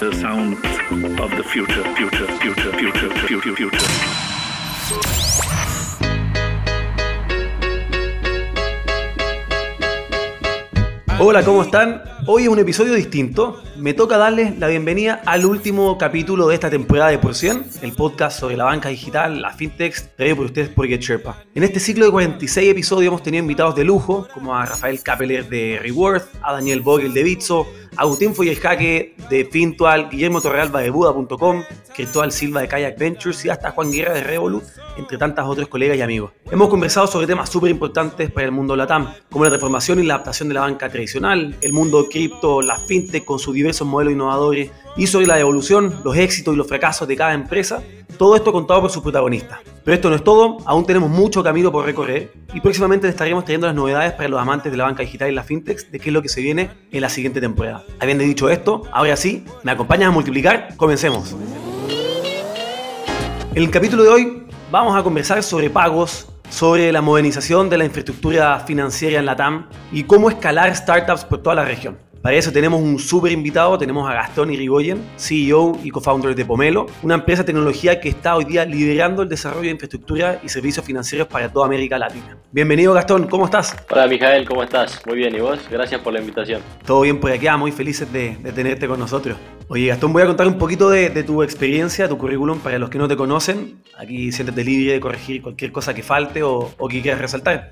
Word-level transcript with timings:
The 0.00 0.12
sound 0.20 0.56
of 1.18 1.30
the 1.30 1.44
future, 1.44 1.82
future, 1.94 2.26
future, 2.38 2.72
future, 2.72 3.10
future, 3.26 3.56
future. 3.56 3.78
Hola, 11.18 11.42
¿cómo 11.42 11.62
están? 11.62 12.13
Hoy 12.26 12.44
es 12.44 12.48
un 12.48 12.58
episodio 12.58 12.94
distinto. 12.94 13.62
Me 13.76 13.92
toca 13.92 14.16
darles 14.16 14.58
la 14.58 14.68
bienvenida 14.68 15.20
al 15.26 15.44
último 15.44 15.98
capítulo 15.98 16.48
de 16.48 16.54
esta 16.54 16.70
temporada 16.70 17.10
de 17.10 17.18
Por 17.18 17.34
100, 17.34 17.66
el 17.82 17.92
podcast 17.92 18.40
sobre 18.40 18.56
la 18.56 18.64
banca 18.64 18.88
digital, 18.88 19.42
la 19.42 19.52
fintech, 19.52 20.16
traído 20.16 20.36
por 20.36 20.46
ustedes 20.46 20.70
por 20.70 20.86
GetSherpa. 20.86 21.44
En 21.54 21.64
este 21.64 21.80
ciclo 21.80 22.06
de 22.06 22.12
46 22.12 22.70
episodios 22.70 23.08
hemos 23.08 23.22
tenido 23.22 23.42
invitados 23.42 23.74
de 23.74 23.84
lujo, 23.84 24.26
como 24.32 24.56
a 24.56 24.64
Rafael 24.64 25.02
Capeler 25.02 25.50
de 25.50 25.78
Reworth, 25.82 26.24
a 26.40 26.54
Daniel 26.54 26.80
Vogel 26.80 27.12
de 27.12 27.24
Bitso, 27.24 27.66
Agustín 27.96 28.34
Foyerjaque 28.34 29.14
de 29.30 29.44
Fintual, 29.44 30.08
Guillermo 30.08 30.40
Torrealba 30.40 30.80
de 30.80 30.90
Buda.com, 30.90 31.62
Cristóbal 31.94 32.32
Silva 32.32 32.62
de 32.62 32.68
Kayak 32.68 32.98
Ventures 32.98 33.44
y 33.44 33.50
hasta 33.50 33.70
Juan 33.70 33.92
Guerra 33.92 34.14
de 34.14 34.24
Revolut, 34.24 34.64
entre 34.96 35.18
tantas 35.18 35.46
otros 35.46 35.68
colegas 35.68 35.96
y 35.96 36.00
amigos. 36.00 36.32
Hemos 36.50 36.68
conversado 36.68 37.06
sobre 37.06 37.26
temas 37.26 37.50
súper 37.50 37.70
importantes 37.70 38.30
para 38.30 38.46
el 38.46 38.52
mundo 38.52 38.74
LATAM, 38.74 39.12
como 39.30 39.44
la 39.44 39.50
reformación 39.50 40.00
y 40.00 40.02
la 40.04 40.14
adaptación 40.14 40.48
de 40.48 40.54
la 40.54 40.62
banca 40.62 40.88
tradicional, 40.88 41.54
el 41.60 41.72
mundo 41.72 42.08
cripto, 42.14 42.62
la 42.62 42.76
fintech 42.76 43.24
con 43.24 43.40
sus 43.40 43.52
diversos 43.52 43.86
modelos 43.86 44.14
innovadores 44.14 44.70
y 44.96 45.08
sobre 45.08 45.26
la 45.26 45.38
evolución, 45.40 46.00
los 46.04 46.16
éxitos 46.16 46.54
y 46.54 46.56
los 46.56 46.68
fracasos 46.68 47.08
de 47.08 47.16
cada 47.16 47.34
empresa, 47.34 47.82
todo 48.16 48.36
esto 48.36 48.52
contado 48.52 48.82
por 48.82 48.90
sus 48.90 49.02
protagonistas. 49.02 49.58
Pero 49.84 49.96
esto 49.96 50.08
no 50.10 50.16
es 50.16 50.22
todo, 50.22 50.58
aún 50.64 50.86
tenemos 50.86 51.10
mucho 51.10 51.42
camino 51.42 51.72
por 51.72 51.84
recorrer 51.84 52.32
y 52.54 52.60
próximamente 52.60 53.08
estaremos 53.08 53.44
trayendo 53.44 53.66
las 53.66 53.74
novedades 53.74 54.12
para 54.12 54.28
los 54.28 54.40
amantes 54.40 54.70
de 54.70 54.78
la 54.78 54.84
banca 54.84 55.02
digital 55.02 55.28
y 55.28 55.34
la 55.34 55.42
fintech 55.42 55.90
de 55.90 55.98
qué 55.98 56.10
es 56.10 56.14
lo 56.14 56.22
que 56.22 56.28
se 56.28 56.40
viene 56.40 56.70
en 56.92 57.00
la 57.00 57.08
siguiente 57.08 57.40
temporada. 57.40 57.82
Habiendo 57.98 58.22
dicho 58.22 58.48
esto, 58.48 58.82
ahora 58.92 59.16
sí, 59.16 59.44
¿me 59.64 59.72
acompañas 59.72 60.08
a 60.08 60.12
multiplicar? 60.12 60.76
Comencemos. 60.76 61.34
En 63.54 63.62
el 63.62 63.70
capítulo 63.70 64.04
de 64.04 64.08
hoy 64.08 64.46
vamos 64.70 64.96
a 64.96 65.02
conversar 65.02 65.42
sobre 65.42 65.68
pagos, 65.68 66.28
sobre 66.54 66.92
la 66.92 67.02
modernización 67.02 67.68
de 67.68 67.78
la 67.78 67.84
infraestructura 67.84 68.60
financiera 68.60 69.18
en 69.18 69.26
la 69.26 69.34
TAM 69.34 69.66
y 69.90 70.04
cómo 70.04 70.30
escalar 70.30 70.74
startups 70.76 71.24
por 71.24 71.42
toda 71.42 71.56
la 71.56 71.64
región. 71.64 71.98
Para 72.24 72.38
eso 72.38 72.50
tenemos 72.50 72.80
un 72.80 72.98
súper 72.98 73.32
invitado, 73.32 73.76
tenemos 73.76 74.08
a 74.08 74.14
Gastón 74.14 74.50
Irigoyen, 74.50 74.98
CEO 75.18 75.78
y 75.84 75.90
co-founder 75.90 76.34
de 76.34 76.46
Pomelo, 76.46 76.86
una 77.02 77.16
empresa 77.16 77.42
de 77.42 77.48
tecnología 77.48 78.00
que 78.00 78.08
está 78.08 78.34
hoy 78.34 78.46
día 78.46 78.64
liderando 78.64 79.20
el 79.20 79.28
desarrollo 79.28 79.64
de 79.64 79.72
infraestructura 79.72 80.40
y 80.42 80.48
servicios 80.48 80.86
financieros 80.86 81.28
para 81.28 81.52
toda 81.52 81.66
América 81.66 81.98
Latina. 81.98 82.38
Bienvenido 82.50 82.94
Gastón, 82.94 83.26
¿cómo 83.26 83.44
estás? 83.44 83.76
Hola 83.90 84.06
Mijael, 84.06 84.48
¿cómo 84.48 84.62
estás? 84.62 85.02
Muy 85.06 85.18
bien, 85.18 85.34
¿y 85.34 85.40
vos? 85.40 85.58
Gracias 85.70 86.00
por 86.00 86.14
la 86.14 86.20
invitación. 86.20 86.62
Todo 86.86 87.02
bien 87.02 87.20
por 87.20 87.30
acá, 87.30 87.58
muy 87.58 87.72
felices 87.72 88.10
de, 88.10 88.38
de 88.38 88.52
tenerte 88.52 88.88
con 88.88 88.98
nosotros. 88.98 89.36
Oye 89.68 89.88
Gastón, 89.88 90.14
voy 90.14 90.22
a 90.22 90.26
contar 90.26 90.46
un 90.46 90.56
poquito 90.56 90.88
de, 90.88 91.10
de, 91.10 91.24
tu 91.24 91.42
experiencia, 91.42 92.08
tu 92.08 92.16
currículum 92.16 92.58
para 92.60 92.78
los 92.78 92.88
que 92.88 92.96
no 92.96 93.06
te 93.06 93.16
conocen. 93.16 93.82
Aquí 93.98 94.32
siéntete 94.32 94.64
libre 94.64 94.94
de 94.94 95.00
corregir 95.00 95.42
cualquier 95.42 95.72
cosa 95.72 95.92
que 95.92 96.02
falte 96.02 96.42
o, 96.42 96.72
o 96.78 96.88
que 96.88 97.02
quieras 97.02 97.20
resaltar. 97.20 97.70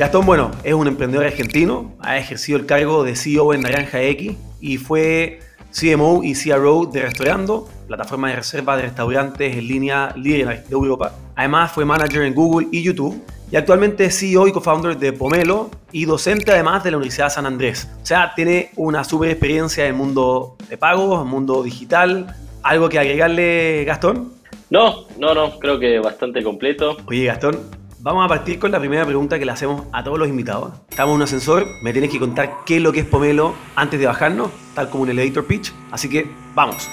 Gastón, 0.00 0.24
bueno, 0.24 0.50
es 0.64 0.72
un 0.72 0.86
emprendedor 0.86 1.26
argentino, 1.26 1.92
ha 2.00 2.16
ejercido 2.16 2.58
el 2.58 2.64
cargo 2.64 3.04
de 3.04 3.14
CEO 3.14 3.52
en 3.52 3.60
Naranja 3.60 4.00
X 4.00 4.34
y 4.58 4.78
fue 4.78 5.40
CMO 5.78 6.22
y 6.24 6.32
CRO 6.32 6.86
de 6.86 7.02
Restaurando, 7.02 7.68
plataforma 7.86 8.30
de 8.30 8.36
reserva 8.36 8.78
de 8.78 8.84
restaurantes 8.84 9.54
en 9.54 9.68
línea 9.68 10.14
líder 10.16 10.64
de 10.64 10.72
Europa. 10.72 11.12
Además 11.36 11.72
fue 11.72 11.84
manager 11.84 12.22
en 12.22 12.34
Google 12.34 12.68
y 12.72 12.82
YouTube 12.82 13.22
y 13.52 13.56
actualmente 13.56 14.06
es 14.06 14.18
CEO 14.18 14.48
y 14.48 14.52
co-founder 14.52 14.96
de 14.96 15.12
Pomelo 15.12 15.68
y 15.92 16.06
docente 16.06 16.50
además 16.52 16.82
de 16.82 16.92
la 16.92 16.96
Universidad 16.96 17.26
de 17.26 17.32
San 17.32 17.44
Andrés. 17.44 17.86
O 18.02 18.06
sea, 18.06 18.32
tiene 18.34 18.70
una 18.76 19.04
super 19.04 19.28
experiencia 19.28 19.84
en 19.84 19.90
el 19.90 19.96
mundo 19.98 20.56
de 20.70 20.78
pagos, 20.78 21.26
mundo 21.26 21.62
digital. 21.62 22.34
¿Algo 22.62 22.88
que 22.88 22.98
agregarle, 22.98 23.84
Gastón? 23.84 24.32
No, 24.70 25.04
no, 25.18 25.34
no, 25.34 25.58
creo 25.58 25.78
que 25.78 25.98
bastante 25.98 26.42
completo. 26.42 26.96
Oye, 27.06 27.24
Gastón, 27.24 27.79
Vamos 28.02 28.24
a 28.24 28.28
partir 28.28 28.58
con 28.58 28.72
la 28.72 28.78
primera 28.78 29.04
pregunta 29.04 29.38
que 29.38 29.44
le 29.44 29.52
hacemos 29.52 29.86
a 29.92 30.02
todos 30.02 30.18
los 30.18 30.26
invitados. 30.26 30.72
Estamos 30.88 31.10
en 31.12 31.16
un 31.16 31.22
ascensor, 31.22 31.66
me 31.82 31.92
tienes 31.92 32.10
que 32.10 32.18
contar 32.18 32.64
qué 32.64 32.76
es 32.76 32.82
lo 32.82 32.92
que 32.92 33.00
es 33.00 33.06
Pomelo 33.06 33.54
antes 33.76 34.00
de 34.00 34.06
bajarnos, 34.06 34.50
tal 34.74 34.88
como 34.88 35.02
un 35.02 35.10
elevator 35.10 35.46
pitch. 35.46 35.70
Así 35.90 36.08
que 36.08 36.26
vamos. 36.54 36.88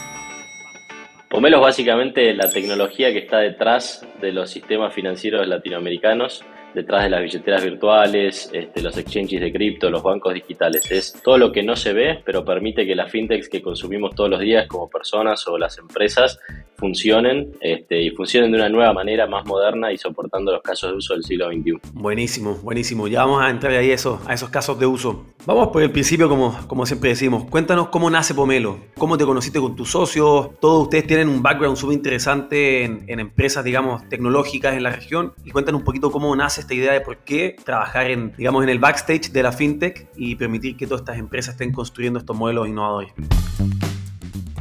Pomelo 1.29 1.57
es 1.57 1.63
básicamente 1.63 2.34
la 2.34 2.50
tecnología 2.50 3.13
que 3.13 3.19
está 3.19 3.38
detrás 3.38 4.06
de 4.19 4.34
los 4.34 4.50
sistemas 4.50 4.94
financieros 4.94 5.47
latinoamericanos 5.47 6.44
detrás 6.73 7.03
de 7.03 7.09
las 7.09 7.22
billeteras 7.22 7.63
virtuales, 7.63 8.50
este, 8.53 8.81
los 8.81 8.97
exchanges 8.97 9.41
de 9.41 9.51
cripto, 9.51 9.89
los 9.89 10.03
bancos 10.03 10.33
digitales. 10.33 10.89
Es 10.91 11.13
todo 11.23 11.38
lo 11.38 11.51
que 11.51 11.63
no 11.63 11.75
se 11.75 11.94
ve, 11.94 12.22
pero 12.23 12.45
permite 12.45 12.85
que 12.85 12.95
las 12.95 13.11
fintechs 13.11 13.50
que 13.50 13.61
consumimos 13.61 14.16
todos 14.16 14.29
los 14.29 14.39
días 14.39 14.67
como 14.67 14.89
personas 14.89 15.47
o 15.47 15.57
las 15.57 15.78
empresas 15.78 16.39
funcionen 16.78 17.53
este, 17.59 18.01
y 18.01 18.11
funcionen 18.11 18.51
de 18.51 18.57
una 18.57 18.69
nueva 18.69 18.94
manera 18.94 19.25
más 19.25 19.45
moderna 19.45 19.91
y 19.91 19.97
soportando 19.97 20.51
los 20.51 20.61
casos 20.61 20.91
de 20.91 20.97
uso 20.97 21.13
del 21.13 21.23
siglo 21.23 21.47
XXI. 21.47 21.79
Buenísimo, 21.94 22.55
buenísimo. 22.61 23.07
Ya 23.07 23.25
vamos 23.25 23.41
a 23.41 23.49
entrar 23.49 23.73
ahí 23.73 23.89
a 23.89 23.95
esos, 23.95 24.19
a 24.28 24.34
esos 24.34 24.49
casos 24.49 24.79
de 24.79 24.85
uso. 24.85 25.25
Vamos 25.45 25.69
por 25.69 25.81
el 25.81 25.91
principio, 25.91 26.29
como, 26.29 26.55
como 26.67 26.85
siempre 26.85 27.09
decimos. 27.09 27.45
Cuéntanos 27.49 27.88
cómo 27.89 28.09
nace 28.09 28.35
Pomelo, 28.35 28.79
cómo 28.97 29.17
te 29.17 29.25
conociste 29.25 29.59
con 29.59 29.75
tus 29.75 29.89
socios. 29.91 30.51
Todos 30.59 30.84
ustedes 30.84 31.07
tienen 31.07 31.29
un 31.29 31.41
background 31.41 31.78
súper 31.78 31.95
interesante 31.95 32.84
en, 32.84 33.05
en 33.07 33.19
empresas, 33.19 33.63
digamos, 33.63 34.07
tecnológicas 34.09 34.75
en 34.75 34.84
la 34.84 34.91
región. 34.91 35.34
Y 35.45 35.51
cuéntanos 35.51 35.79
un 35.79 35.85
poquito 35.85 36.11
cómo 36.11 36.35
nace 36.35 36.56
esta 36.62 36.73
idea 36.73 36.94
de 36.94 37.01
por 37.01 37.18
qué 37.18 37.56
trabajar 37.63 38.09
en, 38.09 38.34
digamos, 38.38 38.63
en 38.63 38.69
el 38.69 38.79
backstage 38.79 39.31
de 39.31 39.44
la 39.44 39.51
fintech 39.51 40.07
y 40.16 40.35
permitir 40.35 40.78
que 40.78 40.85
todas 40.85 41.01
estas 41.01 41.18
empresas 41.18 41.53
estén 41.53 41.72
construyendo 41.72 42.19
estos 42.19 42.35
modelos 42.35 42.68
innovadores. 42.68 43.13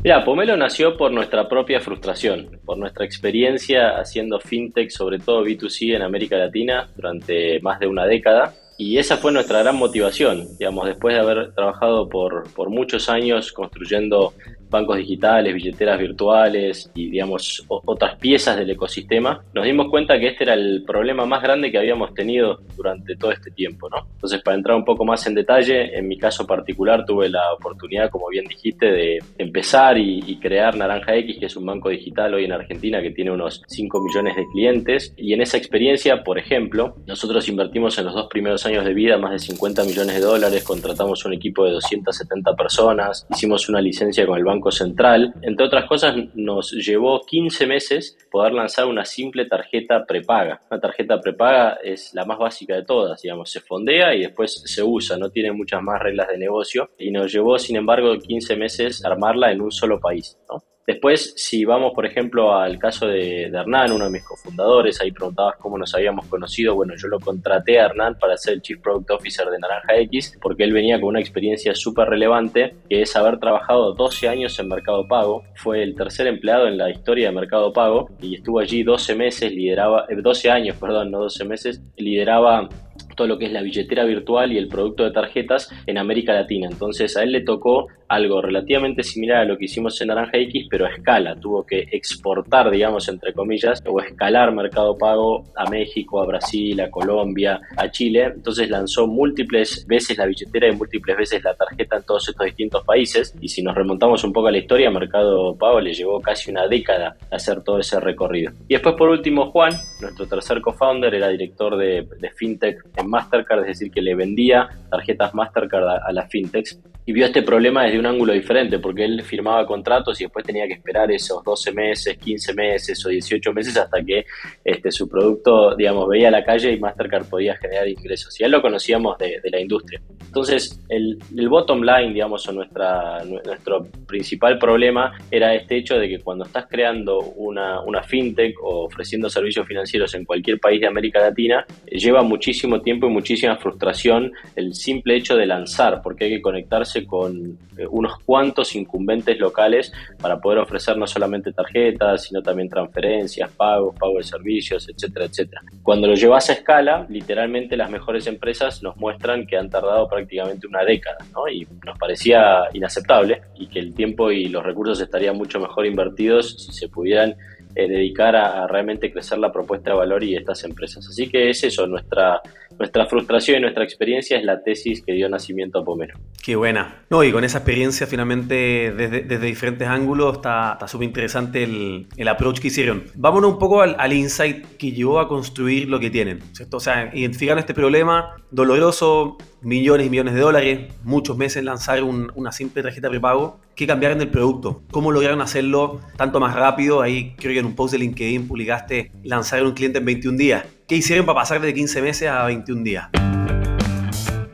Mira, 0.02 0.24
Pomelo 0.24 0.56
nació 0.56 0.96
por 0.96 1.10
nuestra 1.10 1.48
propia 1.48 1.80
frustración, 1.80 2.60
por 2.64 2.78
nuestra 2.78 3.04
experiencia 3.04 3.98
haciendo 3.98 4.38
fintech, 4.38 4.90
sobre 4.90 5.18
todo 5.18 5.44
B2C 5.44 5.96
en 5.96 6.02
América 6.02 6.36
Latina 6.36 6.88
durante 6.94 7.58
más 7.60 7.80
de 7.80 7.88
una 7.88 8.06
década. 8.06 8.54
Y 8.78 8.98
esa 8.98 9.16
fue 9.16 9.32
nuestra 9.32 9.62
gran 9.62 9.76
motivación, 9.76 10.46
digamos, 10.58 10.86
después 10.86 11.14
de 11.14 11.20
haber 11.20 11.52
trabajado 11.52 12.08
por, 12.08 12.52
por 12.52 12.70
muchos 12.70 13.08
años 13.08 13.52
construyendo 13.52 14.34
bancos 14.68 14.96
digitales, 14.96 15.54
billeteras 15.54 15.98
virtuales 15.98 16.90
y, 16.94 17.10
digamos, 17.10 17.64
otras 17.68 18.16
piezas 18.18 18.56
del 18.56 18.70
ecosistema, 18.70 19.42
nos 19.54 19.64
dimos 19.64 19.88
cuenta 19.88 20.18
que 20.18 20.28
este 20.28 20.44
era 20.44 20.54
el 20.54 20.82
problema 20.84 21.24
más 21.24 21.42
grande 21.42 21.70
que 21.70 21.78
habíamos 21.78 22.14
tenido 22.14 22.60
durante 22.76 23.16
todo 23.16 23.32
este 23.32 23.50
tiempo, 23.50 23.88
¿no? 23.88 24.06
Entonces, 24.14 24.42
para 24.42 24.56
entrar 24.56 24.76
un 24.76 24.84
poco 24.84 25.04
más 25.04 25.26
en 25.26 25.34
detalle, 25.34 25.96
en 25.96 26.08
mi 26.08 26.18
caso 26.18 26.46
particular 26.46 27.04
tuve 27.04 27.28
la 27.28 27.52
oportunidad, 27.52 28.10
como 28.10 28.28
bien 28.28 28.44
dijiste, 28.46 28.86
de 28.86 29.18
empezar 29.38 29.98
y, 29.98 30.22
y 30.26 30.38
crear 30.38 30.76
Naranja 30.76 31.14
X, 31.16 31.36
que 31.38 31.46
es 31.46 31.56
un 31.56 31.66
banco 31.66 31.88
digital 31.88 32.34
hoy 32.34 32.44
en 32.44 32.52
Argentina 32.52 33.00
que 33.00 33.10
tiene 33.10 33.30
unos 33.30 33.62
5 33.66 34.00
millones 34.02 34.36
de 34.36 34.46
clientes. 34.52 35.14
Y 35.16 35.32
en 35.32 35.42
esa 35.42 35.56
experiencia, 35.56 36.22
por 36.22 36.38
ejemplo, 36.38 36.96
nosotros 37.06 37.48
invertimos 37.48 37.98
en 37.98 38.06
los 38.06 38.14
dos 38.14 38.28
primeros 38.28 38.65
años 38.66 38.84
de 38.84 38.94
vida 38.94 39.16
más 39.18 39.32
de 39.32 39.38
50 39.38 39.84
millones 39.84 40.16
de 40.16 40.20
dólares, 40.20 40.64
contratamos 40.64 41.24
un 41.24 41.32
equipo 41.34 41.64
de 41.64 41.72
270 41.72 42.54
personas, 42.54 43.26
hicimos 43.30 43.68
una 43.68 43.80
licencia 43.80 44.26
con 44.26 44.38
el 44.38 44.44
Banco 44.44 44.70
Central. 44.70 45.34
Entre 45.42 45.64
otras 45.64 45.86
cosas, 45.86 46.16
nos 46.34 46.72
llevó 46.72 47.20
15 47.20 47.66
meses 47.66 48.16
poder 48.30 48.52
lanzar 48.52 48.86
una 48.86 49.04
simple 49.04 49.46
tarjeta 49.46 50.04
prepaga. 50.06 50.60
Una 50.70 50.80
tarjeta 50.80 51.20
prepaga 51.20 51.78
es 51.82 52.12
la 52.14 52.24
más 52.24 52.38
básica 52.38 52.74
de 52.74 52.84
todas, 52.84 53.22
digamos, 53.22 53.50
se 53.50 53.60
fondea 53.60 54.14
y 54.14 54.20
después 54.20 54.62
se 54.64 54.82
usa, 54.82 55.16
no 55.16 55.30
tiene 55.30 55.52
muchas 55.52 55.82
más 55.82 56.00
reglas 56.00 56.28
de 56.28 56.38
negocio 56.38 56.90
y 56.98 57.10
nos 57.10 57.32
llevó, 57.32 57.58
sin 57.58 57.76
embargo, 57.76 58.18
15 58.18 58.56
meses 58.56 59.04
armarla 59.04 59.52
en 59.52 59.60
un 59.60 59.70
solo 59.70 60.00
país. 60.00 60.38
¿no? 60.48 60.62
Después, 60.86 61.34
si 61.36 61.64
vamos, 61.64 61.92
por 61.94 62.06
ejemplo, 62.06 62.54
al 62.54 62.78
caso 62.78 63.08
de, 63.08 63.46
Hernán, 63.46 63.90
uno 63.90 64.04
de 64.04 64.10
mis 64.12 64.22
cofundadores, 64.22 65.00
ahí 65.00 65.10
preguntabas 65.10 65.56
cómo 65.56 65.76
nos 65.76 65.92
habíamos 65.96 66.26
conocido. 66.26 66.76
Bueno, 66.76 66.94
yo 66.96 67.08
lo 67.08 67.18
contraté 67.18 67.80
a 67.80 67.86
Hernán 67.86 68.16
para 68.20 68.36
ser 68.36 68.54
el 68.54 68.62
Chief 68.62 68.80
Product 68.80 69.10
Officer 69.10 69.48
de 69.48 69.58
Naranja 69.58 69.96
X, 69.96 70.38
porque 70.40 70.62
él 70.62 70.72
venía 70.72 71.00
con 71.00 71.08
una 71.08 71.20
experiencia 71.20 71.74
súper 71.74 72.08
relevante, 72.08 72.76
que 72.88 73.02
es 73.02 73.16
haber 73.16 73.40
trabajado 73.40 73.94
12 73.94 74.28
años 74.28 74.56
en 74.60 74.68
Mercado 74.68 75.08
Pago. 75.08 75.42
Fue 75.56 75.82
el 75.82 75.96
tercer 75.96 76.28
empleado 76.28 76.68
en 76.68 76.78
la 76.78 76.88
historia 76.88 77.30
de 77.30 77.34
Mercado 77.34 77.72
Pago 77.72 78.08
y 78.22 78.36
estuvo 78.36 78.60
allí 78.60 78.84
12 78.84 79.16
meses, 79.16 79.50
lideraba, 79.50 80.06
12 80.08 80.50
años, 80.50 80.76
perdón, 80.76 81.10
no 81.10 81.18
12 81.18 81.44
meses, 81.46 81.82
lideraba 81.96 82.68
todo 83.16 83.26
lo 83.26 83.38
que 83.38 83.46
es 83.46 83.52
la 83.52 83.62
billetera 83.62 84.04
virtual 84.04 84.52
y 84.52 84.58
el 84.58 84.68
producto 84.68 85.04
de 85.04 85.10
tarjetas 85.10 85.70
en 85.86 85.98
América 85.98 86.32
Latina. 86.32 86.68
Entonces 86.70 87.16
a 87.16 87.22
él 87.22 87.32
le 87.32 87.40
tocó 87.40 87.88
algo 88.08 88.40
relativamente 88.40 89.02
similar 89.02 89.38
a 89.38 89.44
lo 89.44 89.56
que 89.58 89.64
hicimos 89.64 90.00
en 90.00 90.08
Naranja 90.08 90.38
X, 90.38 90.66
pero 90.70 90.86
a 90.86 90.90
escala. 90.90 91.34
Tuvo 91.34 91.64
que 91.64 91.88
exportar, 91.90 92.70
digamos, 92.70 93.08
entre 93.08 93.32
comillas, 93.32 93.82
o 93.86 94.00
escalar 94.00 94.52
Mercado 94.52 94.96
Pago 94.96 95.44
a 95.56 95.68
México, 95.68 96.20
a 96.20 96.26
Brasil, 96.26 96.80
a 96.80 96.90
Colombia, 96.90 97.60
a 97.76 97.90
Chile. 97.90 98.32
Entonces 98.34 98.70
lanzó 98.70 99.06
múltiples 99.06 99.84
veces 99.86 100.18
la 100.18 100.26
billetera 100.26 100.68
y 100.68 100.76
múltiples 100.76 101.16
veces 101.16 101.42
la 101.42 101.54
tarjeta 101.54 101.96
en 101.96 102.02
todos 102.04 102.28
estos 102.28 102.46
distintos 102.46 102.84
países. 102.84 103.34
Y 103.40 103.48
si 103.48 103.62
nos 103.62 103.74
remontamos 103.74 104.22
un 104.24 104.32
poco 104.32 104.48
a 104.48 104.52
la 104.52 104.58
historia, 104.58 104.90
Mercado 104.90 105.56
Pago 105.56 105.80
le 105.80 105.92
llevó 105.92 106.20
casi 106.20 106.50
una 106.50 106.68
década 106.68 107.16
hacer 107.30 107.62
todo 107.62 107.78
ese 107.78 107.98
recorrido. 108.00 108.52
Y 108.68 108.74
después, 108.74 108.94
por 108.96 109.08
último, 109.08 109.50
Juan, 109.50 109.72
nuestro 110.00 110.26
tercer 110.26 110.60
co-founder, 110.60 111.14
era 111.14 111.28
director 111.28 111.76
de, 111.76 112.06
FinTech 112.36 112.84
en 112.96 113.05
Mastercard, 113.06 113.60
es 113.60 113.78
decir, 113.78 113.90
que 113.90 114.02
le 114.02 114.14
vendía 114.14 114.68
tarjetas 114.90 115.34
Mastercard 115.34 115.88
a, 115.88 115.96
a 116.06 116.12
las 116.12 116.30
FinTechs 116.30 116.80
y 117.08 117.12
vio 117.12 117.24
este 117.24 117.42
problema 117.42 117.84
desde 117.84 118.00
un 118.00 118.06
ángulo 118.06 118.32
diferente, 118.32 118.80
porque 118.80 119.04
él 119.04 119.22
firmaba 119.22 119.64
contratos 119.64 120.20
y 120.20 120.24
después 120.24 120.44
tenía 120.44 120.66
que 120.66 120.72
esperar 120.72 121.08
esos 121.12 121.42
12 121.44 121.72
meses, 121.72 122.18
15 122.18 122.52
meses 122.52 123.06
o 123.06 123.08
18 123.08 123.52
meses 123.52 123.76
hasta 123.76 124.02
que 124.02 124.26
este, 124.64 124.90
su 124.90 125.08
producto, 125.08 125.76
digamos, 125.76 126.08
veía 126.08 126.32
la 126.32 126.44
calle 126.44 126.72
y 126.72 126.80
Mastercard 126.80 127.26
podía 127.26 127.56
generar 127.56 127.86
ingresos. 127.88 128.38
Y 128.40 128.44
él 128.44 128.50
lo 128.50 128.60
conocíamos 128.60 129.16
de, 129.18 129.40
la 129.44 129.60
industria. 129.60 130.00
Entonces, 130.24 130.82
el, 130.88 131.18
bottom 131.48 131.82
line, 131.82 132.12
digamos, 132.12 132.46
o 132.48 132.52
nuestra, 132.52 133.22
nuestro 133.24 133.86
principal 134.08 134.58
problema 134.58 135.16
era 135.30 135.54
este 135.54 135.76
hecho 135.76 135.96
de 135.98 136.08
que 136.08 136.18
cuando 136.18 136.44
estás 136.44 136.66
creando 136.68 137.20
una, 137.20 137.80
una 137.82 138.02
fintech 138.02 138.56
o 138.60 138.86
ofreciendo 138.86 139.30
servicios 139.30 139.64
financieros 139.64 140.12
en 140.16 140.24
cualquier 140.24 140.58
país 140.58 140.80
de 140.80 140.88
América 140.88 141.20
Latina, 141.20 141.64
lleva 141.86 142.22
muchísimo 142.22 142.80
tiempo 142.80 143.06
y 143.06 143.10
muchísima 143.10 143.56
frustración 143.56 144.32
el 144.56 144.74
simple 144.74 145.16
hecho 145.16 145.36
de 145.36 145.46
lanzar, 145.46 146.02
porque 146.02 146.24
hay 146.24 146.30
que 146.32 146.42
conectarse 146.42 146.95
con 147.04 147.58
eh, 147.76 147.86
unos 147.90 148.18
cuantos 148.24 148.74
incumbentes 148.76 149.38
locales 149.38 149.92
para 150.20 150.38
poder 150.38 150.60
ofrecer 150.60 150.96
no 150.96 151.06
solamente 151.06 151.52
tarjetas, 151.52 152.22
sino 152.22 152.42
también 152.42 152.68
transferencias, 152.68 153.50
pagos, 153.50 153.94
pago 153.98 154.18
de 154.18 154.24
servicios, 154.24 154.88
etcétera, 154.88 155.26
etcétera. 155.26 155.62
Cuando 155.82 156.06
lo 156.06 156.14
llevas 156.14 156.48
a 156.48 156.54
escala, 156.54 157.06
literalmente 157.08 157.76
las 157.76 157.90
mejores 157.90 158.26
empresas 158.26 158.82
nos 158.82 158.96
muestran 158.96 159.46
que 159.46 159.56
han 159.56 159.68
tardado 159.68 160.08
prácticamente 160.08 160.66
una 160.66 160.84
década, 160.84 161.18
¿no? 161.34 161.48
Y 161.48 161.66
nos 161.84 161.98
parecía 161.98 162.64
inaceptable 162.72 163.42
y 163.56 163.66
que 163.66 163.80
el 163.80 163.92
tiempo 163.92 164.30
y 164.30 164.48
los 164.48 164.64
recursos 164.64 165.00
estarían 165.00 165.36
mucho 165.36 165.60
mejor 165.60 165.86
invertidos 165.86 166.62
si 166.64 166.72
se 166.72 166.88
pudieran 166.88 167.36
eh, 167.76 167.88
dedicar 167.88 168.34
a, 168.34 168.66
realmente 168.66 169.12
crecer 169.12 169.38
la 169.38 169.52
propuesta 169.52 169.90
de 169.90 169.96
valor 169.96 170.24
y 170.24 170.34
estas 170.34 170.64
empresas. 170.64 171.06
Así 171.06 171.28
que 171.28 171.50
es 171.50 171.62
eso, 171.62 171.86
nuestra, 171.86 172.40
nuestra 172.78 173.04
frustración 173.04 173.58
y 173.58 173.60
nuestra 173.60 173.84
experiencia 173.84 174.38
es 174.38 174.44
la 174.44 174.62
tesis 174.62 175.02
que 175.04 175.12
dio 175.12 175.28
nacimiento 175.28 175.80
a 175.80 175.84
Pomero. 175.84 176.18
Qué 176.42 176.56
buena. 176.56 177.04
No, 177.10 177.22
y 177.22 177.32
con 177.32 177.44
esa 177.44 177.58
experiencia 177.58 178.06
finalmente 178.06 178.94
desde, 178.96 179.20
desde 179.20 179.46
diferentes 179.46 179.86
ángulos 179.86 180.36
está 180.36 180.78
súper 180.88 181.06
interesante 181.06 181.64
el, 181.64 182.06
el, 182.16 182.28
approach 182.28 182.60
que 182.60 182.68
hicieron. 182.68 183.04
Vámonos 183.14 183.52
un 183.52 183.58
poco 183.58 183.82
al, 183.82 183.94
al, 183.98 184.12
insight 184.12 184.64
que 184.78 184.92
llevó 184.92 185.20
a 185.20 185.28
construir 185.28 185.88
lo 185.88 186.00
que 186.00 186.08
tienen, 186.08 186.40
¿cierto? 186.52 186.78
O 186.78 186.80
sea, 186.80 187.10
identificar 187.12 187.58
este 187.58 187.74
problema 187.74 188.36
doloroso, 188.50 189.36
millones 189.62 190.06
y 190.06 190.10
millones 190.10 190.34
de 190.34 190.40
dólares, 190.40 190.92
muchos 191.04 191.36
meses 191.36 191.64
lanzar 191.64 192.02
una 192.02 192.52
simple 192.52 192.82
tarjeta 192.82 193.08
prepago, 193.08 193.60
¿qué 193.74 193.86
cambiaron 193.86 194.18
del 194.18 194.28
producto? 194.28 194.82
¿Cómo 194.90 195.12
lograron 195.12 195.40
hacerlo 195.40 196.00
tanto 196.16 196.40
más 196.40 196.54
rápido? 196.54 197.02
Ahí 197.02 197.34
creo 197.36 197.52
que 197.52 197.58
en 197.60 197.66
un 197.66 197.74
post 197.74 197.92
de 197.92 197.98
LinkedIn 197.98 198.48
publicaste 198.48 199.12
lanzar 199.24 199.64
un 199.64 199.72
cliente 199.72 199.98
en 199.98 200.04
21 200.04 200.38
días. 200.38 200.64
¿Qué 200.86 200.96
hicieron 200.96 201.26
para 201.26 201.40
pasar 201.40 201.60
de 201.60 201.74
15 201.74 202.02
meses 202.02 202.28
a 202.28 202.44
21 202.46 202.82
días? 202.82 203.08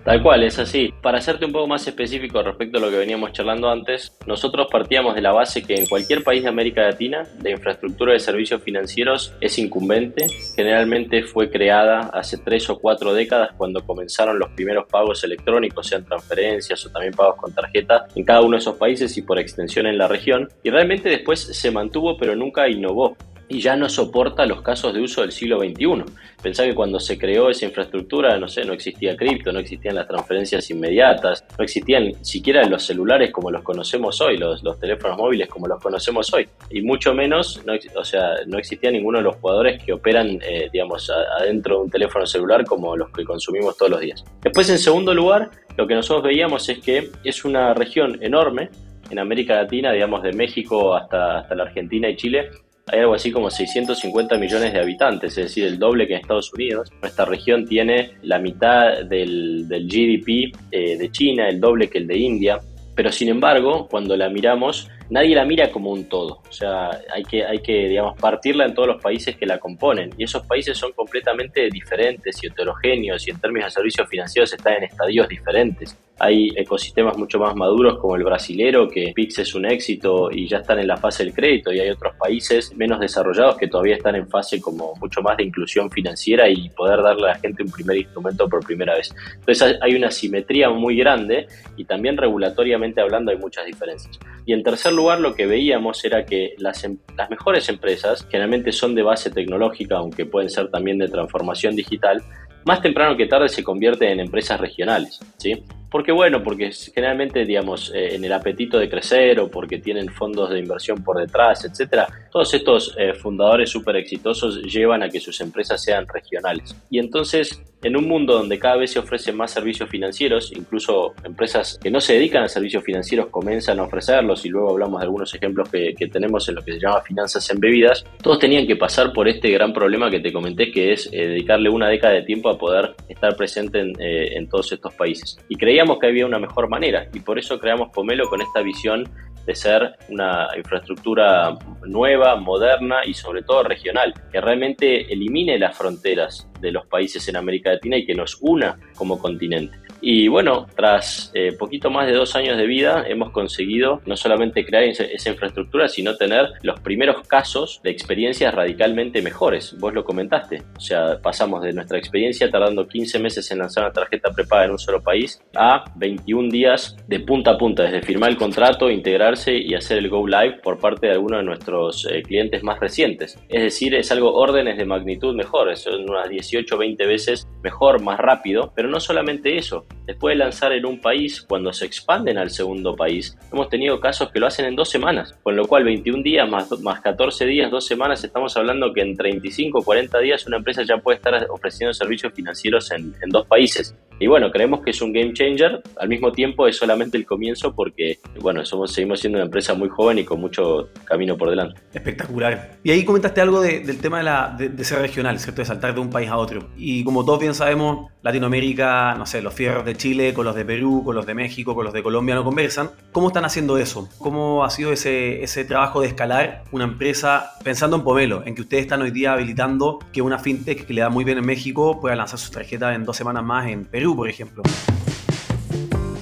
Tal 0.05 0.21
cual, 0.21 0.43
es 0.43 0.59
así. 0.59 0.93
Para 1.01 1.19
hacerte 1.19 1.45
un 1.45 1.53
poco 1.53 1.69
más 1.69 1.87
específico 1.87 2.43
respecto 2.43 2.79
a 2.79 2.81
lo 2.81 2.91
que 2.91 2.97
veníamos 2.97 3.33
charlando 3.33 3.71
antes, 3.71 4.17
nosotros 4.27 4.67
partíamos 4.71 5.15
de 5.15 5.21
la 5.21 5.31
base 5.31 5.63
que 5.63 5.77
en 5.77 5.87
cualquier 5.87 6.25
país 6.25 6.43
de 6.43 6.49
América 6.49 6.83
Latina 6.83 7.23
la 7.41 7.51
infraestructura 7.51 8.13
de 8.13 8.19
servicios 8.19 8.61
financieros 8.63 9.33
es 9.41 9.59
incumbente. 9.59 10.27
Generalmente 10.57 11.23
fue 11.23 11.51
creada 11.51 12.11
hace 12.13 12.39
tres 12.39 12.69
o 12.69 12.81
cuatro 12.81 13.15
décadas 13.15 13.51
cuando 13.57 13.87
comenzaron 13.87 14.41
los 14.41 14.51
primeros 14.51 14.87
pagos 14.91 15.23
electrónicos, 15.23 15.87
sean 15.87 16.05
transferencias 16.05 16.85
o 16.85 16.91
también 16.91 17.15
pagos 17.15 17.37
con 17.37 17.55
tarjeta, 17.55 18.07
en 18.17 18.25
cada 18.25 18.41
uno 18.41 18.57
de 18.57 18.59
esos 18.59 18.77
países 18.77 19.17
y 19.17 19.23
por 19.23 19.39
extensión 19.39 19.87
en 19.87 19.99
la 19.99 20.09
región. 20.09 20.49
Y 20.65 20.71
realmente 20.71 21.09
después 21.09 21.41
se 21.41 21.71
mantuvo 21.71 22.17
pero 22.19 22.35
nunca 22.35 22.69
innovó 22.69 23.17
y 23.53 23.61
ya 23.61 23.77
no 23.77 23.89
soporta 23.89 24.47
los 24.47 24.63
casos 24.63 24.95
de 24.95 25.01
uso 25.01 25.21
del 25.21 25.31
siglo 25.31 25.59
XXI. 25.59 26.05
Pensá 26.43 26.65
que 26.65 26.75
cuando 26.75 26.99
se 26.99 27.19
creó 27.19 27.51
esa 27.51 27.67
infraestructura, 27.67 28.39
no 28.39 28.49
sé, 28.49 28.65
no 28.65 28.73
existía 28.73 29.15
cripto, 29.15 29.53
no 29.53 29.59
existían 29.59 29.95
las 29.95 30.09
transferencias 30.09 30.71
inmediatas, 30.71 31.45
no 31.59 31.63
existían 31.63 32.13
siquiera 32.25 32.65
los 32.65 32.85
celulares 32.85 33.31
como 33.31 33.51
los 33.51 33.63
conocemos 33.63 34.21
hoy, 34.23 34.39
los, 34.39 34.63
teléfonos 34.81 35.19
móviles 35.19 35.49
como 35.49 35.67
los 35.67 35.81
conocemos 35.81 36.33
hoy, 36.33 36.49
y 36.71 36.81
mucho 36.81 37.13
menos, 37.13 37.63
no, 37.67 37.75
o 37.95 38.05
sea, 38.05 38.31
no 38.47 38.59
existía 38.59 38.91
ninguno 38.91 39.19
de 39.19 39.25
los 39.25 39.37
jugadores 39.37 39.83
que 39.85 39.93
operan, 39.93 40.39
eh, 40.43 40.71
digamos, 40.73 41.11
adentro 41.39 41.77
de 41.77 41.83
un 41.83 41.91
teléfono 41.91 42.27
celular 42.27 42.65
como 42.65 42.97
los 42.97 43.11
que 43.11 43.25
consumimos 43.25 43.77
todos 43.77 43.93
los 43.93 44.01
días. 44.01 44.25
Después, 44.41 44.71
en 44.71 44.79
segundo 44.79 45.13
lugar, 45.15 45.51
lo 45.77 45.87
que 45.87 45.95
nosotros 45.95 46.25
veíamos 46.25 46.69
es 46.71 46.79
que 46.79 47.11
es 47.23 47.45
una 47.45 47.75
región 47.75 48.19
enorme, 48.23 48.71
en 49.11 49.19
América 49.19 49.57
Latina, 49.57 49.93
digamos 49.93 50.23
de 50.23 50.33
México 50.33 50.95
hasta, 50.95 51.41
hasta 51.41 51.55
la 51.55 51.65
Argentina 51.65 52.09
y 52.09 52.17
Chile, 52.17 52.51
hay 52.87 53.01
algo 53.01 53.15
así 53.15 53.31
como 53.31 53.51
650 53.51 54.37
millones 54.39 54.73
de 54.73 54.81
habitantes, 54.81 55.39
es 55.39 55.45
decir, 55.45 55.65
el 55.65 55.79
doble 55.79 56.07
que 56.07 56.15
en 56.15 56.21
Estados 56.21 56.53
Unidos. 56.53 56.91
Nuestra 57.01 57.25
región 57.25 57.67
tiene 57.67 58.13
la 58.23 58.39
mitad 58.39 59.05
del, 59.05 59.67
GDP 59.69 60.57
eh, 60.71 60.99
de 60.99 61.11
China, 61.11 61.49
el 61.49 61.61
doble 61.61 61.89
que 61.89 61.99
el 61.99 62.07
de 62.07 62.19
India, 62.19 62.61
pero 62.95 63.11
sin 63.11 63.29
embargo, 63.29 63.89
cuando 63.89 64.17
la 64.17 64.29
miramos, 64.29 64.89
nadie 65.13 65.37
la 65.37 65.45
mira 65.45 65.71
como 65.71 65.91
un 65.91 66.09
todo. 66.09 66.41
O 66.49 66.53
sea, 66.53 66.91
hay 67.13 67.23
que, 67.23 67.45
hay 67.45 67.59
que, 67.59 67.89
digamos, 67.89 68.19
partirla 68.19 68.65
en 68.65 68.75
todos 68.75 68.89
los 68.89 69.03
países 69.03 69.37
que 69.37 69.45
la 69.45 69.59
componen. 69.59 70.11
Y 70.17 70.25
esos 70.25 70.47
países 70.47 70.77
son 70.79 70.93
completamente 70.93 71.69
diferentes 71.69 72.43
y 72.43 72.47
heterogéneos 72.47 73.27
y 73.29 73.31
en 73.31 73.39
términos 73.39 73.67
de 73.67 73.71
servicios 73.73 74.09
financieros 74.09 74.53
están 74.53 74.75
en 74.75 74.85
estadios 74.85 75.29
diferentes. 75.29 75.97
Hay 76.19 76.51
ecosistemas 76.57 77.19
mucho 77.19 77.39
más 77.39 77.55
maduros 77.57 77.99
como 77.99 78.17
el 78.17 78.23
brasilero, 78.23 78.89
que 78.89 79.13
Pix 79.15 79.41
es 79.41 79.55
un 79.55 79.67
éxito 79.67 80.31
y 80.31 80.47
ya 80.47 80.59
están 80.59 80.79
en 80.79 80.87
la 80.87 80.97
fase 80.97 81.25
del 81.25 81.35
crédito, 81.35 81.73
y 81.73 81.81
hay 81.81 81.91
otros 81.91 82.15
países 82.17 82.73
menos 82.77 83.01
desarrollados 83.01 83.57
que 83.57 83.67
todavía 83.67 83.97
están 83.97 84.15
en 84.15 84.29
fase 84.29 84.61
como 84.61 84.95
mucho 85.01 85.21
más 85.21 85.37
de 85.37 85.45
inclusión 85.45 85.91
financiera 85.91 86.49
y 86.49 86.69
poder 86.71 87.03
darle 87.03 87.25
a 87.25 87.33
la 87.33 87.39
gente 87.39 87.65
un 87.65 87.73
primer 87.73 87.97
instrumento 87.97 88.49
por 88.49 88.65
primera 88.65 88.95
vez. 88.95 89.13
Entonces 89.35 89.77
hay 89.81 89.95
una 89.97 90.11
simetría 90.11 90.71
muy 90.71 90.97
grande 90.97 91.49
y 91.77 91.85
también 91.85 92.17
regulatoriamente 92.17 93.01
hablando 93.01 93.33
hay 93.33 93.39
muchas 93.39 93.67
diferencias. 93.67 94.17
Y 94.47 94.53
en 94.53 94.63
tercer 94.63 94.93
lugar, 94.93 95.02
lo 95.21 95.35
que 95.35 95.47
veíamos 95.47 96.05
era 96.05 96.25
que 96.25 96.55
las, 96.59 96.85
em, 96.85 96.99
las 97.17 97.29
mejores 97.31 97.69
empresas, 97.69 98.27
generalmente 98.31 98.73
son 98.73 98.95
de 98.95 99.03
base 99.03 99.31
tecnológica, 99.31 99.97
aunque 99.97 100.27
pueden 100.27 100.51
ser 100.51 100.71
también 100.71 100.99
de 100.99 101.09
transformación 101.09 101.77
digital, 101.77 102.23
más 102.65 102.81
temprano 102.81 103.17
que 103.17 103.27
tarde 103.27 103.49
se 103.49 103.65
convierten 103.65 104.11
en 104.11 104.21
empresas 104.21 104.61
regionales, 104.61 105.21
¿sí? 105.39 105.63
¿Por 105.93 106.03
qué 106.03 106.11
bueno? 106.11 106.43
Porque 106.43 106.71
generalmente, 106.73 107.45
digamos, 107.45 107.93
eh, 107.95 108.15
en 108.15 108.25
el 108.25 108.33
apetito 108.33 108.79
de 108.79 108.89
crecer 108.89 109.39
o 109.39 109.51
porque 109.51 109.79
tienen 109.79 110.09
fondos 110.09 110.49
de 110.49 110.59
inversión 110.59 111.05
por 111.05 111.19
detrás, 111.19 111.67
etcétera, 111.67 112.09
todos 112.33 112.55
estos 112.55 112.97
eh, 112.99 113.13
fundadores 113.13 113.69
súper 113.69 113.97
exitosos 113.97 114.63
llevan 114.63 115.03
a 115.03 115.11
que 115.11 115.21
sus 115.21 115.39
empresas 115.43 115.83
sean 115.83 116.07
regionales. 116.09 116.75
Y 116.89 116.99
entonces, 116.99 117.63
en 117.83 117.95
un 117.95 118.09
mundo 118.09 118.39
donde 118.39 118.59
cada 118.59 118.77
vez 118.77 118.93
se 118.93 119.01
ofrecen 119.01 119.37
más 119.37 119.51
servicios 119.51 119.91
financieros, 119.91 120.51
incluso 120.57 121.13
empresas 121.25 121.79
que 121.83 121.91
no 121.91 122.01
se 122.01 122.15
dedican 122.15 122.43
a 122.45 122.49
servicios 122.49 122.83
financieros 122.85 123.27
comienzan 123.27 123.79
a 123.79 123.83
ofrecerlos, 123.83 124.47
y 124.47 124.49
luego 124.49 124.71
hablamos 124.71 125.01
de 125.01 125.05
algunos 125.05 125.35
ejemplos 125.35 125.69
que, 125.69 125.93
tenemos 126.11 126.49
en 126.49 126.57
lo 126.57 126.63
que 126.63 126.73
se 126.73 126.81
llama 126.81 127.03
finanzas 127.03 127.49
embebidas, 127.51 128.05
todos 128.23 128.39
tenían 128.39 128.67
que 128.67 128.77
pasar 128.77 129.13
por 129.13 129.29
este 129.29 129.51
gran 129.51 129.73
problema 129.73 130.11
que 130.11 130.21
te 130.21 130.33
comenté, 130.33 130.71
que 130.71 130.93
es 130.93 131.07
eh, 131.13 131.29
dedicarle 131.29 131.69
una 131.69 131.89
década 131.89 132.15
de 132.15 132.23
tiempo 132.23 132.49
a 132.49 132.57
poder 132.57 132.95
estar 133.09 133.37
presente 133.37 133.81
en, 133.81 133.93
en 134.01 134.49
todos 134.49 134.73
estos 134.73 134.95
países. 134.95 135.39
Y 135.49 135.57
creía 135.57 135.82
que 135.99 136.07
había 136.07 136.27
una 136.27 136.39
mejor 136.39 136.69
manera 136.69 137.09
y 137.13 137.21
por 137.21 137.39
eso 137.39 137.59
creamos 137.59 137.91
Pomelo 137.93 138.29
con 138.29 138.41
esta 138.41 138.63
visión 138.63 139.09
de 139.47 139.55
ser 139.55 139.97
una 140.09 140.49
infraestructura 140.57 141.57
nueva, 141.85 142.37
moderna 142.37 143.01
y 143.05 143.15
sobre 143.15 143.43
todo 143.43 143.65
regional, 143.65 144.15
que 144.31 144.41
realmente 144.41 145.13
elimine 145.13 145.59
las 145.59 145.77
fronteras 145.77 146.49
de 146.61 146.71
los 146.71 146.87
países 146.87 147.27
en 147.29 147.37
América 147.37 147.71
Latina 147.73 147.97
y 147.97 148.07
que 148.07 148.15
nos 148.15 148.39
una 148.41 148.79
como 148.95 149.19
continente. 149.19 149.77
Y 150.05 150.27
bueno, 150.27 150.67
tras 150.75 151.31
eh, 151.33 151.53
poquito 151.57 151.89
más 151.89 152.09
de 152.09 152.13
dos 152.13 152.35
años 152.35 152.57
de 152.59 152.67
vida, 152.67 153.05
hemos 153.07 153.31
conseguido 153.31 154.03
no 154.05 154.17
solamente 154.17 154.67
crear 154.67 154.83
esa 154.83 155.31
infraestructura, 155.31 155.89
sino 155.89 156.17
tener 156.17 156.49
los 156.63 156.81
primeros 156.81 157.27
casos 157.29 157.81
de 157.85 157.91
experiencias 157.91 158.53
radicalmente 158.53 159.23
mejores. 159.23 159.77
Vos 159.79 159.95
lo 159.95 160.05
comentaste. 160.05 160.61
O 160.77 160.81
sea, 160.81 161.21
pasamos 161.23 161.63
de 161.63 161.73
nuestra 161.73 161.99
experiencia 161.99 162.51
tardando 162.51 162.89
15 162.89 163.21
meses 163.21 163.49
en 163.53 163.61
lanzar 163.61 163.85
una 163.85 163.93
tarjeta 163.93 164.33
prepaga 164.33 164.65
en 164.65 164.73
un 164.73 164.79
solo 164.79 165.01
país 165.01 165.41
a 165.55 165.85
21 165.95 166.51
días 166.51 166.97
de 167.07 167.21
punta 167.21 167.53
a 167.53 167.59
punta, 167.59 167.85
desde 167.85 168.03
firmar 168.03 168.31
el 168.31 168.37
contrato, 168.37 168.91
integrarse 168.91 169.57
y 169.57 169.75
hacer 169.75 169.99
el 169.99 170.09
go 170.09 170.27
live 170.27 170.59
por 170.65 170.81
parte 170.81 171.07
de 171.07 171.13
algunos 171.13 171.39
de 171.39 171.45
nuestros 171.45 172.09
eh, 172.11 172.23
clientes 172.23 172.65
más 172.65 172.81
recientes. 172.81 173.39
Es 173.49 173.63
decir, 173.63 173.95
es 173.95 174.11
algo 174.11 174.35
órdenes 174.35 174.79
de 174.79 174.85
magnitud 174.85 175.37
mejores, 175.37 175.81
son 175.81 176.11
unas 176.11 176.29
18 176.29 176.75
o 176.75 176.79
20 176.79 177.07
veces 177.07 177.47
mejor, 177.63 178.03
más 178.03 178.19
rápido, 178.19 178.73
pero 178.75 178.89
no 178.89 178.99
solamente 178.99 179.57
eso 179.57 179.87
después 180.07 180.35
de 180.35 180.45
lanzar 180.45 180.73
en 180.73 180.87
un 180.87 181.01
país, 181.01 181.43
cuando 181.43 181.73
se 181.73 181.87
expanden 181.87 182.39
al 182.39 182.51
segundo 182.51 182.95
país, 182.97 183.37
hemos 183.53 183.69
tenido 183.69 184.01
casos 184.01 184.31
que 184.31 184.41
lo 184.41 184.47
hacen 184.47 184.67
en 184.67 184.77
dos 184.77 184.91
semanas, 184.91 185.35
con 185.43 185.57
lo 185.57 185.67
cual 185.67 185.85
21 185.85 186.23
días 186.23 186.49
más, 186.49 186.71
más 186.81 187.01
14 187.01 187.47
días, 187.47 187.71
dos 187.71 187.87
semanas, 187.87 188.25
estamos 188.25 188.57
hablando 188.57 188.93
que 188.93 189.03
en 189.03 189.17
35 189.17 189.79
o 189.79 189.83
40 189.83 190.19
días 190.19 190.47
una 190.47 190.59
empresa 190.59 190.83
ya 190.83 190.99
puede 190.99 191.17
estar 191.17 191.47
ofreciendo 191.51 191.93
servicios 191.93 192.33
financieros 192.33 192.91
en, 192.91 193.15
en 193.23 193.31
dos 193.31 193.47
países. 193.47 193.95
Y 194.23 194.29
bueno, 194.29 194.53
creemos 194.53 194.83
que 194.83 194.91
es 194.91 195.03
un 195.03 195.13
game 195.13 195.33
changer. 195.33 195.83
Al 195.97 196.09
mismo 196.09 196.31
tiempo 196.31 196.69
es 196.69 196.77
solamente 196.77 197.19
el 197.19 197.27
comienzo 197.27 197.75
porque, 197.75 198.21
bueno, 198.41 198.65
somos, 198.65 198.93
seguimos 198.93 199.19
siendo 199.19 199.39
una 199.39 199.47
empresa 199.47 199.75
muy 199.75 199.89
joven 199.89 200.19
y 200.21 200.25
con 200.25 200.41
mucho 200.41 200.91
camino 201.05 201.37
por 201.37 201.51
delante. 201.51 201.81
Espectacular. 201.93 202.77
Y 202.85 202.93
ahí 202.93 203.05
comentaste 203.05 203.41
algo 203.41 203.61
del 203.61 203.99
tema 203.99 204.23
de, 204.57 204.85
ser 204.85 205.01
regional, 205.01 205.41
¿cierto? 205.41 205.63
De 205.63 205.67
saltar 205.67 205.93
de 205.93 206.01
un 206.01 206.09
país 206.09 206.29
a 206.29 206.37
otro. 206.37 206.69
Y 206.77 207.03
como 207.03 207.25
todos 207.25 207.41
bien 207.41 207.53
sabemos, 207.53 208.13
Latinoamérica, 208.23 209.17
no 209.19 209.27
sé, 209.27 209.43
los 209.43 209.55
fierros 209.55 209.85
de 209.85 209.97
Chile 209.97 210.33
con 210.33 210.45
los 210.45 210.55
de 210.55 210.65
Perú, 210.65 211.03
con 211.05 211.17
los 211.17 211.27
de 211.27 211.35
México, 211.35 211.75
con 211.75 211.85
los 211.85 211.93
de 211.93 212.05
Colombia 212.05 212.37
no 212.37 212.45
conversan. 212.45 212.91
¿Cómo 213.11 213.27
están 213.27 213.45
haciendo 213.45 213.77
eso? 213.77 214.09
¿Cómo 214.19 214.65
ha 214.65 214.71
sido 214.71 214.93
ese, 214.93 215.65
trabajo 215.67 216.01
de 216.01 216.07
escalar 216.07 216.63
una 216.71 216.85
empresa 216.85 217.55
pensando 217.65 217.97
en 217.97 218.05
Pomelo, 218.05 218.45
en 218.47 218.55
que 218.55 218.63
ustedes 218.63 218.83
están 218.83 219.03
hoy 219.03 219.11
día 219.11 219.33
habilitando 219.33 219.99
que 220.13 220.23
una 220.23 220.39
fintech 220.39 220.87
que 220.87 220.95
le 220.95 221.01
da 221.01 221.09
muy 221.09 221.25
bien 221.25 221.39
en 221.39 221.47
México 221.47 222.01
pueda 222.01 222.15
lanzar 222.15 222.39
sus 222.39 222.53
tarjetas 222.53 222.95
en 222.95 223.05
dos 223.05 223.17
semanas 223.17 223.43
más 223.43 223.69
en 223.69 223.85
Perú? 223.85 224.12
Por 224.17 224.29
ejemplo? 224.29 224.63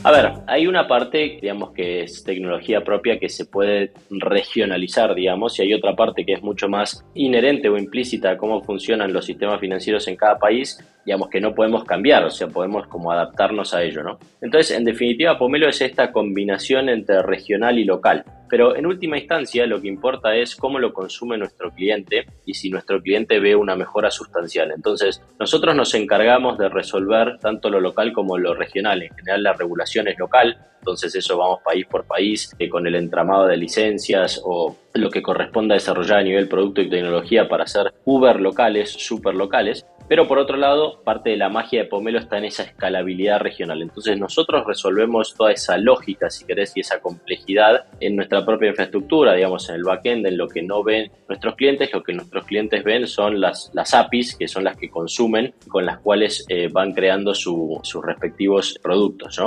A 0.03 0.13
ver, 0.13 0.33
hay 0.47 0.67
una 0.67 0.89
parte, 0.89 1.39
digamos, 1.43 1.73
que 1.73 2.03
es 2.05 2.25
tecnología 2.25 2.83
propia 2.83 3.19
que 3.19 3.29
se 3.29 3.45
puede 3.45 3.93
regionalizar, 4.09 5.15
digamos, 5.15 5.59
y 5.59 5.63
hay 5.63 5.75
otra 5.75 5.95
parte 5.95 6.25
que 6.25 6.33
es 6.33 6.43
mucho 6.43 6.71
más 6.71 7.05
inherente 7.15 7.69
o 7.69 7.77
implícita 7.77 8.31
a 8.31 8.37
cómo 8.39 8.63
funcionan 8.63 9.13
los 9.13 9.27
sistemas 9.27 9.61
financieros 9.61 10.09
en 10.09 10.17
cada 10.17 10.39
país, 10.39 10.83
digamos, 11.05 11.29
que 11.29 11.43
no 11.43 11.55
podemos 11.55 11.85
cambiar, 11.85 12.25
o 12.25 12.31
sea, 12.31 12.49
podemos 12.49 12.87
como 12.87 13.13
adaptarnos 13.13 13.75
a 13.75 13.83
ello, 13.83 14.03
¿no? 14.03 14.19
Entonces, 14.41 14.75
en 14.75 14.85
definitiva, 14.85 15.39
Pomelo 15.39 15.69
es 15.69 15.83
esta 15.83 16.13
combinación 16.13 16.89
entre 16.89 17.21
regional 17.21 17.79
y 17.79 17.85
local. 17.85 18.25
Pero 18.51 18.77
en 18.77 18.85
última 18.85 19.17
instancia 19.17 19.67
lo 19.67 19.81
que 19.81 19.89
importa 19.89 20.35
es 20.35 20.57
cómo 20.57 20.79
lo 20.79 20.93
consume 20.93 21.39
nuestro 21.39 21.71
cliente 21.71 22.27
y 22.45 22.55
si 22.55 22.69
nuestro 22.69 23.01
cliente 23.01 23.39
ve 23.39 23.55
una 23.55 23.77
mejora 23.77 24.11
sustancial. 24.11 24.73
Entonces, 24.73 25.23
nosotros 25.39 25.75
nos 25.75 25.95
encargamos 25.95 26.59
de 26.59 26.69
resolver 26.69 27.39
tanto 27.39 27.71
lo 27.71 27.81
local 27.81 28.13
como 28.13 28.37
lo 28.37 28.55
regional. 28.55 29.03
En 29.03 29.15
general 29.15 29.43
la 29.45 29.53
regulación 29.53 30.09
es 30.09 30.19
local, 30.19 30.59
entonces 30.81 31.15
eso 31.15 31.37
vamos 31.37 31.61
país 31.63 31.87
por 31.87 32.05
país 32.05 32.55
eh, 32.59 32.69
con 32.69 32.87
el 32.87 32.95
entramado 32.95 33.47
de 33.47 33.57
licencias 33.57 34.41
o 34.45 34.77
lo 34.95 35.11
que 35.11 35.23
corresponda 35.23 35.75
desarrollar 35.75 36.19
a 36.19 36.23
nivel 36.23 36.49
producto 36.49 36.81
y 36.81 36.89
tecnología 36.89 37.49
para 37.49 37.65
hacer 37.65 37.93
Uber 38.05 38.41
locales, 38.41 38.91
super 38.91 39.35
locales. 39.35 39.87
Pero 40.11 40.27
por 40.27 40.41
otro 40.41 40.57
lado, 40.57 41.01
parte 41.05 41.31
de 41.31 41.37
la 41.37 41.49
magia 41.49 41.85
de 41.85 41.89
Pomelo 41.89 42.19
está 42.19 42.39
en 42.39 42.47
esa 42.47 42.65
escalabilidad 42.65 43.39
regional. 43.39 43.81
Entonces 43.81 44.19
nosotros 44.19 44.67
resolvemos 44.67 45.37
toda 45.37 45.53
esa 45.53 45.79
lógica, 45.79 46.29
si 46.31 46.45
querés, 46.45 46.73
y 46.75 46.81
esa 46.81 46.99
complejidad 46.99 47.85
en 48.01 48.17
nuestra 48.17 48.45
propia 48.45 48.71
infraestructura, 48.71 49.35
digamos, 49.35 49.69
en 49.69 49.77
el 49.77 49.85
backend, 49.85 50.27
en 50.27 50.37
lo 50.37 50.49
que 50.49 50.63
no 50.63 50.83
ven 50.83 51.13
nuestros 51.29 51.55
clientes. 51.55 51.93
Lo 51.93 52.03
que 52.03 52.13
nuestros 52.13 52.45
clientes 52.45 52.83
ven 52.83 53.07
son 53.07 53.41
las, 53.41 53.71
APIs, 53.95 54.35
que 54.35 54.49
son 54.49 54.65
las 54.65 54.77
que 54.77 54.91
consumen, 54.91 55.55
con 55.69 55.87
las 55.87 56.01
cuales 56.01 56.45
eh, 56.49 56.69
van 56.73 56.93
creando 56.93 57.33
sus 57.33 58.05
respectivos 58.05 58.81
productos. 58.83 59.41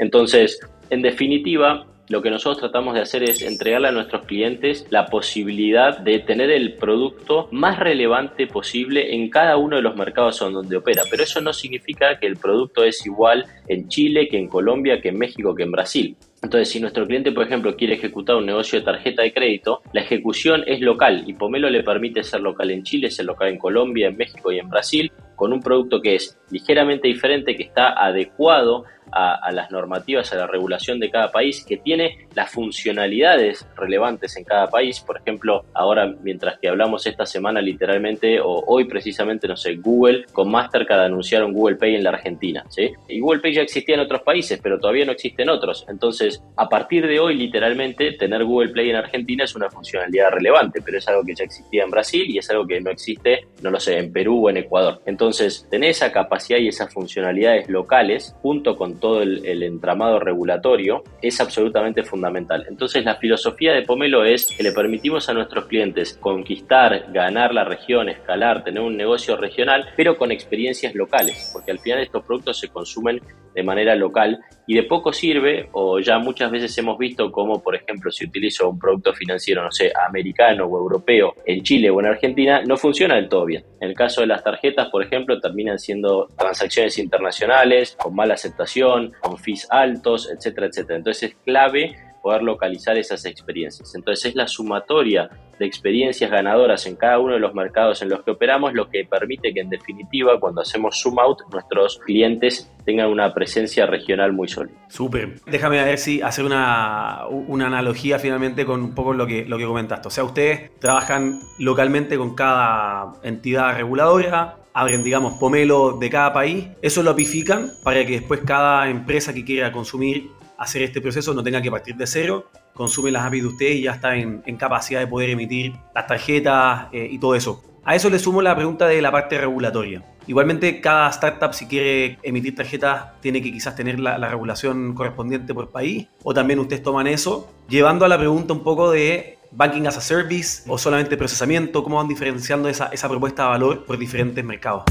Entonces, 0.00 0.60
en 0.90 1.00
definitiva, 1.00 1.86
lo 2.10 2.20
que 2.20 2.30
nosotros 2.30 2.58
tratamos 2.58 2.94
de 2.94 3.02
hacer 3.02 3.22
es 3.22 3.40
entregarle 3.40 3.86
a 3.86 3.92
nuestros 3.92 4.26
clientes 4.26 4.84
la 4.90 5.06
posibilidad 5.06 5.96
de 5.96 6.18
tener 6.18 6.50
el 6.50 6.74
producto 6.74 7.48
más 7.52 7.78
relevante 7.78 8.48
posible 8.48 9.14
en 9.14 9.30
cada 9.30 9.56
uno 9.56 9.76
de 9.76 9.82
los 9.82 9.94
mercados 9.94 10.40
donde 10.40 10.76
opera. 10.76 11.02
Pero 11.08 11.22
eso 11.22 11.40
no 11.40 11.52
significa 11.52 12.18
que 12.18 12.26
el 12.26 12.36
producto 12.36 12.82
es 12.82 13.06
igual 13.06 13.46
en 13.68 13.88
Chile, 13.88 14.26
que 14.28 14.38
en 14.38 14.48
Colombia, 14.48 15.00
que 15.00 15.10
en 15.10 15.18
México, 15.18 15.54
que 15.54 15.62
en 15.62 15.70
Brasil. 15.70 16.16
Entonces, 16.42 16.70
si 16.70 16.80
nuestro 16.80 17.06
cliente, 17.06 17.30
por 17.30 17.46
ejemplo, 17.46 17.76
quiere 17.76 17.94
ejecutar 17.94 18.34
un 18.34 18.46
negocio 18.46 18.78
de 18.80 18.84
tarjeta 18.84 19.22
de 19.22 19.32
crédito, 19.32 19.82
la 19.92 20.00
ejecución 20.00 20.64
es 20.66 20.80
local 20.80 21.24
y 21.26 21.34
Pomelo 21.34 21.70
le 21.70 21.84
permite 21.84 22.24
ser 22.24 22.40
local 22.40 22.72
en 22.72 22.82
Chile, 22.82 23.10
ser 23.10 23.26
local 23.26 23.48
en 23.48 23.58
Colombia, 23.58 24.08
en 24.08 24.16
México 24.16 24.50
y 24.50 24.58
en 24.58 24.68
Brasil, 24.68 25.12
con 25.36 25.52
un 25.52 25.60
producto 25.60 26.00
que 26.00 26.16
es 26.16 26.38
ligeramente 26.50 27.08
diferente, 27.08 27.56
que 27.56 27.62
está 27.62 27.92
adecuado 27.92 28.84
a, 29.12 29.50
las 29.52 29.70
normativas, 29.70 30.32
a 30.32 30.36
la 30.36 30.46
regulación 30.46 30.98
de 31.00 31.10
cada 31.10 31.30
país, 31.30 31.64
que 31.64 31.76
tiene 31.76 32.28
las 32.34 32.50
funcionalidades 32.50 33.66
relevantes 33.76 34.36
en 34.36 34.44
cada 34.44 34.68
país. 34.68 35.00
Por 35.00 35.18
ejemplo, 35.18 35.64
ahora 35.74 36.12
mientras 36.22 36.58
que 36.58 36.68
hablamos 36.68 37.06
esta 37.06 37.26
semana 37.26 37.60
literalmente, 37.60 38.40
o 38.40 38.64
hoy 38.66 38.84
precisamente, 38.84 39.48
no 39.48 39.56
sé, 39.56 39.76
Google 39.76 40.26
con 40.32 40.50
Mastercard 40.50 41.00
anunciaron 41.00 41.52
Google 41.52 41.76
Pay 41.76 41.96
en 41.96 42.04
la 42.04 42.10
Argentina. 42.10 42.64
¿sí? 42.68 42.90
Y 43.08 43.20
Google 43.20 43.40
Pay 43.40 43.54
ya 43.54 43.62
existía 43.62 43.94
en 43.94 44.02
otros 44.02 44.22
países, 44.22 44.60
pero 44.62 44.78
todavía 44.78 45.04
no 45.04 45.12
existen 45.12 45.48
otros. 45.48 45.84
Entonces, 45.88 46.42
a 46.56 46.68
partir 46.68 47.06
de 47.06 47.18
hoy, 47.18 47.36
literalmente, 47.36 48.12
tener 48.12 48.44
Google 48.44 48.70
Play 48.70 48.90
en 48.90 48.96
Argentina 48.96 49.44
es 49.44 49.54
una 49.54 49.70
funcionalidad 49.70 50.30
relevante, 50.30 50.80
pero 50.82 50.98
es 50.98 51.08
algo 51.08 51.24
que 51.24 51.34
ya 51.34 51.44
existía 51.44 51.84
en 51.84 51.90
Brasil 51.90 52.24
y 52.28 52.38
es 52.38 52.50
algo 52.50 52.66
que 52.66 52.80
no 52.80 52.90
existe, 52.90 53.46
no 53.62 53.70
lo 53.70 53.80
sé, 53.80 53.98
en 53.98 54.12
Perú 54.12 54.46
o 54.46 54.50
en 54.50 54.58
Ecuador. 54.58 55.02
Entonces, 55.06 55.66
tener 55.70 55.90
esa 55.90 56.12
capacidad 56.12 56.58
y 56.58 56.68
esas 56.68 56.92
funcionalidades 56.92 57.68
locales 57.68 58.34
junto 58.42 58.76
con 58.76 58.99
todo 59.00 59.22
el, 59.22 59.62
entramado 59.62 60.18
regulatorio 60.20 61.02
es 61.20 61.40
absolutamente 61.40 62.04
fundamental. 62.04 62.66
Entonces 62.68 63.04
la 63.04 63.16
filosofía 63.16 63.72
de 63.72 63.82
Pomelo 63.82 64.24
es 64.24 64.46
que 64.46 64.62
le 64.62 64.72
permitimos 64.72 65.28
a 65.28 65.34
nuestros 65.34 65.66
clientes 65.66 66.18
conquistar, 66.20 67.06
ganar 67.12 67.52
la 67.52 67.64
región, 67.64 68.08
escalar, 68.08 68.62
tener 68.62 68.82
un 68.82 68.96
negocio 68.96 69.36
regional, 69.36 69.88
pero 69.96 70.16
con 70.16 70.30
experiencias 70.30 70.94
locales, 70.94 71.50
porque 71.52 71.72
al 71.72 71.80
final 71.80 72.00
estos 72.00 72.24
productos 72.24 72.58
se 72.58 72.68
consumen 72.68 73.20
de 73.54 73.62
manera 73.62 73.94
local 73.96 74.38
y 74.66 74.74
de 74.74 74.84
poco 74.84 75.12
sirve, 75.12 75.68
o 75.72 75.98
ya 75.98 76.18
muchas 76.18 76.50
veces 76.50 76.76
hemos 76.78 76.96
visto 76.96 77.32
como, 77.32 77.60
por 77.60 77.74
ejemplo, 77.74 78.12
si 78.12 78.24
utilizo 78.24 78.68
un 78.68 78.78
producto 78.78 79.12
financiero, 79.12 79.64
no 79.64 79.72
sé, 79.72 79.92
americano 80.06 80.66
o 80.66 80.78
europeo 80.78 81.34
en 81.44 81.62
Chile 81.64 81.90
o 81.90 81.98
en 81.98 82.06
Argentina, 82.06 82.62
no 82.64 82.76
funciona 82.76 83.16
del 83.16 83.28
todo 83.28 83.46
bien. 83.46 83.64
En 83.80 83.88
el 83.88 83.96
caso 83.96 84.20
de 84.20 84.28
las 84.28 84.44
tarjetas, 84.44 84.88
por 84.88 85.02
ejemplo, 85.02 85.40
terminan 85.40 85.78
siendo 85.78 86.28
transacciones 86.38 86.98
internacionales, 86.98 87.96
con 88.00 88.14
mala 88.14 88.34
aceptación, 88.34 88.89
con 89.20 89.38
fees 89.38 89.66
altos, 89.70 90.30
etcétera, 90.30 90.66
etcétera. 90.66 90.98
Entonces 90.98 91.30
es 91.30 91.36
clave 91.44 91.96
poder 92.22 92.42
localizar 92.42 92.96
esas 92.98 93.24
experiencias. 93.24 93.94
Entonces 93.94 94.26
es 94.26 94.34
la 94.34 94.46
sumatoria 94.46 95.30
de 95.58 95.66
experiencias 95.66 96.30
ganadoras 96.30 96.86
en 96.86 96.96
cada 96.96 97.18
uno 97.18 97.34
de 97.34 97.38
los 97.38 97.54
mercados 97.54 98.00
en 98.00 98.08
los 98.08 98.22
que 98.22 98.30
operamos 98.30 98.72
lo 98.72 98.88
que 98.88 99.04
permite 99.04 99.52
que 99.52 99.60
en 99.60 99.68
definitiva 99.68 100.40
cuando 100.40 100.62
hacemos 100.62 101.00
zoom 101.02 101.18
out 101.18 101.40
nuestros 101.52 101.98
clientes 101.98 102.70
tengan 102.86 103.10
una 103.10 103.34
presencia 103.34 103.84
regional 103.84 104.32
muy 104.32 104.48
sólida. 104.48 104.76
Súper. 104.88 105.40
Déjame 105.46 105.82
ver 105.84 105.98
si 105.98 106.22
hacer 106.22 106.44
una, 106.46 107.26
una, 107.28 107.66
analogía 107.66 108.18
finalmente 108.18 108.64
con 108.64 108.82
un 108.82 108.94
poco 108.94 109.12
lo 109.12 109.26
que, 109.26 109.44
lo 109.44 109.58
que 109.58 109.66
comentaste. 109.66 110.08
O 110.08 110.10
sea, 110.10 110.24
ustedes 110.24 110.70
trabajan 110.78 111.40
localmente 111.58 112.16
con 112.16 112.34
cada 112.34 113.12
entidad 113.22 113.76
reguladora, 113.76 114.56
abren, 114.72 115.02
digamos, 115.02 115.38
pomelo 115.38 115.92
de 115.92 116.10
cada 116.10 116.32
país, 116.32 116.66
eso 116.82 117.02
lo 117.02 117.10
apifican 117.10 117.72
para 117.82 118.04
que 118.04 118.20
después 118.20 118.40
cada 118.44 118.88
empresa 118.88 119.32
que 119.32 119.44
quiera 119.44 119.72
consumir 119.72 120.30
hacer 120.58 120.82
este 120.82 121.00
proceso 121.00 121.32
no 121.32 121.42
tenga 121.42 121.62
que 121.62 121.70
partir 121.70 121.96
de 121.96 122.06
cero, 122.06 122.50
consume 122.74 123.10
las 123.10 123.24
APIs 123.24 123.42
de 123.42 123.48
ustedes 123.48 123.76
y 123.76 123.82
ya 123.82 123.92
está 123.92 124.14
en, 124.16 124.42
capacidad 124.58 125.00
de 125.00 125.06
poder 125.06 125.30
emitir 125.30 125.72
las 125.94 126.06
tarjetas 126.06 126.88
eh, 126.92 127.08
y 127.10 127.18
todo 127.18 127.34
eso. 127.34 127.62
A 127.82 127.96
eso 127.96 128.10
le 128.10 128.18
sumo 128.18 128.42
la 128.42 128.54
pregunta 128.54 128.86
de 128.86 129.00
la 129.00 129.10
parte 129.10 129.38
regulatoria. 129.38 130.04
Igualmente, 130.26 130.80
cada 130.82 131.08
startup, 131.08 131.54
si 131.54 131.66
quiere 131.66 132.18
emitir 132.22 132.54
tarjetas, 132.54 133.20
tiene 133.20 133.40
que 133.40 133.50
quizás 133.50 133.74
tener 133.74 133.98
la, 133.98 134.16
regulación 134.28 134.94
correspondiente 134.94 135.54
por 135.54 135.70
país, 135.70 136.06
o 136.22 136.34
también 136.34 136.58
ustedes 136.58 136.82
toman 136.82 137.06
eso, 137.06 137.50
llevando 137.68 138.04
a 138.04 138.08
la 138.08 138.18
pregunta 138.18 138.52
un 138.52 138.62
poco 138.62 138.90
de 138.90 139.38
banking 139.50 139.86
as 139.86 139.96
a 139.96 140.00
service 140.00 140.62
o 140.66 140.78
solamente 140.78 141.16
procesamiento, 141.16 141.82
cómo 141.82 141.96
van 141.96 142.08
diferenciando 142.08 142.68
esa, 142.68 142.86
esa 142.86 143.08
propuesta 143.08 143.44
de 143.44 143.48
valor 143.48 143.84
por 143.84 143.98
diferentes 143.98 144.44
mercados. 144.44 144.84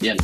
Bien. 0.00 0.16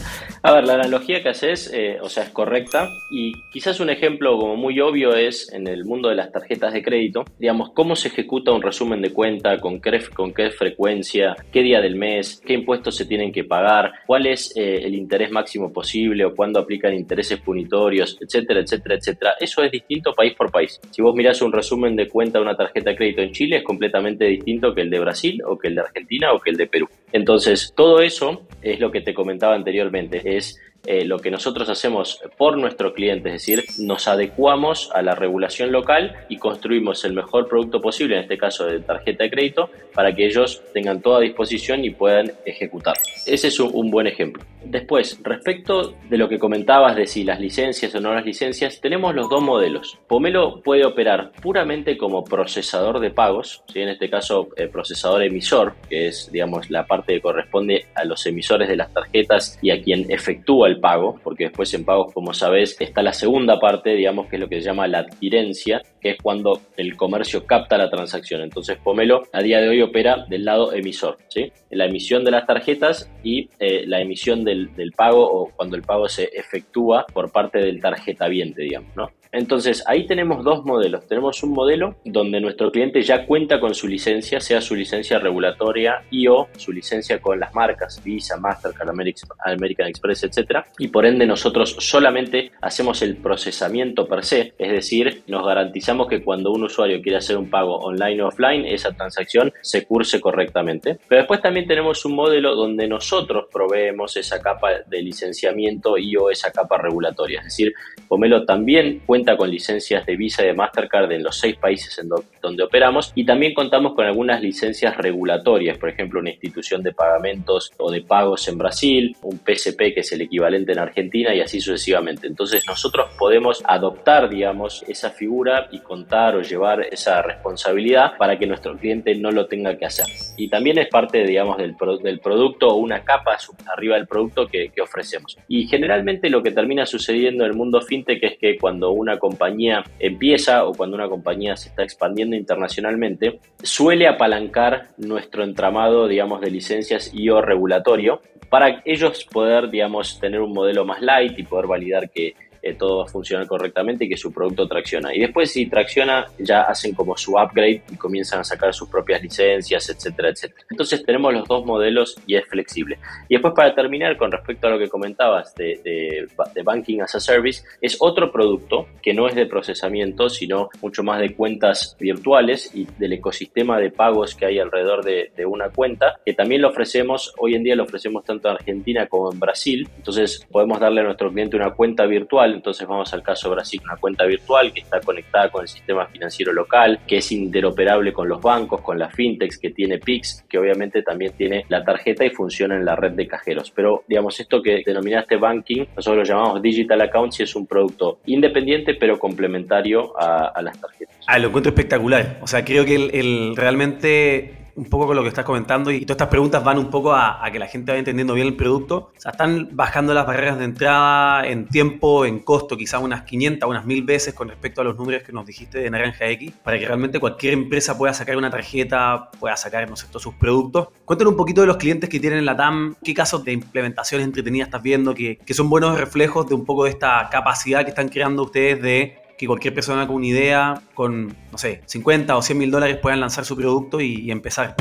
A 0.44 0.50
ver, 0.50 0.64
la 0.64 0.74
analogía 0.74 1.22
que 1.22 1.28
haces, 1.28 1.72
eh, 1.72 1.98
o 2.02 2.08
sea, 2.08 2.24
es 2.24 2.30
correcta 2.30 2.88
y 3.12 3.32
quizás 3.52 3.78
un 3.78 3.90
ejemplo 3.90 4.36
como 4.36 4.56
muy 4.56 4.80
obvio 4.80 5.14
es 5.14 5.52
en 5.52 5.68
el 5.68 5.84
mundo 5.84 6.08
de 6.08 6.16
las 6.16 6.32
tarjetas 6.32 6.72
de 6.72 6.82
crédito, 6.82 7.24
digamos, 7.38 7.70
cómo 7.70 7.94
se 7.94 8.08
ejecuta 8.08 8.50
un 8.50 8.60
resumen 8.60 9.00
de 9.00 9.12
cuenta, 9.12 9.60
con 9.60 9.80
qué, 9.80 10.00
con 10.12 10.34
qué 10.34 10.50
frecuencia, 10.50 11.36
qué 11.52 11.62
día 11.62 11.80
del 11.80 11.94
mes, 11.94 12.42
qué 12.44 12.54
impuestos 12.54 12.96
se 12.96 13.06
tienen 13.06 13.30
que 13.30 13.44
pagar, 13.44 13.92
cuál 14.04 14.26
es 14.26 14.52
eh, 14.56 14.80
el 14.82 14.96
interés 14.96 15.30
máximo 15.30 15.72
posible 15.72 16.24
o 16.24 16.34
cuándo 16.34 16.58
aplican 16.58 16.92
intereses 16.92 17.38
punitorios, 17.38 18.18
etcétera, 18.20 18.62
etcétera, 18.62 18.96
etcétera. 18.96 19.34
Eso 19.38 19.62
es 19.62 19.70
distinto 19.70 20.12
país 20.12 20.34
por 20.34 20.50
país. 20.50 20.80
Si 20.90 21.02
vos 21.02 21.14
mirás 21.14 21.40
un 21.40 21.52
resumen 21.52 21.94
de 21.94 22.08
cuenta 22.08 22.40
de 22.40 22.44
una 22.44 22.56
tarjeta 22.56 22.90
de 22.90 22.96
crédito 22.96 23.22
en 23.22 23.30
Chile, 23.30 23.58
es 23.58 23.62
completamente 23.62 24.24
distinto 24.24 24.74
que 24.74 24.80
el 24.80 24.90
de 24.90 24.98
Brasil 24.98 25.40
o 25.46 25.56
que 25.56 25.68
el 25.68 25.76
de 25.76 25.82
Argentina 25.82 26.32
o 26.32 26.40
que 26.40 26.50
el 26.50 26.56
de 26.56 26.66
Perú. 26.66 26.88
Entonces, 27.12 27.72
todo 27.76 28.00
eso 28.00 28.42
es 28.60 28.80
lo 28.80 28.90
que 28.90 29.02
te 29.02 29.14
comentaba 29.14 29.54
anteriormente, 29.54 30.31
es 30.36 30.58
eh, 30.84 31.04
lo 31.04 31.18
que 31.18 31.30
nosotros 31.30 31.68
hacemos 31.68 32.20
por 32.36 32.58
nuestro 32.58 32.92
cliente, 32.92 33.28
es 33.28 33.34
decir, 33.34 33.64
nos 33.78 34.08
adecuamos 34.08 34.90
a 34.94 35.02
la 35.02 35.14
regulación 35.14 35.70
local 35.70 36.16
y 36.28 36.38
construimos 36.38 37.04
el 37.04 37.12
mejor 37.12 37.48
producto 37.48 37.80
posible, 37.80 38.16
en 38.16 38.22
este 38.22 38.36
caso 38.36 38.66
de 38.66 38.80
tarjeta 38.80 39.24
de 39.24 39.30
crédito, 39.30 39.70
para 39.94 40.12
que 40.12 40.26
ellos 40.26 40.62
tengan 40.72 41.00
toda 41.00 41.20
disposición 41.20 41.84
y 41.84 41.90
puedan 41.90 42.32
ejecutar. 42.44 42.94
Ese 43.26 43.48
es 43.48 43.60
un, 43.60 43.90
buen 43.90 44.06
ejemplo. 44.06 44.42
Después, 44.64 45.20
respecto 45.22 45.94
de 46.08 46.16
lo 46.16 46.28
que 46.28 46.38
comentabas 46.38 46.96
de 46.96 47.06
si 47.06 47.24
las 47.24 47.40
licencias 47.40 47.94
o 47.94 48.00
no 48.00 48.14
las 48.14 48.24
licencias, 48.24 48.80
tenemos 48.80 49.14
los 49.14 49.28
dos 49.28 49.42
modelos. 49.42 49.98
Pomelo 50.08 50.62
puede 50.62 50.84
operar 50.84 51.32
puramente 51.42 51.96
como 51.96 52.24
procesador 52.24 53.00
de 53.00 53.10
pagos, 53.10 53.62
¿sí? 53.72 53.80
en 53.80 53.90
este 53.90 54.08
caso 54.08 54.48
eh, 54.56 54.66
procesador 54.68 55.22
emisor, 55.22 55.74
que 55.88 56.08
es 56.08 56.30
digamos 56.32 56.70
la 56.70 56.86
parte 56.86 57.14
que 57.14 57.20
corresponde 57.20 57.86
a 57.94 58.04
los 58.04 58.24
emisores 58.26 58.68
de 58.68 58.76
las 58.76 58.92
tarjetas 58.92 59.58
y 59.62 59.70
a 59.70 59.82
quien 59.82 60.10
efectúa 60.10 60.71
el 60.72 60.80
pago, 60.80 61.18
porque 61.22 61.44
después 61.44 61.72
en 61.74 61.84
pagos, 61.84 62.12
como 62.12 62.32
sabes, 62.34 62.76
está 62.80 63.02
la 63.02 63.12
segunda 63.12 63.58
parte, 63.60 63.94
digamos 63.94 64.26
que 64.26 64.36
es 64.36 64.40
lo 64.40 64.48
que 64.48 64.60
se 64.60 64.66
llama 64.66 64.88
la 64.88 65.00
adquirencia, 65.00 65.80
que 66.00 66.10
es 66.10 66.16
cuando 66.22 66.60
el 66.76 66.96
comercio 66.96 67.46
capta 67.46 67.78
la 67.78 67.90
transacción. 67.90 68.42
Entonces 68.42 68.78
Pomelo 68.82 69.22
a 69.32 69.42
día 69.42 69.60
de 69.60 69.68
hoy 69.68 69.82
opera 69.82 70.24
del 70.28 70.44
lado 70.44 70.72
emisor, 70.72 71.18
¿sí? 71.28 71.52
la 71.70 71.86
emisión 71.86 72.24
de 72.24 72.30
las 72.30 72.46
tarjetas 72.46 73.10
y 73.22 73.48
eh, 73.58 73.84
la 73.86 74.00
emisión 74.00 74.44
del, 74.44 74.74
del 74.74 74.92
pago 74.92 75.24
o 75.24 75.50
cuando 75.54 75.76
el 75.76 75.82
pago 75.82 76.08
se 76.08 76.24
efectúa 76.32 77.06
por 77.12 77.30
parte 77.30 77.58
del 77.58 77.80
tarjetaviente, 77.80 78.62
digamos, 78.62 78.94
¿no? 78.96 79.08
Entonces, 79.32 79.82
ahí 79.86 80.06
tenemos 80.06 80.44
dos 80.44 80.62
modelos. 80.66 81.08
Tenemos 81.08 81.42
un 81.42 81.52
modelo 81.52 81.96
donde 82.04 82.38
nuestro 82.38 82.70
cliente 82.70 83.00
ya 83.00 83.24
cuenta 83.24 83.58
con 83.60 83.74
su 83.74 83.88
licencia, 83.88 84.40
sea 84.40 84.60
su 84.60 84.74
licencia 84.74 85.18
regulatoria 85.18 86.02
y 86.10 86.28
o 86.28 86.48
su 86.58 86.70
licencia 86.70 87.18
con 87.18 87.40
las 87.40 87.54
marcas 87.54 88.02
Visa, 88.04 88.36
Mastercard, 88.36 88.90
American 88.90 89.88
Express, 89.88 90.24
etc. 90.24 90.66
Y 90.78 90.88
por 90.88 91.06
ende 91.06 91.26
nosotros 91.26 91.76
solamente 91.78 92.52
hacemos 92.60 93.00
el 93.00 93.16
procesamiento 93.16 94.06
per 94.06 94.22
se, 94.22 94.52
es 94.58 94.70
decir, 94.70 95.22
nos 95.26 95.46
garantizamos 95.46 96.08
que 96.08 96.22
cuando 96.22 96.52
un 96.52 96.64
usuario 96.64 97.00
quiere 97.00 97.16
hacer 97.16 97.38
un 97.38 97.48
pago 97.48 97.76
online 97.76 98.22
o 98.22 98.28
offline, 98.28 98.66
esa 98.66 98.92
transacción 98.92 99.50
se 99.62 99.86
curse 99.86 100.20
correctamente. 100.20 100.98
Pero 101.08 101.22
después 101.22 101.40
también 101.40 101.66
tenemos 101.66 102.04
un 102.04 102.14
modelo 102.14 102.54
donde 102.54 102.86
nosotros 102.86 103.46
proveemos 103.50 104.14
esa 104.18 104.42
capa 104.42 104.80
de 104.86 105.02
licenciamiento 105.02 105.96
y 105.96 106.16
o 106.16 106.30
esa 106.30 106.52
capa 106.52 106.76
regulatoria. 106.76 107.38
Es 107.38 107.46
decir, 107.46 107.72
Pomelo 108.08 108.44
también 108.44 109.00
cuenta 109.06 109.21
con 109.36 109.50
licencias 109.50 110.04
de 110.04 110.16
Visa 110.16 110.42
y 110.42 110.48
de 110.48 110.54
Mastercard 110.54 111.12
en 111.12 111.22
los 111.22 111.38
seis 111.38 111.56
países 111.56 111.96
en 111.98 112.08
donde 112.08 112.62
operamos 112.62 113.12
y 113.14 113.24
también 113.24 113.54
contamos 113.54 113.94
con 113.94 114.04
algunas 114.04 114.42
licencias 114.42 114.96
regulatorias, 114.96 115.78
por 115.78 115.88
ejemplo, 115.88 116.20
una 116.20 116.30
institución 116.30 116.82
de 116.82 116.92
pagamentos 116.92 117.70
o 117.78 117.90
de 117.90 118.02
pagos 118.02 118.48
en 118.48 118.58
Brasil, 118.58 119.16
un 119.22 119.38
PSP 119.38 119.94
que 119.94 120.00
es 120.00 120.12
el 120.12 120.22
equivalente 120.22 120.72
en 120.72 120.80
Argentina 120.80 121.34
y 121.34 121.40
así 121.40 121.60
sucesivamente. 121.60 122.26
Entonces 122.26 122.66
nosotros 122.66 123.10
podemos 123.18 123.62
adoptar, 123.66 124.28
digamos, 124.28 124.84
esa 124.88 125.10
figura 125.10 125.68
y 125.70 125.78
contar 125.80 126.34
o 126.34 126.42
llevar 126.42 126.82
esa 126.90 127.22
responsabilidad 127.22 128.16
para 128.18 128.38
que 128.38 128.46
nuestro 128.46 128.76
cliente 128.76 129.14
no 129.14 129.30
lo 129.30 129.46
tenga 129.46 129.76
que 129.78 129.86
hacer. 129.86 130.06
Y 130.36 130.48
también 130.48 130.78
es 130.78 130.88
parte, 130.88 131.24
digamos, 131.24 131.58
del, 131.58 131.76
del 132.02 132.20
producto 132.20 132.68
o 132.68 132.76
una 132.76 133.04
capa 133.04 133.36
arriba 133.66 133.96
del 133.96 134.06
producto 134.06 134.46
que, 134.46 134.70
que 134.70 134.80
ofrecemos. 134.80 135.36
Y 135.48 135.66
generalmente 135.66 136.30
lo 136.30 136.42
que 136.42 136.50
termina 136.50 136.86
sucediendo 136.86 137.44
en 137.44 137.50
el 137.50 137.56
mundo 137.56 137.80
fintech 137.80 138.22
es 138.22 138.38
que 138.38 138.58
cuando 138.58 138.90
una 138.90 139.11
compañía 139.18 139.84
empieza 139.98 140.64
o 140.64 140.72
cuando 140.72 140.96
una 140.96 141.08
compañía 141.08 141.56
se 141.56 141.68
está 141.68 141.82
expandiendo 141.82 142.36
internacionalmente, 142.36 143.40
suele 143.62 144.08
apalancar 144.08 144.88
nuestro 144.96 145.44
entramado, 145.44 146.08
digamos, 146.08 146.40
de 146.40 146.50
licencias 146.50 147.10
y 147.12 147.28
o 147.28 147.40
regulatorio 147.40 148.20
para 148.52 148.82
ellos 148.84 149.24
poder, 149.24 149.70
digamos, 149.70 150.20
tener 150.20 150.42
un 150.42 150.52
modelo 150.52 150.84
más 150.84 151.00
light 151.00 151.38
y 151.38 151.42
poder 151.42 151.66
validar 151.66 152.10
que 152.10 152.34
eh, 152.62 152.74
todo 152.74 152.98
va 152.98 153.04
a 153.04 153.08
funcionar 153.08 153.46
correctamente 153.46 154.04
y 154.04 154.08
que 154.08 154.16
su 154.16 154.32
producto 154.32 154.68
tracciona. 154.68 155.14
Y 155.14 155.20
después 155.20 155.50
si 155.50 155.66
tracciona, 155.66 156.26
ya 156.38 156.62
hacen 156.62 156.94
como 156.94 157.16
su 157.16 157.32
upgrade 157.32 157.82
y 157.90 157.96
comienzan 157.96 158.40
a 158.40 158.44
sacar 158.44 158.72
sus 158.72 158.88
propias 158.88 159.20
licencias, 159.22 159.88
etcétera, 159.90 160.30
etcétera. 160.30 160.64
Entonces 160.70 161.04
tenemos 161.04 161.32
los 161.32 161.48
dos 161.48 161.66
modelos 161.66 162.16
y 162.26 162.36
es 162.36 162.46
flexible. 162.46 162.98
Y 163.28 163.34
después 163.34 163.52
para 163.54 163.74
terminar, 163.74 164.16
con 164.16 164.30
respecto 164.30 164.68
a 164.68 164.70
lo 164.70 164.78
que 164.78 164.88
comentabas 164.88 165.54
de, 165.56 165.80
de, 165.84 166.62
Banking 166.62 167.00
as 167.00 167.14
a 167.16 167.20
Service, 167.20 167.64
es 167.80 167.96
otro 167.98 168.30
producto 168.30 168.86
que 169.02 169.12
no 169.12 169.26
es 169.26 169.34
de 169.34 169.46
procesamiento, 169.46 170.28
sino 170.28 170.68
mucho 170.80 171.02
más 171.02 171.20
de 171.20 171.34
cuentas 171.34 171.96
virtuales 171.98 172.70
y 172.74 172.86
del 172.98 173.14
ecosistema 173.14 173.80
de 173.80 173.90
pagos 173.90 174.36
que 174.36 174.46
hay 174.46 174.60
alrededor 174.60 175.04
de, 175.04 175.32
de 175.36 175.44
una 175.44 175.70
cuenta, 175.70 176.20
que 176.24 176.34
también 176.34 176.62
lo 176.62 176.68
ofrecemos, 176.68 177.34
hoy 177.38 177.56
en 177.56 177.64
día 177.64 177.74
lo 177.74 177.82
ofrecemos 177.82 178.24
tanto 178.24 178.48
en 178.48 178.54
Argentina 178.54 179.06
como 179.08 179.32
en 179.32 179.40
Brasil. 179.40 179.88
Entonces 179.96 180.46
podemos 180.50 180.78
darle 180.78 181.00
a 181.00 181.04
nuestro 181.04 181.32
cliente 181.32 181.56
una 181.56 181.72
cuenta 181.72 182.06
virtual 182.06 182.51
entonces 182.54 182.86
vamos 182.86 183.12
al 183.12 183.22
caso 183.22 183.50
Brasil, 183.50 183.80
una 183.84 183.96
cuenta 183.96 184.24
virtual 184.24 184.72
que 184.72 184.80
está 184.80 185.00
conectada 185.00 185.50
con 185.50 185.62
el 185.62 185.68
sistema 185.68 186.06
financiero 186.06 186.52
local, 186.52 187.00
que 187.06 187.18
es 187.18 187.32
interoperable 187.32 188.12
con 188.12 188.28
los 188.28 188.40
bancos, 188.40 188.80
con 188.80 188.98
las 188.98 189.14
fintechs, 189.14 189.58
que 189.58 189.70
tiene 189.70 189.98
PIX, 189.98 190.44
que 190.48 190.58
obviamente 190.58 191.02
también 191.02 191.32
tiene 191.36 191.64
la 191.68 191.84
tarjeta 191.84 192.24
y 192.24 192.30
funciona 192.30 192.76
en 192.76 192.84
la 192.84 192.96
red 192.96 193.12
de 193.12 193.26
cajeros. 193.26 193.70
Pero 193.70 194.04
digamos, 194.08 194.38
esto 194.40 194.62
que 194.62 194.82
denominaste 194.84 195.36
banking, 195.36 195.84
nosotros 195.96 196.28
lo 196.28 196.34
llamamos 196.34 196.62
digital 196.62 197.00
accounts 197.00 197.40
y 197.40 197.42
es 197.44 197.54
un 197.56 197.66
producto 197.66 198.20
independiente 198.26 198.94
pero 198.94 199.18
complementario 199.18 200.12
a, 200.18 200.60
las 200.62 200.80
tarjetas. 200.80 201.16
Ah, 201.26 201.38
lo 201.38 201.48
encuentro 201.48 201.70
espectacular. 201.70 202.38
O 202.40 202.46
sea, 202.46 202.64
creo 202.64 202.84
que 202.84 202.94
el 202.94 203.56
realmente 203.56 204.61
un 204.74 204.84
poco 204.86 205.06
con 205.06 205.16
lo 205.16 205.22
que 205.22 205.28
estás 205.28 205.44
comentando 205.44 205.90
y 205.90 206.00
todas 206.00 206.14
estas 206.14 206.28
preguntas 206.28 206.62
van 206.64 206.78
un 206.78 206.90
poco 206.90 207.12
a, 207.14 207.42
que 207.52 207.58
la 207.58 207.66
gente 207.66 207.92
vaya 207.92 207.98
entendiendo 207.98 208.34
bien 208.34 208.46
el 208.46 208.56
producto. 208.56 209.12
O 209.16 209.20
sea, 209.20 209.32
están 209.32 209.68
bajando 209.72 210.14
las 210.14 210.26
barreras 210.26 210.58
de 210.58 210.64
entrada 210.64 211.46
en 211.46 211.66
tiempo, 211.68 212.24
en 212.24 212.40
costo, 212.40 212.76
quizás 212.76 213.02
unas 213.02 213.22
500, 213.22 213.68
unas 213.68 213.84
1000 213.84 214.02
veces 214.04 214.34
con 214.34 214.48
respecto 214.48 214.80
a 214.80 214.84
los 214.84 214.96
números 214.96 215.22
que 215.22 215.32
nos 215.32 215.44
dijiste 215.46 215.78
de 215.78 215.90
Naranja 215.90 216.26
X, 216.28 216.52
para 216.62 216.78
que 216.78 216.86
realmente 216.86 217.20
cualquier 217.20 217.54
empresa 217.54 217.98
pueda 217.98 218.14
sacar 218.14 218.36
una 218.36 218.50
tarjeta, 218.50 219.30
pueda 219.38 219.56
sacar, 219.56 219.88
no 219.88 219.96
sé, 219.96 220.06
todos 220.08 220.22
sus 220.22 220.34
productos. 220.34 220.88
Cuéntanos 221.04 221.32
un 221.32 221.36
poquito 221.36 221.60
de 221.60 221.66
los 221.66 221.76
clientes 221.76 222.08
que 222.08 222.20
tienen 222.20 222.44
la 222.44 222.56
TAM, 222.56 222.94
qué 223.02 223.14
casos 223.14 223.44
de 223.44 223.52
implementaciones 223.52 224.26
entretenidas 224.26 224.68
estás 224.68 224.82
viendo, 224.82 225.14
que, 225.14 225.36
que 225.38 225.54
son 225.54 225.68
buenos 225.68 225.98
reflejos 225.98 226.48
de 226.48 226.54
un 226.54 226.64
poco 226.64 226.84
de 226.84 226.90
esta 226.90 227.28
capacidad 227.30 227.84
que 227.84 227.90
están 227.90 228.08
creando 228.08 228.42
ustedes 228.44 228.80
de 228.80 229.21
que 229.42 229.48
cualquier 229.48 229.74
persona 229.74 230.06
con 230.06 230.16
una 230.16 230.26
idea, 230.26 230.80
con, 230.94 231.34
no 231.50 231.58
sé, 231.58 231.82
50 231.86 232.36
o 232.36 232.42
100 232.42 232.58
mil 232.58 232.70
dólares 232.70 232.98
puedan 232.98 233.18
lanzar 233.18 233.44
su 233.44 233.56
producto 233.56 234.00
y, 234.00 234.20
y 234.20 234.30
empezar. 234.30 234.76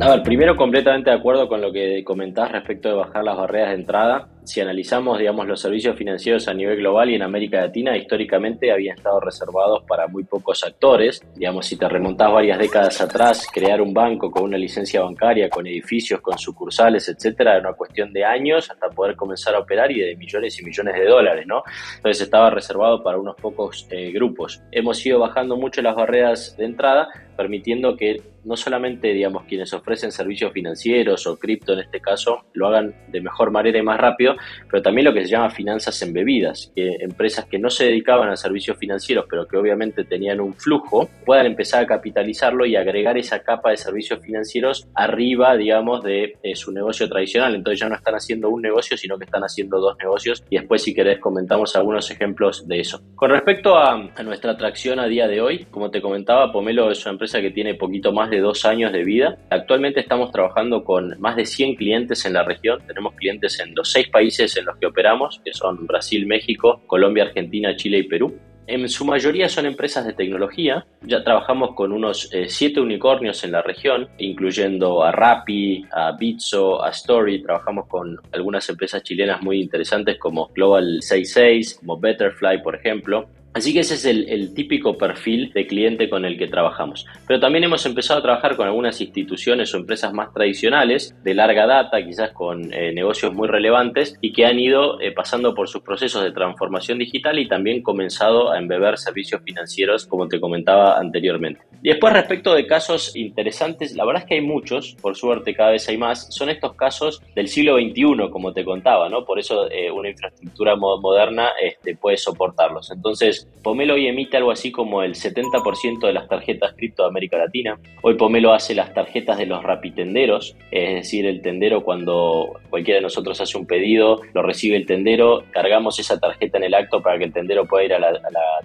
A 0.00 0.08
ver, 0.08 0.22
primero 0.22 0.56
completamente 0.56 1.10
de 1.10 1.16
acuerdo 1.16 1.48
con 1.48 1.60
lo 1.60 1.72
que 1.72 2.04
comentás 2.04 2.52
respecto 2.52 2.88
de 2.88 2.94
bajar 2.94 3.24
las 3.24 3.36
barreras 3.36 3.70
de 3.70 3.74
entrada 3.74 4.28
si 4.44 4.60
analizamos, 4.60 5.18
digamos, 5.18 5.46
los 5.46 5.60
servicios 5.60 5.96
financieros 5.96 6.46
a 6.48 6.54
nivel 6.54 6.76
global 6.76 7.10
y 7.10 7.14
en 7.14 7.22
América 7.22 7.60
Latina, 7.60 7.96
históricamente 7.96 8.70
habían 8.70 8.96
estado 8.96 9.18
reservados 9.20 9.82
para 9.84 10.06
muy 10.06 10.24
pocos 10.24 10.62
actores. 10.64 11.22
Digamos, 11.34 11.66
si 11.66 11.76
te 11.76 11.88
remontás 11.88 12.30
varias 12.30 12.58
décadas 12.58 13.00
atrás, 13.00 13.46
crear 13.52 13.80
un 13.80 13.94
banco 13.94 14.30
con 14.30 14.44
una 14.44 14.58
licencia 14.58 15.02
bancaria, 15.02 15.48
con 15.48 15.66
edificios, 15.66 16.20
con 16.20 16.38
sucursales, 16.38 17.08
etcétera, 17.08 17.52
era 17.52 17.68
una 17.68 17.72
cuestión 17.72 18.12
de 18.12 18.24
años 18.24 18.70
hasta 18.70 18.90
poder 18.90 19.16
comenzar 19.16 19.54
a 19.54 19.60
operar 19.60 19.90
y 19.90 20.00
de 20.00 20.16
millones 20.16 20.60
y 20.60 20.64
millones 20.64 20.94
de 20.94 21.06
dólares, 21.06 21.46
¿no? 21.46 21.62
Entonces 21.96 22.22
estaba 22.22 22.50
reservado 22.50 23.02
para 23.02 23.18
unos 23.18 23.36
pocos 23.36 23.86
eh, 23.90 24.12
grupos. 24.12 24.62
Hemos 24.70 25.04
ido 25.04 25.18
bajando 25.18 25.56
mucho 25.56 25.80
las 25.80 25.96
barreras 25.96 26.56
de 26.56 26.66
entrada, 26.66 27.08
permitiendo 27.36 27.96
que 27.96 28.34
no 28.44 28.56
solamente, 28.56 29.08
digamos, 29.12 29.44
quienes 29.44 29.72
ofrecen 29.72 30.12
servicios 30.12 30.52
financieros 30.52 31.26
o 31.26 31.38
cripto 31.38 31.72
en 31.72 31.80
este 31.80 32.00
caso, 32.00 32.44
lo 32.52 32.68
hagan 32.68 32.94
de 33.08 33.20
mejor 33.20 33.50
manera 33.50 33.78
y 33.78 33.82
más 33.82 33.98
rápido, 33.98 34.33
pero 34.70 34.82
también 34.82 35.06
lo 35.06 35.14
que 35.14 35.24
se 35.24 35.30
llama 35.30 35.50
finanzas 35.50 36.00
embebidas, 36.02 36.72
que 36.74 36.96
empresas 37.00 37.46
que 37.46 37.58
no 37.58 37.70
se 37.70 37.86
dedicaban 37.86 38.28
a 38.28 38.36
servicios 38.36 38.76
financieros, 38.78 39.26
pero 39.28 39.46
que 39.46 39.56
obviamente 39.56 40.04
tenían 40.04 40.40
un 40.40 40.54
flujo, 40.54 41.08
puedan 41.24 41.46
empezar 41.46 41.84
a 41.84 41.86
capitalizarlo 41.86 42.66
y 42.66 42.76
agregar 42.76 43.16
esa 43.18 43.40
capa 43.40 43.70
de 43.70 43.76
servicios 43.76 44.20
financieros 44.20 44.86
arriba, 44.94 45.56
digamos, 45.56 46.02
de 46.02 46.36
eh, 46.42 46.54
su 46.54 46.72
negocio 46.72 47.08
tradicional. 47.08 47.54
Entonces 47.54 47.80
ya 47.80 47.88
no 47.88 47.96
están 47.96 48.14
haciendo 48.14 48.50
un 48.50 48.62
negocio, 48.62 48.96
sino 48.96 49.18
que 49.18 49.24
están 49.24 49.42
haciendo 49.42 49.78
dos 49.78 49.96
negocios 49.98 50.42
y 50.50 50.58
después 50.58 50.82
si 50.82 50.94
querés 50.94 51.18
comentamos 51.20 51.76
algunos 51.76 52.10
ejemplos 52.10 52.66
de 52.66 52.80
eso. 52.80 53.00
Con 53.14 53.30
respecto 53.30 53.76
a, 53.76 54.10
a 54.14 54.22
nuestra 54.22 54.52
atracción 54.52 54.98
a 55.00 55.06
día 55.06 55.28
de 55.28 55.40
hoy, 55.40 55.66
como 55.70 55.90
te 55.90 56.00
comentaba, 56.00 56.52
Pomelo 56.52 56.90
es 56.90 57.04
una 57.04 57.12
empresa 57.12 57.40
que 57.40 57.50
tiene 57.50 57.74
poquito 57.74 58.12
más 58.12 58.30
de 58.30 58.40
dos 58.40 58.64
años 58.64 58.92
de 58.92 59.04
vida. 59.04 59.36
Actualmente 59.50 60.00
estamos 60.00 60.30
trabajando 60.30 60.84
con 60.84 61.18
más 61.20 61.36
de 61.36 61.46
100 61.46 61.76
clientes 61.76 62.24
en 62.24 62.34
la 62.34 62.44
región. 62.44 62.80
Tenemos 62.86 63.14
clientes 63.14 63.58
en 63.60 63.74
los 63.74 63.90
seis 63.90 64.08
países 64.08 64.23
países 64.24 64.56
en 64.56 64.64
los 64.64 64.78
que 64.78 64.86
operamos, 64.86 65.42
que 65.44 65.52
son 65.52 65.86
Brasil, 65.86 66.26
México, 66.26 66.80
Colombia, 66.86 67.24
Argentina, 67.24 67.76
Chile 67.76 67.98
y 67.98 68.02
Perú. 68.04 68.34
En 68.66 68.88
su 68.88 69.04
mayoría 69.04 69.50
son 69.50 69.66
empresas 69.66 70.06
de 70.06 70.14
tecnología. 70.14 70.86
Ya 71.02 71.22
trabajamos 71.22 71.74
con 71.74 71.92
unos 71.92 72.32
eh, 72.32 72.46
siete 72.48 72.80
unicornios 72.80 73.44
en 73.44 73.52
la 73.52 73.60
región, 73.60 74.08
incluyendo 74.16 75.04
a 75.04 75.12
Rappi, 75.12 75.84
a 75.92 76.12
Bitso, 76.12 76.82
a 76.82 76.88
Story. 76.88 77.42
Trabajamos 77.42 77.86
con 77.86 78.18
algunas 78.32 78.66
empresas 78.70 79.02
chilenas 79.02 79.42
muy 79.42 79.60
interesantes 79.60 80.18
como 80.18 80.48
Global 80.54 81.02
66, 81.02 81.80
como 81.80 82.00
Betterfly, 82.00 82.62
por 82.62 82.76
ejemplo. 82.76 83.28
Así 83.54 83.72
que 83.72 83.80
ese 83.80 83.94
es 83.94 84.04
el, 84.04 84.52
típico 84.52 84.98
perfil 84.98 85.52
de 85.52 85.66
cliente 85.68 86.10
con 86.10 86.24
el 86.24 86.36
que 86.36 86.48
trabajamos. 86.48 87.06
Pero 87.26 87.38
también 87.38 87.62
hemos 87.62 87.86
empezado 87.86 88.18
a 88.18 88.22
trabajar 88.22 88.56
con 88.56 88.66
algunas 88.66 89.00
instituciones 89.00 89.72
o 89.72 89.76
empresas 89.76 90.12
más 90.12 90.32
tradicionales, 90.32 91.14
de 91.22 91.34
larga 91.34 91.64
data, 91.64 92.04
quizás 92.04 92.32
con 92.32 92.72
eh, 92.74 92.92
negocios 92.92 93.32
muy 93.32 93.46
relevantes 93.46 94.18
y 94.20 94.32
que 94.32 94.44
han 94.44 94.58
ido 94.58 95.00
eh, 95.00 95.12
pasando 95.12 95.54
por 95.54 95.68
sus 95.68 95.82
procesos 95.82 96.24
de 96.24 96.32
transformación 96.32 96.98
digital 96.98 97.38
y 97.38 97.46
también 97.46 97.80
comenzado 97.82 98.50
a 98.50 98.58
embeber 98.58 98.98
servicios 98.98 99.40
financieros, 99.44 100.04
como 100.04 100.26
te 100.26 100.40
comentaba 100.40 100.98
anteriormente. 100.98 101.60
Y 101.80 101.90
después 101.90 102.12
respecto 102.12 102.54
de 102.54 102.66
casos 102.66 103.14
interesantes, 103.14 103.94
la 103.94 104.04
verdad 104.04 104.22
es 104.22 104.28
que 104.28 104.34
hay 104.36 104.40
muchos, 104.40 104.96
por 105.00 105.14
suerte 105.14 105.54
cada 105.54 105.72
vez 105.72 105.88
hay 105.88 105.98
más, 105.98 106.34
son 106.34 106.48
estos 106.48 106.74
casos 106.74 107.22
del 107.36 107.46
siglo 107.46 107.76
XXI, 107.76 108.30
como 108.30 108.52
te 108.52 108.64
contaba, 108.64 109.08
¿no? 109.08 109.24
Por 109.24 109.38
eso 109.38 109.70
eh, 109.70 109.90
una 109.90 110.08
infraestructura 110.08 110.76
moderna 110.76 111.50
este, 111.62 111.94
puede 111.94 112.16
soportarlos. 112.16 112.90
Entonces, 112.90 113.43
Pomelo 113.64 113.94
hoy 113.94 114.06
emite 114.06 114.36
algo 114.36 114.50
así 114.50 114.70
como 114.70 115.02
el 115.02 115.14
70% 115.14 116.06
de 116.06 116.12
las 116.12 116.28
tarjetas 116.28 116.74
cripto 116.76 117.02
de 117.02 117.08
América 117.08 117.38
Latina. 117.38 117.78
Hoy 118.02 118.14
Pomelo 118.14 118.52
hace 118.52 118.74
las 118.74 118.92
tarjetas 118.92 119.38
de 119.38 119.46
los 119.46 119.62
rapitenderos, 119.62 120.54
es 120.70 120.94
decir, 120.96 121.24
el 121.24 121.40
tendero 121.40 121.82
cuando 121.82 122.60
cualquiera 122.68 122.98
de 122.98 123.04
nosotros 123.04 123.40
hace 123.40 123.56
un 123.56 123.66
pedido, 123.66 124.20
lo 124.34 124.42
recibe 124.42 124.76
el 124.76 124.84
tendero, 124.84 125.44
cargamos 125.50 125.98
esa 125.98 126.20
tarjeta 126.20 126.58
en 126.58 126.64
el 126.64 126.74
acto 126.74 127.00
para 127.00 127.16
que 127.16 127.24
el 127.24 127.32
tendero 127.32 127.64
pueda 127.64 127.84
ir 127.86 127.94
a 127.94 127.98
la, 127.98 128.12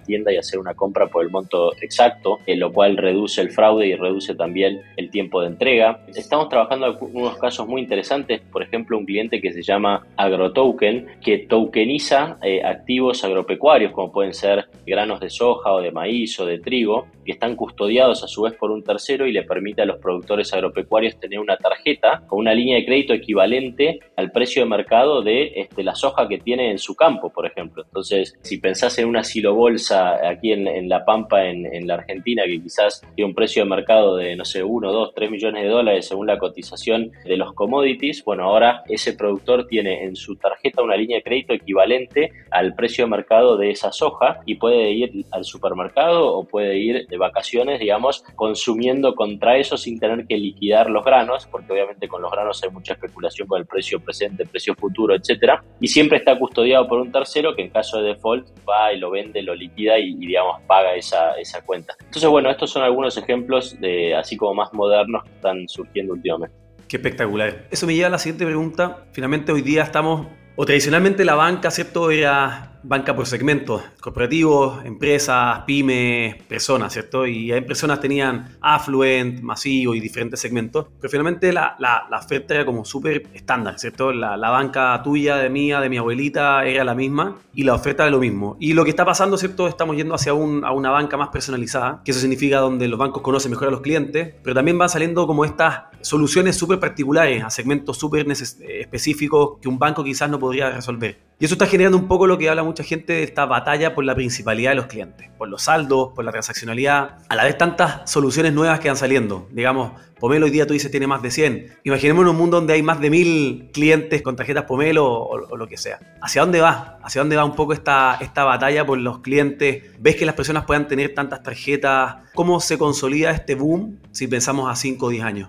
tienda 0.04 0.32
y 0.32 0.36
hacer 0.36 0.58
una 0.58 0.74
compra 0.74 1.06
por 1.06 1.24
el 1.24 1.30
monto 1.30 1.72
exacto, 1.80 2.38
en 2.46 2.60
lo 2.60 2.70
cual 2.70 2.98
reduce 2.98 3.40
el 3.40 3.50
fraude 3.50 3.86
y 3.86 3.94
reduce 3.94 4.34
también 4.34 4.82
el 4.96 5.10
tiempo 5.10 5.40
de 5.40 5.48
entrega. 5.48 6.04
Estamos 6.14 6.50
trabajando 6.50 6.86
en 6.86 7.16
unos 7.16 7.38
casos 7.38 7.66
muy 7.66 7.80
interesantes, 7.80 8.42
por 8.52 8.62
ejemplo, 8.62 8.98
un 8.98 9.06
cliente 9.06 9.40
que 9.40 9.52
se 9.52 9.62
llama 9.62 10.06
AgroToken, 10.16 11.06
que 11.22 11.38
tokeniza 11.38 12.38
eh, 12.42 12.62
activos 12.62 13.24
agropecuarios, 13.24 13.92
como 13.92 14.12
pueden 14.12 14.34
ser 14.34 14.66
granos 14.86 15.20
de 15.20 15.30
soja 15.30 15.72
o 15.72 15.80
de 15.80 15.90
maíz 15.90 16.38
o 16.40 16.46
de 16.46 16.58
trigo, 16.58 17.06
que 17.24 17.32
están 17.32 17.56
custodiados 17.56 18.24
a 18.24 18.28
su 18.28 18.42
vez 18.42 18.54
por 18.54 18.70
un 18.70 18.82
tercero 18.82 19.26
y 19.26 19.32
le 19.32 19.44
permite 19.44 19.82
a 19.82 19.86
los 19.86 19.98
productores 19.98 20.52
agropecuarios 20.52 21.18
tener 21.18 21.38
una 21.38 21.56
tarjeta 21.56 22.22
con 22.26 22.40
una 22.40 22.54
línea 22.54 22.76
de 22.76 22.84
crédito 22.84 23.12
equivalente 23.12 24.00
al 24.16 24.30
precio 24.32 24.62
de 24.62 24.68
mercado 24.68 25.22
de 25.22 25.52
este, 25.56 25.82
la 25.82 25.94
soja 25.94 26.28
que 26.28 26.38
tiene 26.38 26.70
en 26.70 26.78
su 26.78 26.94
campo, 26.94 27.30
por 27.30 27.46
ejemplo. 27.46 27.84
Entonces, 27.84 28.36
si 28.42 28.58
pensás 28.58 28.98
en 28.98 29.06
una 29.06 29.22
silobolsa 29.24 30.28
aquí 30.28 30.52
en, 30.52 30.88
La 30.88 31.04
Pampa, 31.04 31.44
en, 31.44 31.86
la 31.86 31.94
Argentina, 31.94 32.44
que 32.44 32.60
quizás 32.60 33.02
tiene 33.14 33.28
un 33.28 33.34
precio 33.34 33.62
de 33.62 33.70
mercado 33.70 34.16
de, 34.16 34.36
no 34.36 34.44
sé, 34.44 34.62
1, 34.62 34.92
2, 34.92 35.14
3 35.14 35.30
millones 35.30 35.62
de 35.62 35.68
dólares 35.68 36.06
según 36.06 36.26
la 36.26 36.38
cotización 36.38 37.12
de 37.24 37.36
los 37.36 37.52
commodities, 37.54 38.24
bueno, 38.24 38.44
ahora 38.44 38.82
ese 38.88 39.12
productor 39.12 39.66
tiene 39.66 40.04
en 40.04 40.16
su 40.16 40.36
tarjeta 40.36 40.82
una 40.82 40.96
línea 40.96 41.18
de 41.18 41.22
crédito 41.22 41.52
equivalente 41.52 42.32
al 42.50 42.74
precio 42.74 43.04
de 43.04 43.10
mercado 43.10 43.56
de 43.56 43.70
esa 43.70 43.92
soja 43.92 44.40
y 44.46 44.56
puede 44.60 44.92
ir 44.92 45.26
al 45.32 45.44
supermercado 45.44 46.36
o 46.36 46.44
puede 46.44 46.78
ir 46.78 47.08
de 47.08 47.16
vacaciones, 47.16 47.80
digamos, 47.80 48.22
consumiendo 48.36 49.16
contra 49.16 49.56
eso 49.56 49.76
sin 49.76 49.98
tener 49.98 50.26
que 50.26 50.36
liquidar 50.36 50.88
los 50.88 51.04
granos, 51.04 51.48
porque 51.50 51.72
obviamente 51.72 52.06
con 52.06 52.22
los 52.22 52.30
granos 52.30 52.62
hay 52.62 52.70
mucha 52.70 52.92
especulación 52.92 53.48
con 53.48 53.60
el 53.60 53.66
precio 53.66 53.98
presente, 53.98 54.46
precio 54.46 54.74
futuro, 54.76 55.16
etcétera, 55.16 55.64
y 55.80 55.88
siempre 55.88 56.18
está 56.18 56.38
custodiado 56.38 56.86
por 56.86 57.00
un 57.00 57.10
tercero 57.10 57.56
que 57.56 57.62
en 57.62 57.70
caso 57.70 58.00
de 58.00 58.10
default 58.10 58.46
va 58.68 58.92
y 58.92 58.98
lo 58.98 59.10
vende, 59.10 59.42
lo 59.42 59.54
liquida 59.54 59.98
y, 59.98 60.14
digamos 60.14 60.60
paga 60.66 60.94
esa, 60.94 61.32
esa 61.32 61.62
cuenta. 61.62 61.96
Entonces, 61.98 62.28
bueno, 62.28 62.50
estos 62.50 62.70
son 62.70 62.82
algunos 62.82 63.16
ejemplos 63.16 63.80
de 63.80 64.14
así 64.14 64.36
como 64.36 64.54
más 64.54 64.72
modernos 64.72 65.24
que 65.24 65.30
están 65.30 65.68
surgiendo 65.68 66.12
últimamente. 66.12 66.54
Qué 66.86 66.96
espectacular. 66.96 67.66
Eso 67.70 67.86
me 67.86 67.94
lleva 67.94 68.08
a 68.08 68.10
la 68.10 68.18
siguiente 68.18 68.44
pregunta. 68.44 69.06
Finalmente 69.12 69.52
hoy 69.52 69.62
día 69.62 69.82
estamos, 69.82 70.26
o 70.56 70.66
tradicionalmente 70.66 71.24
la 71.24 71.34
banca, 71.36 71.70
¿cierto? 71.70 72.10
Era 72.10 72.69
banca 72.82 73.14
por 73.14 73.26
segmentos, 73.26 73.82
corporativos, 74.00 74.84
empresas, 74.84 75.60
pymes, 75.66 76.36
personas, 76.44 76.92
¿cierto? 76.92 77.26
Y 77.26 77.52
hay 77.52 77.60
personas 77.62 78.00
tenían 78.00 78.56
affluent, 78.60 79.40
masivo 79.40 79.94
y 79.94 80.00
diferentes 80.00 80.40
segmentos, 80.40 80.86
pero 81.00 81.10
finalmente 81.10 81.52
la, 81.52 81.76
la, 81.78 82.06
la 82.10 82.18
oferta 82.18 82.54
era 82.54 82.64
como 82.64 82.84
súper 82.84 83.28
estándar, 83.34 83.78
¿cierto? 83.78 84.12
La, 84.12 84.36
la, 84.36 84.50
banca 84.50 85.00
tuya, 85.02 85.36
de 85.36 85.48
mía, 85.48 85.80
de 85.80 85.88
mi 85.88 85.98
abuelita 85.98 86.64
era 86.64 86.84
la 86.84 86.94
misma 86.94 87.36
y 87.54 87.64
la 87.64 87.74
oferta 87.74 88.04
era 88.04 88.10
lo 88.10 88.18
mismo. 88.18 88.56
Y 88.58 88.72
lo 88.72 88.84
que 88.84 88.90
está 88.90 89.04
pasando, 89.04 89.36
¿cierto? 89.36 89.68
Estamos 89.68 89.96
yendo 89.96 90.14
hacia 90.14 90.34
un, 90.34 90.64
a 90.64 90.72
una 90.72 90.90
banca 90.90 91.16
más 91.16 91.28
personalizada, 91.28 92.02
que 92.04 92.10
eso 92.10 92.20
significa 92.20 92.58
donde 92.58 92.88
los 92.88 92.98
bancos 92.98 93.22
conocen 93.22 93.50
mejor 93.50 93.68
a 93.68 93.70
los 93.70 93.80
clientes, 93.80 94.34
pero 94.42 94.54
también 94.54 94.78
van 94.78 94.88
saliendo 94.88 95.26
como 95.26 95.44
estas 95.44 95.84
soluciones 96.00 96.56
súper 96.56 96.80
particulares 96.80 97.44
a 97.44 97.50
segmentos 97.50 97.98
súper 97.98 98.26
específicos 98.30 99.58
que 99.60 99.68
un 99.68 99.78
banco 99.78 100.02
quizás 100.02 100.30
no 100.30 100.38
podría 100.38 100.70
resolver. 100.70 101.29
Y 101.40 101.46
eso 101.46 101.54
está 101.54 101.64
generando 101.64 101.96
un 101.96 102.06
poco 102.06 102.26
lo 102.26 102.36
que 102.36 102.50
habla 102.50 102.62
mucha 102.62 102.84
gente 102.84 103.14
de 103.14 103.22
esta 103.22 103.46
batalla 103.46 103.94
por 103.94 104.04
la 104.04 104.14
principalidad 104.14 104.72
de 104.72 104.74
los 104.74 104.88
clientes, 104.88 105.30
por 105.38 105.48
los 105.48 105.62
saldos, 105.62 106.10
por 106.14 106.22
la 106.22 106.32
transaccionalidad, 106.32 107.16
a 107.30 107.34
la 107.34 107.44
vez 107.44 107.56
tantas 107.56 108.10
soluciones 108.10 108.52
nuevas 108.52 108.78
que 108.78 108.88
van 108.88 108.96
saliendo. 108.98 109.48
Digamos, 109.50 109.92
Pomelo 110.18 110.44
hoy 110.44 110.50
día 110.50 110.66
tú 110.66 110.74
dices 110.74 110.90
tiene 110.90 111.06
más 111.06 111.22
de 111.22 111.30
100. 111.30 111.78
Imaginemos 111.84 112.26
un 112.26 112.36
mundo 112.36 112.58
donde 112.58 112.74
hay 112.74 112.82
más 112.82 113.00
de 113.00 113.08
1000 113.08 113.70
clientes 113.72 114.20
con 114.20 114.36
tarjetas 114.36 114.64
Pomelo 114.64 115.06
o, 115.10 115.56
lo 115.56 115.66
que 115.66 115.78
sea. 115.78 115.98
¿Hacia 116.20 116.42
dónde 116.42 116.60
va? 116.60 116.98
¿Hacia 117.02 117.22
dónde 117.22 117.36
va 117.36 117.46
un 117.46 117.54
poco 117.56 117.72
esta, 117.72 118.18
esta 118.20 118.44
batalla 118.44 118.84
por 118.84 118.98
los 118.98 119.20
clientes? 119.20 119.84
¿Ves 119.98 120.16
que 120.16 120.26
las 120.26 120.34
personas 120.34 120.66
puedan 120.66 120.88
tener 120.88 121.14
tantas 121.14 121.42
tarjetas? 121.42 122.16
¿Cómo 122.34 122.60
se 122.60 122.76
consolida 122.76 123.30
este 123.30 123.54
boom 123.54 123.98
si 124.10 124.26
pensamos 124.26 124.70
a 124.70 124.76
5 124.76 125.06
o 125.06 125.08
10 125.08 125.24
años? 125.24 125.48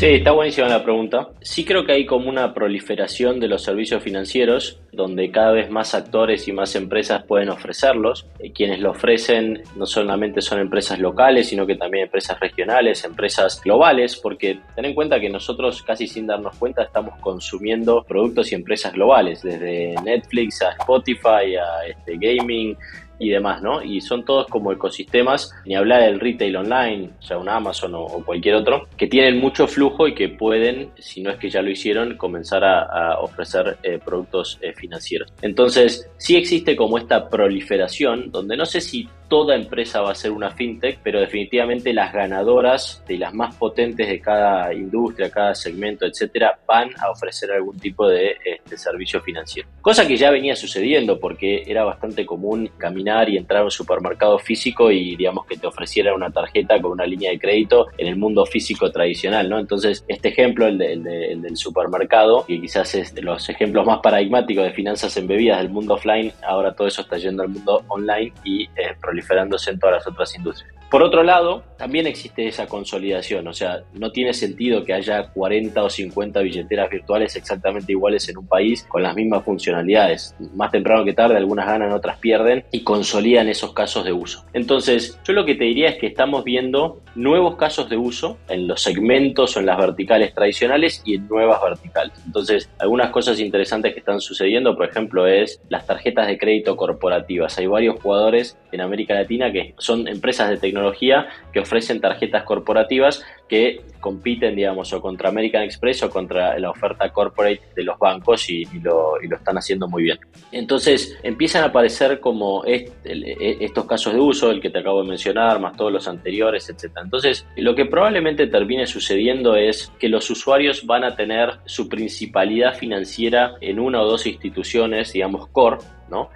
Sí, 0.00 0.06
está 0.06 0.30
buenísima 0.30 0.66
la 0.66 0.82
pregunta. 0.82 1.28
Sí 1.42 1.62
creo 1.62 1.84
que 1.84 1.92
hay 1.92 2.06
como 2.06 2.30
una 2.30 2.54
proliferación 2.54 3.38
de 3.38 3.48
los 3.48 3.62
servicios 3.62 4.02
financieros, 4.02 4.80
donde 4.92 5.30
cada 5.30 5.52
vez 5.52 5.70
más 5.70 5.94
actores 5.94 6.48
y 6.48 6.52
más 6.52 6.74
empresas 6.74 7.22
pueden 7.24 7.50
ofrecerlos. 7.50 8.26
Eh, 8.38 8.50
quienes 8.50 8.80
lo 8.80 8.92
ofrecen 8.92 9.62
no 9.76 9.84
solamente 9.84 10.40
son 10.40 10.58
empresas 10.58 11.00
locales, 11.00 11.50
sino 11.50 11.66
que 11.66 11.76
también 11.76 12.04
empresas 12.04 12.40
regionales, 12.40 13.04
empresas 13.04 13.60
globales, 13.62 14.16
porque 14.16 14.60
ten 14.74 14.86
en 14.86 14.94
cuenta 14.94 15.20
que 15.20 15.28
nosotros 15.28 15.82
casi 15.82 16.06
sin 16.06 16.26
darnos 16.26 16.56
cuenta 16.56 16.82
estamos 16.82 17.20
consumiendo 17.20 18.02
productos 18.02 18.52
y 18.52 18.54
empresas 18.54 18.94
globales, 18.94 19.42
desde 19.42 19.96
Netflix 20.02 20.62
a 20.62 20.70
Spotify 20.70 21.56
a 21.56 21.86
este 21.86 22.16
gaming 22.16 22.74
y 23.20 23.28
demás, 23.28 23.62
¿no? 23.62 23.82
Y 23.82 24.00
son 24.00 24.24
todos 24.24 24.46
como 24.48 24.72
ecosistemas, 24.72 25.52
ni 25.66 25.76
hablar 25.76 26.02
del 26.02 26.18
retail 26.18 26.56
online, 26.56 27.10
o 27.18 27.22
sea, 27.22 27.38
un 27.38 27.48
Amazon 27.48 27.94
o, 27.94 28.06
cualquier 28.24 28.56
otro, 28.56 28.88
que 28.96 29.06
tienen 29.06 29.38
mucho 29.38 29.68
flujo 29.68 30.08
y 30.08 30.14
que 30.14 30.30
pueden, 30.30 30.90
si 30.98 31.22
no 31.22 31.30
es 31.30 31.36
que 31.36 31.50
ya 31.50 31.60
lo 31.60 31.70
hicieron, 31.70 32.16
comenzar 32.16 32.64
a, 32.64 33.20
ofrecer 33.20 33.76
eh, 33.82 33.98
productos 34.02 34.58
eh, 34.62 34.72
financieros. 34.72 35.32
Entonces, 35.42 36.08
sí 36.16 36.36
existe 36.36 36.74
como 36.74 36.96
esta 36.96 37.28
proliferación, 37.28 38.30
donde 38.30 38.56
no 38.56 38.64
sé 38.64 38.80
si 38.80 39.06
toda 39.30 39.54
empresa 39.54 40.00
va 40.00 40.10
a 40.10 40.14
ser 40.14 40.32
una 40.32 40.50
fintech, 40.50 40.98
pero 41.04 41.20
definitivamente 41.20 41.92
las 41.94 42.12
ganadoras 42.12 43.02
y 43.08 43.16
las 43.16 43.32
más 43.32 43.54
potentes 43.54 44.08
de 44.08 44.20
cada 44.20 44.74
industria, 44.74 45.30
cada 45.30 45.54
segmento, 45.54 46.04
etcétera, 46.04 46.58
van 46.66 46.90
a 47.00 47.10
ofrecer 47.10 47.52
algún 47.52 47.78
tipo 47.78 48.08
de 48.08 48.36
este, 48.44 48.76
servicio 48.76 49.20
financiero. 49.20 49.68
Cosa 49.80 50.06
que 50.06 50.16
ya 50.16 50.30
venía 50.30 50.56
sucediendo 50.56 51.20
porque 51.20 51.62
era 51.64 51.84
bastante 51.84 52.26
común 52.26 52.72
caminar 52.76 53.28
y 53.30 53.36
entrar 53.36 53.60
a 53.60 53.64
un 53.64 53.70
supermercado 53.70 54.36
físico 54.40 54.90
y 54.90 55.14
digamos 55.14 55.46
que 55.46 55.56
te 55.56 55.68
ofreciera 55.68 56.12
una 56.12 56.30
tarjeta 56.30 56.80
con 56.82 56.90
una 56.90 57.06
línea 57.06 57.30
de 57.30 57.38
crédito 57.38 57.86
en 57.98 58.08
el 58.08 58.16
mundo 58.16 58.44
físico 58.44 58.90
tradicional, 58.90 59.48
¿no? 59.48 59.60
Entonces, 59.60 60.04
este 60.08 60.30
ejemplo, 60.30 60.66
el, 60.66 60.76
del 60.76 61.56
supermercado, 61.56 62.44
que 62.46 62.60
quizás 62.60 62.96
es 62.96 63.14
de 63.14 63.22
los 63.22 63.48
ejemplos 63.48 63.86
más 63.86 64.00
paradigmáticos 64.00 64.64
de 64.64 64.72
finanzas 64.72 65.16
embebidas 65.16 65.58
del 65.58 65.70
mundo 65.70 65.94
offline, 65.94 66.32
ahora 66.42 66.74
todo 66.74 66.88
eso 66.88 67.02
está 67.02 67.16
yendo 67.16 67.44
al 67.44 67.48
mundo 67.48 67.84
online 67.86 68.32
y 68.42 68.64
eh, 68.64 68.96
proliferándose 69.20 69.70
en 69.70 69.78
todas 69.78 69.96
las 69.96 70.06
otras 70.06 70.34
industrias. 70.34 70.74
Por 70.90 71.04
otro 71.04 71.22
lado, 71.22 71.62
también 71.78 72.08
existe 72.08 72.48
esa 72.48 72.66
consolidación, 72.66 73.46
o 73.46 73.52
sea, 73.52 73.84
no 73.92 74.10
tiene 74.10 74.34
sentido 74.34 74.82
que 74.82 74.92
haya 74.92 75.28
40 75.28 75.84
o 75.84 75.88
50 75.88 76.40
billeteras 76.40 76.90
virtuales 76.90 77.36
exactamente 77.36 77.92
iguales 77.92 78.28
en 78.28 78.38
un 78.38 78.48
país 78.48 78.84
con 78.88 79.04
las 79.04 79.14
mismas 79.14 79.44
funcionalidades. 79.44 80.34
Más 80.56 80.72
temprano 80.72 81.04
que 81.04 81.12
tarde, 81.12 81.36
algunas 81.36 81.66
ganan, 81.66 81.92
otras 81.92 82.18
pierden 82.18 82.64
y 82.72 82.82
consolidan 82.82 83.48
esos 83.48 83.72
casos 83.72 84.04
de 84.04 84.12
uso. 84.12 84.44
Entonces, 84.52 85.16
yo 85.24 85.32
lo 85.32 85.44
que 85.44 85.54
te 85.54 85.62
diría 85.62 85.90
es 85.90 85.98
que 85.98 86.08
estamos 86.08 86.42
viendo 86.42 87.02
nuevos 87.14 87.54
casos 87.54 87.88
de 87.88 87.96
uso 87.96 88.38
en 88.48 88.66
los 88.66 88.82
segmentos 88.82 89.56
o 89.56 89.60
en 89.60 89.66
las 89.66 89.78
verticales 89.78 90.34
tradicionales 90.34 91.02
y 91.04 91.14
en 91.14 91.28
nuevas 91.28 91.62
verticales. 91.62 92.20
Entonces, 92.26 92.68
algunas 92.80 93.10
cosas 93.10 93.38
interesantes 93.38 93.92
que 93.92 94.00
están 94.00 94.20
sucediendo, 94.20 94.76
por 94.76 94.88
ejemplo, 94.88 95.28
es 95.28 95.60
las 95.68 95.86
tarjetas 95.86 96.26
de 96.26 96.36
crédito 96.36 96.76
corporativas. 96.76 97.56
Hay 97.58 97.68
varios 97.68 98.00
jugadores 98.00 98.58
en 98.72 98.80
América 98.80 99.09
Latina 99.14 99.52
que 99.52 99.74
son 99.78 100.08
empresas 100.08 100.50
de 100.50 100.56
tecnología 100.56 101.28
que 101.52 101.60
ofrecen 101.60 102.00
tarjetas 102.00 102.44
corporativas 102.44 103.24
que 103.48 103.80
compiten, 103.98 104.54
digamos, 104.54 104.92
o 104.92 105.00
contra 105.00 105.28
American 105.28 105.62
Express 105.62 106.04
o 106.04 106.10
contra 106.10 106.58
la 106.58 106.70
oferta 106.70 107.10
corporate 107.10 107.60
de 107.74 107.82
los 107.82 107.98
bancos 107.98 108.48
y, 108.48 108.64
lo, 108.80 109.20
están 109.20 109.58
haciendo 109.58 109.88
muy 109.88 110.04
bien. 110.04 110.18
Entonces 110.52 111.18
empiezan 111.22 111.64
a 111.64 111.66
aparecer 111.66 112.20
como 112.20 112.64
e, 112.64 112.90
estos 113.04 113.84
casos 113.86 114.14
de 114.14 114.20
uso, 114.20 114.50
el 114.50 114.60
que 114.60 114.70
te 114.70 114.78
acabo 114.78 115.02
de 115.02 115.08
mencionar, 115.08 115.60
más 115.60 115.76
todos 115.76 115.92
los 115.92 116.08
anteriores, 116.08 116.70
etc. 116.70 116.92
Entonces 117.02 117.46
lo 117.56 117.74
que 117.74 117.86
probablemente 117.86 118.46
termine 118.46 118.86
sucediendo 118.86 119.56
es 119.56 119.92
que 119.98 120.08
los 120.08 120.30
usuarios 120.30 120.86
van 120.86 121.04
a 121.04 121.16
tener 121.16 121.58
su 121.64 121.88
principalidad 121.88 122.74
financiera 122.74 123.56
en 123.60 123.80
una 123.80 124.00
o 124.00 124.06
dos 124.06 124.26
instituciones, 124.26 125.12
digamos, 125.12 125.48
core, 125.48 125.78
¿no? 126.08 126.30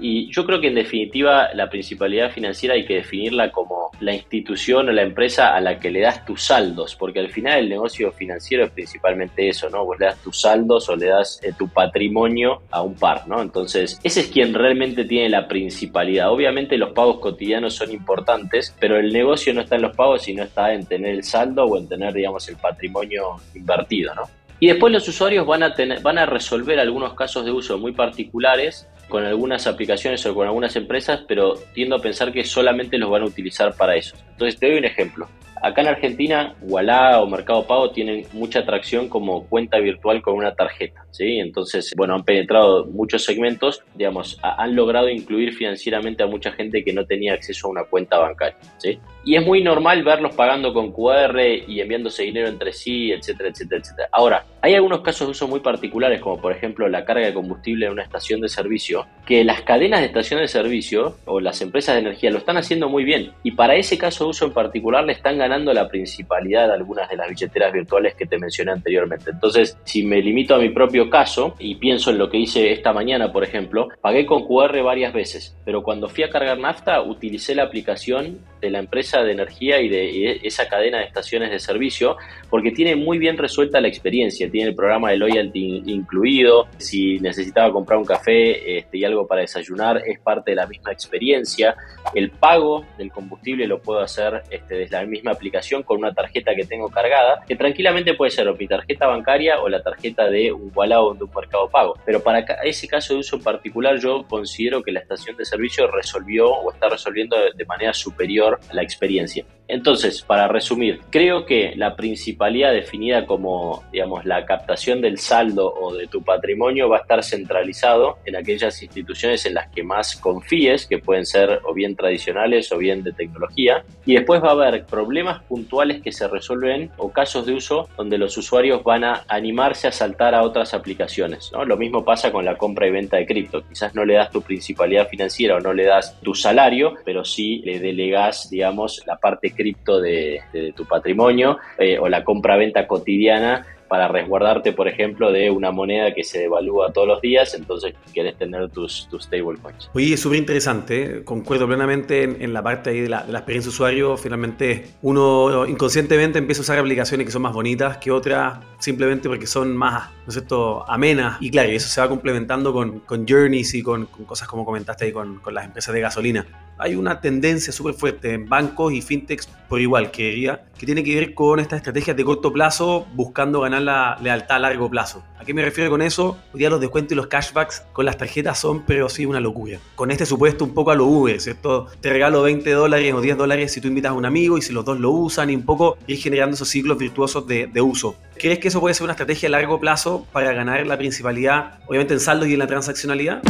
Y 0.00 0.30
yo 0.32 0.44
creo 0.46 0.60
que 0.60 0.68
en 0.68 0.74
definitiva 0.74 1.48
la 1.54 1.68
principalidad 1.68 2.30
financiera 2.30 2.74
hay 2.74 2.86
que 2.86 2.94
definirla 2.94 3.50
como 3.50 3.90
la 4.00 4.14
institución 4.14 4.88
o 4.88 4.92
la 4.92 5.02
empresa 5.02 5.54
a 5.54 5.60
la 5.60 5.80
que 5.80 5.90
le 5.90 6.00
das 6.00 6.24
tus 6.24 6.42
saldos, 6.42 6.94
porque 6.94 7.20
al 7.20 7.30
final 7.30 7.58
el 7.58 7.68
negocio 7.68 8.12
financiero 8.12 8.64
es 8.64 8.70
principalmente 8.70 9.48
eso, 9.48 9.68
¿no? 9.70 9.84
Vos 9.84 9.98
le 9.98 10.06
das 10.06 10.22
tus 10.22 10.40
saldos 10.40 10.88
o 10.88 10.96
le 10.96 11.06
das 11.06 11.40
eh, 11.42 11.52
tu 11.58 11.68
patrimonio 11.68 12.62
a 12.70 12.82
un 12.82 12.94
par, 12.94 13.26
¿no? 13.26 13.42
Entonces, 13.42 13.98
ese 14.02 14.20
es 14.20 14.28
quien 14.28 14.54
realmente 14.54 15.04
tiene 15.04 15.28
la 15.28 15.48
principalidad. 15.48 16.30
Obviamente 16.30 16.78
los 16.78 16.92
pagos 16.92 17.18
cotidianos 17.18 17.74
son 17.74 17.90
importantes, 17.90 18.74
pero 18.78 18.98
el 18.98 19.12
negocio 19.12 19.52
no 19.52 19.62
está 19.62 19.76
en 19.76 19.82
los 19.82 19.96
pagos, 19.96 20.22
sino 20.22 20.44
está 20.44 20.72
en 20.72 20.86
tener 20.86 21.14
el 21.14 21.24
saldo 21.24 21.64
o 21.64 21.78
en 21.78 21.88
tener, 21.88 22.12
digamos, 22.12 22.48
el 22.48 22.56
patrimonio 22.56 23.40
invertido, 23.54 24.14
¿no? 24.14 24.22
Y 24.60 24.68
después 24.68 24.92
los 24.92 25.06
usuarios 25.08 25.46
van 25.46 25.62
a, 25.62 25.74
tener, 25.74 26.00
van 26.00 26.18
a 26.18 26.26
resolver 26.26 26.80
algunos 26.80 27.14
casos 27.14 27.44
de 27.44 27.52
uso 27.52 27.78
muy 27.78 27.92
particulares 27.92 28.88
con 29.08 29.24
algunas 29.24 29.66
aplicaciones 29.66 30.24
o 30.26 30.34
con 30.34 30.46
algunas 30.46 30.76
empresas, 30.76 31.22
pero 31.26 31.54
tiendo 31.72 31.96
a 31.96 32.00
pensar 32.00 32.32
que 32.32 32.44
solamente 32.44 32.98
los 32.98 33.10
van 33.10 33.22
a 33.22 33.26
utilizar 33.26 33.74
para 33.74 33.96
eso. 33.96 34.16
Entonces 34.30 34.58
te 34.58 34.68
doy 34.68 34.78
un 34.78 34.84
ejemplo. 34.84 35.28
Acá 35.60 35.80
en 35.80 35.88
Argentina, 35.88 36.54
Walla 36.60 37.20
o 37.20 37.26
Mercado 37.26 37.66
Pago 37.66 37.90
tienen 37.90 38.24
mucha 38.32 38.60
atracción 38.60 39.08
como 39.08 39.44
cuenta 39.48 39.78
virtual 39.78 40.22
con 40.22 40.34
una 40.34 40.54
tarjeta, 40.54 41.04
¿sí? 41.10 41.38
Entonces, 41.38 41.92
bueno, 41.96 42.14
han 42.14 42.22
penetrado 42.22 42.86
muchos 42.86 43.24
segmentos, 43.24 43.82
digamos, 43.96 44.38
han 44.42 44.76
logrado 44.76 45.08
incluir 45.08 45.52
financieramente 45.54 46.22
a 46.22 46.26
mucha 46.26 46.52
gente 46.52 46.84
que 46.84 46.92
no 46.92 47.04
tenía 47.06 47.34
acceso 47.34 47.66
a 47.66 47.70
una 47.70 47.84
cuenta 47.84 48.18
bancaria, 48.18 48.58
¿sí? 48.78 49.00
Y 49.24 49.36
es 49.36 49.44
muy 49.44 49.62
normal 49.62 50.02
verlos 50.04 50.34
pagando 50.34 50.72
con 50.72 50.92
QR 50.92 51.40
y 51.66 51.80
enviándose 51.80 52.22
dinero 52.22 52.48
entre 52.48 52.72
sí, 52.72 53.12
etcétera, 53.12 53.50
etcétera, 53.50 53.80
etcétera. 53.80 54.08
Ahora, 54.12 54.44
hay 54.60 54.74
algunos 54.74 55.00
casos 55.00 55.26
de 55.26 55.32
uso 55.32 55.48
muy 55.48 55.60
particulares, 55.60 56.20
como 56.20 56.40
por 56.40 56.52
ejemplo 56.52 56.88
la 56.88 57.04
carga 57.04 57.26
de 57.26 57.34
combustible 57.34 57.86
en 57.86 57.92
una 57.92 58.02
estación 58.02 58.40
de 58.40 58.48
servicio, 58.48 59.06
que 59.26 59.44
las 59.44 59.62
cadenas 59.62 60.00
de 60.00 60.06
estación 60.06 60.40
de 60.40 60.48
servicio 60.48 61.16
o 61.26 61.40
las 61.40 61.60
empresas 61.60 61.94
de 61.94 62.00
energía 62.00 62.30
lo 62.30 62.38
están 62.38 62.56
haciendo 62.56 62.88
muy 62.88 63.04
bien. 63.04 63.32
Y 63.42 63.52
para 63.52 63.76
ese 63.76 63.98
caso 63.98 64.24
de 64.24 64.30
uso 64.30 64.46
en 64.46 64.52
particular 64.52 65.04
le 65.04 65.12
están 65.12 65.38
ganando 65.38 65.72
la 65.72 65.88
principalidad 65.88 66.72
algunas 66.72 67.08
de 67.08 67.16
las 67.16 67.28
billeteras 67.28 67.72
virtuales 67.72 68.14
que 68.14 68.26
te 68.26 68.38
mencioné 68.38 68.72
anteriormente. 68.72 69.30
Entonces, 69.30 69.78
si 69.84 70.02
me 70.04 70.20
limito 70.20 70.54
a 70.54 70.58
mi 70.58 70.70
propio 70.70 71.10
caso 71.10 71.54
y 71.58 71.76
pienso 71.76 72.10
en 72.10 72.18
lo 72.18 72.28
que 72.28 72.38
hice 72.38 72.72
esta 72.72 72.92
mañana, 72.92 73.32
por 73.32 73.44
ejemplo, 73.44 73.88
pagué 74.00 74.26
con 74.26 74.46
QR 74.46 74.82
varias 74.82 75.12
veces, 75.12 75.56
pero 75.64 75.82
cuando 75.82 76.08
fui 76.08 76.24
a 76.24 76.30
cargar 76.30 76.58
nafta 76.58 77.02
utilicé 77.02 77.54
la 77.54 77.64
aplicación 77.64 78.38
de 78.60 78.70
la 78.70 78.78
empresa 78.78 79.22
de 79.22 79.32
energía 79.32 79.80
y 79.80 79.88
de 79.88 80.40
esa 80.42 80.68
cadena 80.68 80.98
de 80.98 81.04
estaciones 81.04 81.50
de 81.50 81.58
servicio, 81.58 82.16
porque 82.50 82.70
tiene 82.70 82.96
muy 82.96 83.18
bien 83.18 83.36
resuelta 83.36 83.80
la 83.80 83.88
experiencia, 83.88 84.50
tiene 84.50 84.70
el 84.70 84.74
programa 84.74 85.10
de 85.10 85.16
loyalty 85.16 85.82
incluido, 85.86 86.68
si 86.78 87.18
necesitaba 87.20 87.72
comprar 87.72 87.98
un 87.98 88.04
café 88.04 88.78
este, 88.78 88.98
y 88.98 89.04
algo 89.04 89.26
para 89.26 89.42
desayunar, 89.42 90.02
es 90.06 90.18
parte 90.20 90.52
de 90.52 90.56
la 90.56 90.66
misma 90.66 90.92
experiencia, 90.92 91.76
el 92.14 92.30
pago 92.30 92.84
del 92.96 93.10
combustible 93.10 93.66
lo 93.66 93.80
puedo 93.80 94.00
hacer 94.00 94.42
este, 94.50 94.76
desde 94.76 94.96
la 94.96 95.06
misma 95.06 95.32
aplicación 95.32 95.82
con 95.82 95.98
una 95.98 96.14
tarjeta 96.14 96.54
que 96.54 96.64
tengo 96.64 96.88
cargada, 96.88 97.42
que 97.46 97.56
tranquilamente 97.56 98.14
puede 98.14 98.30
ser 98.30 98.48
o 98.48 98.56
mi 98.56 98.66
tarjeta 98.66 99.06
bancaria 99.06 99.60
o 99.60 99.68
la 99.68 99.82
tarjeta 99.82 100.28
de 100.30 100.52
un 100.52 100.72
Walla 100.74 101.02
o 101.02 101.14
de 101.14 101.24
un 101.24 101.30
mercado 101.34 101.68
pago, 101.68 101.94
pero 102.04 102.22
para 102.22 102.40
ese 102.64 102.88
caso 102.88 103.14
de 103.14 103.20
uso 103.20 103.40
particular 103.40 103.98
yo 103.98 104.24
considero 104.28 104.82
que 104.82 104.92
la 104.92 105.00
estación 105.00 105.36
de 105.36 105.44
servicio 105.44 105.86
resolvió 105.90 106.50
o 106.50 106.72
está 106.72 106.88
resolviendo 106.88 107.36
de 107.54 107.64
manera 107.64 107.92
superior 107.92 108.47
la 108.72 108.82
experiencia. 108.82 109.44
Entonces, 109.68 110.22
para 110.22 110.48
resumir, 110.48 111.00
creo 111.10 111.44
que 111.44 111.74
la 111.76 111.94
principalidad 111.94 112.72
definida 112.72 113.26
como, 113.26 113.84
digamos, 113.92 114.24
la 114.24 114.46
captación 114.46 115.02
del 115.02 115.18
saldo 115.18 115.72
o 115.72 115.94
de 115.94 116.06
tu 116.06 116.22
patrimonio 116.22 116.88
va 116.88 116.96
a 116.96 117.00
estar 117.00 117.22
centralizado 117.22 118.18
en 118.24 118.36
aquellas 118.36 118.82
instituciones 118.82 119.44
en 119.44 119.54
las 119.54 119.68
que 119.68 119.82
más 119.82 120.16
confíes, 120.16 120.86
que 120.86 120.98
pueden 120.98 121.26
ser 121.26 121.60
o 121.64 121.74
bien 121.74 121.96
tradicionales 121.96 122.72
o 122.72 122.78
bien 122.78 123.02
de 123.02 123.12
tecnología, 123.12 123.84
y 124.06 124.14
después 124.14 124.42
va 124.42 124.48
a 124.48 124.52
haber 124.52 124.86
problemas 124.86 125.42
puntuales 125.42 126.00
que 126.00 126.12
se 126.12 126.26
resuelven 126.26 126.90
o 126.96 127.12
casos 127.12 127.44
de 127.44 127.52
uso 127.52 127.90
donde 127.96 128.16
los 128.16 128.38
usuarios 128.38 128.82
van 128.82 129.04
a 129.04 129.24
animarse 129.28 129.86
a 129.86 129.92
saltar 129.92 130.34
a 130.34 130.44
otras 130.44 130.72
aplicaciones. 130.72 131.52
Lo 131.66 131.76
mismo 131.76 132.06
pasa 132.06 132.32
con 132.32 132.46
la 132.46 132.56
compra 132.56 132.86
y 132.86 132.90
venta 132.90 133.18
de 133.18 133.26
cripto. 133.26 133.62
Quizás 133.68 133.94
no 133.94 134.06
le 134.06 134.14
das 134.14 134.30
tu 134.30 134.40
principalidad 134.40 135.08
financiera 135.08 135.56
o 135.56 135.60
no 135.60 135.74
le 135.74 135.84
das 135.84 136.18
tu 136.22 136.34
salario, 136.34 136.94
pero 137.04 137.22
sí 137.22 137.60
le 137.66 137.78
delegas, 137.80 138.48
digamos, 138.48 139.02
la 139.06 139.16
parte 139.16 139.52
cripto 139.58 140.00
de, 140.00 140.40
tu 140.76 140.86
patrimonio 140.86 141.58
eh, 141.76 141.98
o 141.98 142.08
la 142.08 142.22
compra-venta 142.22 142.86
cotidiana 142.86 143.66
para 143.88 144.06
resguardarte, 144.06 144.72
por 144.72 144.86
ejemplo, 144.86 145.32
de 145.32 145.50
una 145.50 145.70
moneda 145.72 146.14
que 146.14 146.22
se 146.22 146.40
devalúa 146.40 146.92
todos 146.92 147.08
los 147.08 147.20
días, 147.20 147.54
entonces 147.54 147.94
quieres 148.12 148.36
tener 148.36 148.68
tus, 148.70 149.08
tus 149.08 149.24
stablecoins. 149.24 149.90
Oye, 149.94 150.14
es 150.14 150.20
súper 150.20 150.38
interesante, 150.38 151.24
concuerdo 151.24 151.66
plenamente 151.66 152.22
en, 152.22 152.52
la 152.52 152.62
parte 152.62 152.90
ahí 152.90 153.00
de 153.00 153.08
la, 153.08 153.24
de 153.24 153.32
la, 153.32 153.38
experiencia 153.38 153.70
usuario, 153.70 154.16
finalmente 154.16 154.88
uno 155.02 155.66
inconscientemente 155.66 156.38
empieza 156.38 156.60
a 156.60 156.62
usar 156.62 156.78
aplicaciones 156.78 157.26
que 157.26 157.32
son 157.32 157.42
más 157.42 157.54
bonitas 157.54 157.96
que 157.96 158.10
otras, 158.10 158.58
simplemente 158.78 159.28
porque 159.28 159.46
son 159.46 159.76
más, 159.76 160.10
¿no 160.10 160.28
es 160.28 160.34
cierto?, 160.34 160.84
amenas, 160.88 161.38
y 161.40 161.50
claro, 161.50 161.70
eso 161.70 161.88
se 161.88 162.00
va 162.00 162.08
complementando 162.08 162.72
con, 162.72 163.00
con 163.00 163.26
journeys 163.26 163.74
y 163.74 163.82
con, 163.82 164.06
con, 164.06 164.26
cosas 164.26 164.46
como 164.46 164.64
comentaste 164.64 165.06
ahí 165.06 165.12
con, 165.12 165.38
con 165.38 165.54
las 165.54 165.64
empresas 165.64 165.94
de 165.94 166.00
gasolina 166.00 166.46
hay 166.78 166.94
una 166.94 167.20
tendencia 167.20 167.72
súper 167.72 167.94
fuerte 167.94 168.32
en 168.32 168.48
bancos 168.48 168.92
y 168.92 169.02
fintechs 169.02 169.48
por 169.68 169.80
igual, 169.80 170.10
que 170.10 170.30
diría, 170.30 170.62
que 170.78 170.86
tiene 170.86 171.04
que 171.04 171.14
ver 171.14 171.34
con 171.34 171.60
estas 171.60 171.78
estrategias 171.78 172.16
de 172.16 172.24
corto 172.24 172.52
plazo 172.52 173.06
buscando 173.14 173.60
ganar 173.60 173.82
la 173.82 174.18
lealtad 174.22 174.56
a 174.56 174.60
largo 174.60 174.88
plazo. 174.88 175.22
¿A 175.38 175.44
qué 175.44 175.52
me 175.52 175.62
refiero 175.62 175.90
con 175.90 176.00
eso? 176.00 176.38
Hoy 176.54 176.60
día 176.60 176.70
los 176.70 176.80
descuentos 176.80 177.12
y 177.12 177.16
los 177.16 177.26
cashbacks 177.26 177.82
con 177.92 178.06
las 178.06 178.16
tarjetas 178.16 178.58
son, 178.58 178.84
pero 178.86 179.08
sí, 179.08 179.26
una 179.26 179.40
locura. 179.40 179.78
Con 179.94 180.10
este 180.10 180.24
supuesto 180.24 180.64
un 180.64 180.72
poco 180.72 180.90
a 180.90 180.94
lo 180.94 181.04
Uber, 181.04 181.38
¿cierto? 181.40 181.86
Te 182.00 182.10
regalo 182.10 182.42
20 182.42 182.70
dólares 182.70 183.12
o 183.12 183.20
10 183.20 183.36
dólares 183.36 183.72
si 183.72 183.80
tú 183.80 183.88
invitas 183.88 184.10
a 184.10 184.14
un 184.14 184.24
amigo 184.24 184.56
y 184.56 184.62
si 184.62 184.72
los 184.72 184.84
dos 184.84 184.98
lo 184.98 185.10
usan 185.10 185.50
y 185.50 185.54
un 185.54 185.64
poco 185.64 185.98
ir 186.06 186.18
generando 186.18 186.54
esos 186.54 186.68
ciclos 186.68 186.96
virtuosos 186.96 187.46
de, 187.46 187.68
uso. 187.78 188.16
¿Crees 188.36 188.58
que 188.58 188.68
eso 188.68 188.80
puede 188.80 188.94
ser 188.94 189.04
una 189.04 189.12
estrategia 189.12 189.48
a 189.48 189.52
largo 189.52 189.78
plazo 189.78 190.26
para 190.32 190.52
ganar 190.52 190.84
la 190.86 190.98
principalidad, 190.98 191.78
obviamente 191.86 192.14
en 192.14 192.20
saldo 192.20 192.44
y 192.46 192.54
en 192.54 192.58
la 192.58 192.66
transaccionalidad? 192.66 193.40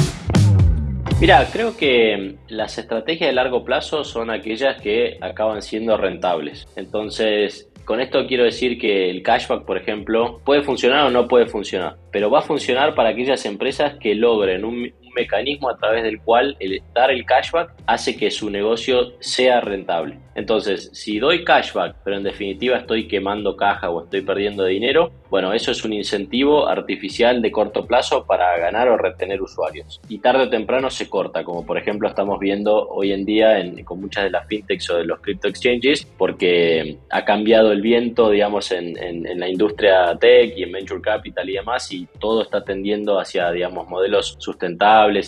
Mira, 1.20 1.48
creo 1.52 1.76
que 1.76 2.36
las 2.46 2.78
estrategias 2.78 3.30
de 3.30 3.34
largo 3.34 3.64
plazo 3.64 4.04
son 4.04 4.30
aquellas 4.30 4.80
que 4.80 5.18
acaban 5.20 5.62
siendo 5.62 5.96
rentables. 5.96 6.68
Entonces, 6.76 7.68
con 7.84 8.00
esto 8.00 8.24
quiero 8.28 8.44
decir 8.44 8.78
que 8.78 9.10
el 9.10 9.24
cashback, 9.24 9.64
por 9.64 9.78
ejemplo, 9.78 10.40
puede 10.44 10.62
funcionar 10.62 11.06
o 11.06 11.10
no 11.10 11.26
puede 11.26 11.46
funcionar, 11.46 11.96
pero 12.12 12.30
va 12.30 12.38
a 12.38 12.42
funcionar 12.42 12.94
para 12.94 13.08
aquellas 13.08 13.44
empresas 13.46 13.94
que 13.98 14.14
logren 14.14 14.64
un, 14.64 14.92
mecanismo 15.14 15.70
a 15.70 15.76
través 15.76 16.02
del 16.02 16.20
cual 16.20 16.56
el 16.60 16.82
dar 16.94 17.10
el 17.10 17.24
cashback 17.24 17.72
hace 17.86 18.16
que 18.16 18.30
su 18.30 18.50
negocio 18.50 19.12
sea 19.20 19.60
rentable. 19.60 20.18
Entonces, 20.34 20.90
si 20.92 21.18
doy 21.18 21.44
cashback, 21.44 21.96
pero 22.04 22.16
en 22.16 22.22
definitiva 22.22 22.78
estoy 22.78 23.08
quemando 23.08 23.56
caja 23.56 23.90
o 23.90 24.04
estoy 24.04 24.22
perdiendo 24.22 24.64
dinero, 24.64 25.10
bueno, 25.30 25.52
eso 25.52 25.72
es 25.72 25.84
un 25.84 25.92
incentivo 25.92 26.68
artificial 26.68 27.42
de 27.42 27.50
corto 27.50 27.86
plazo 27.86 28.24
para 28.24 28.56
ganar 28.56 28.88
o 28.88 28.96
retener 28.96 29.42
usuarios. 29.42 30.00
Y 30.08 30.18
tarde 30.18 30.44
o 30.44 30.48
temprano 30.48 30.90
se 30.90 31.10
corta, 31.10 31.42
como 31.42 31.66
por 31.66 31.76
ejemplo 31.76 32.08
estamos 32.08 32.38
viendo 32.38 32.88
hoy 32.88 33.12
en 33.12 33.24
día 33.24 33.60
con 33.84 34.00
muchas 34.00 34.24
de 34.24 34.30
las 34.30 34.46
fintechs 34.46 34.88
o 34.90 34.96
de 34.96 35.04
los 35.04 35.20
crypto 35.20 35.48
exchanges, 35.48 36.04
porque 36.16 36.98
ha 37.10 37.24
cambiado 37.24 37.72
el 37.72 37.82
viento, 37.82 38.30
digamos, 38.30 38.70
en, 38.70 38.96
en 38.96 39.40
la 39.40 39.48
industria 39.48 40.16
tech 40.18 40.56
y 40.56 40.62
en 40.62 40.72
venture 40.72 41.00
capital 41.00 41.50
y 41.50 41.54
demás, 41.54 41.92
y 41.92 42.06
todo 42.20 42.42
está 42.42 42.62
tendiendo 42.62 43.18
hacia, 43.18 43.50
digamos, 43.50 43.88
modelos 43.88 44.36
sustentables 44.38 44.68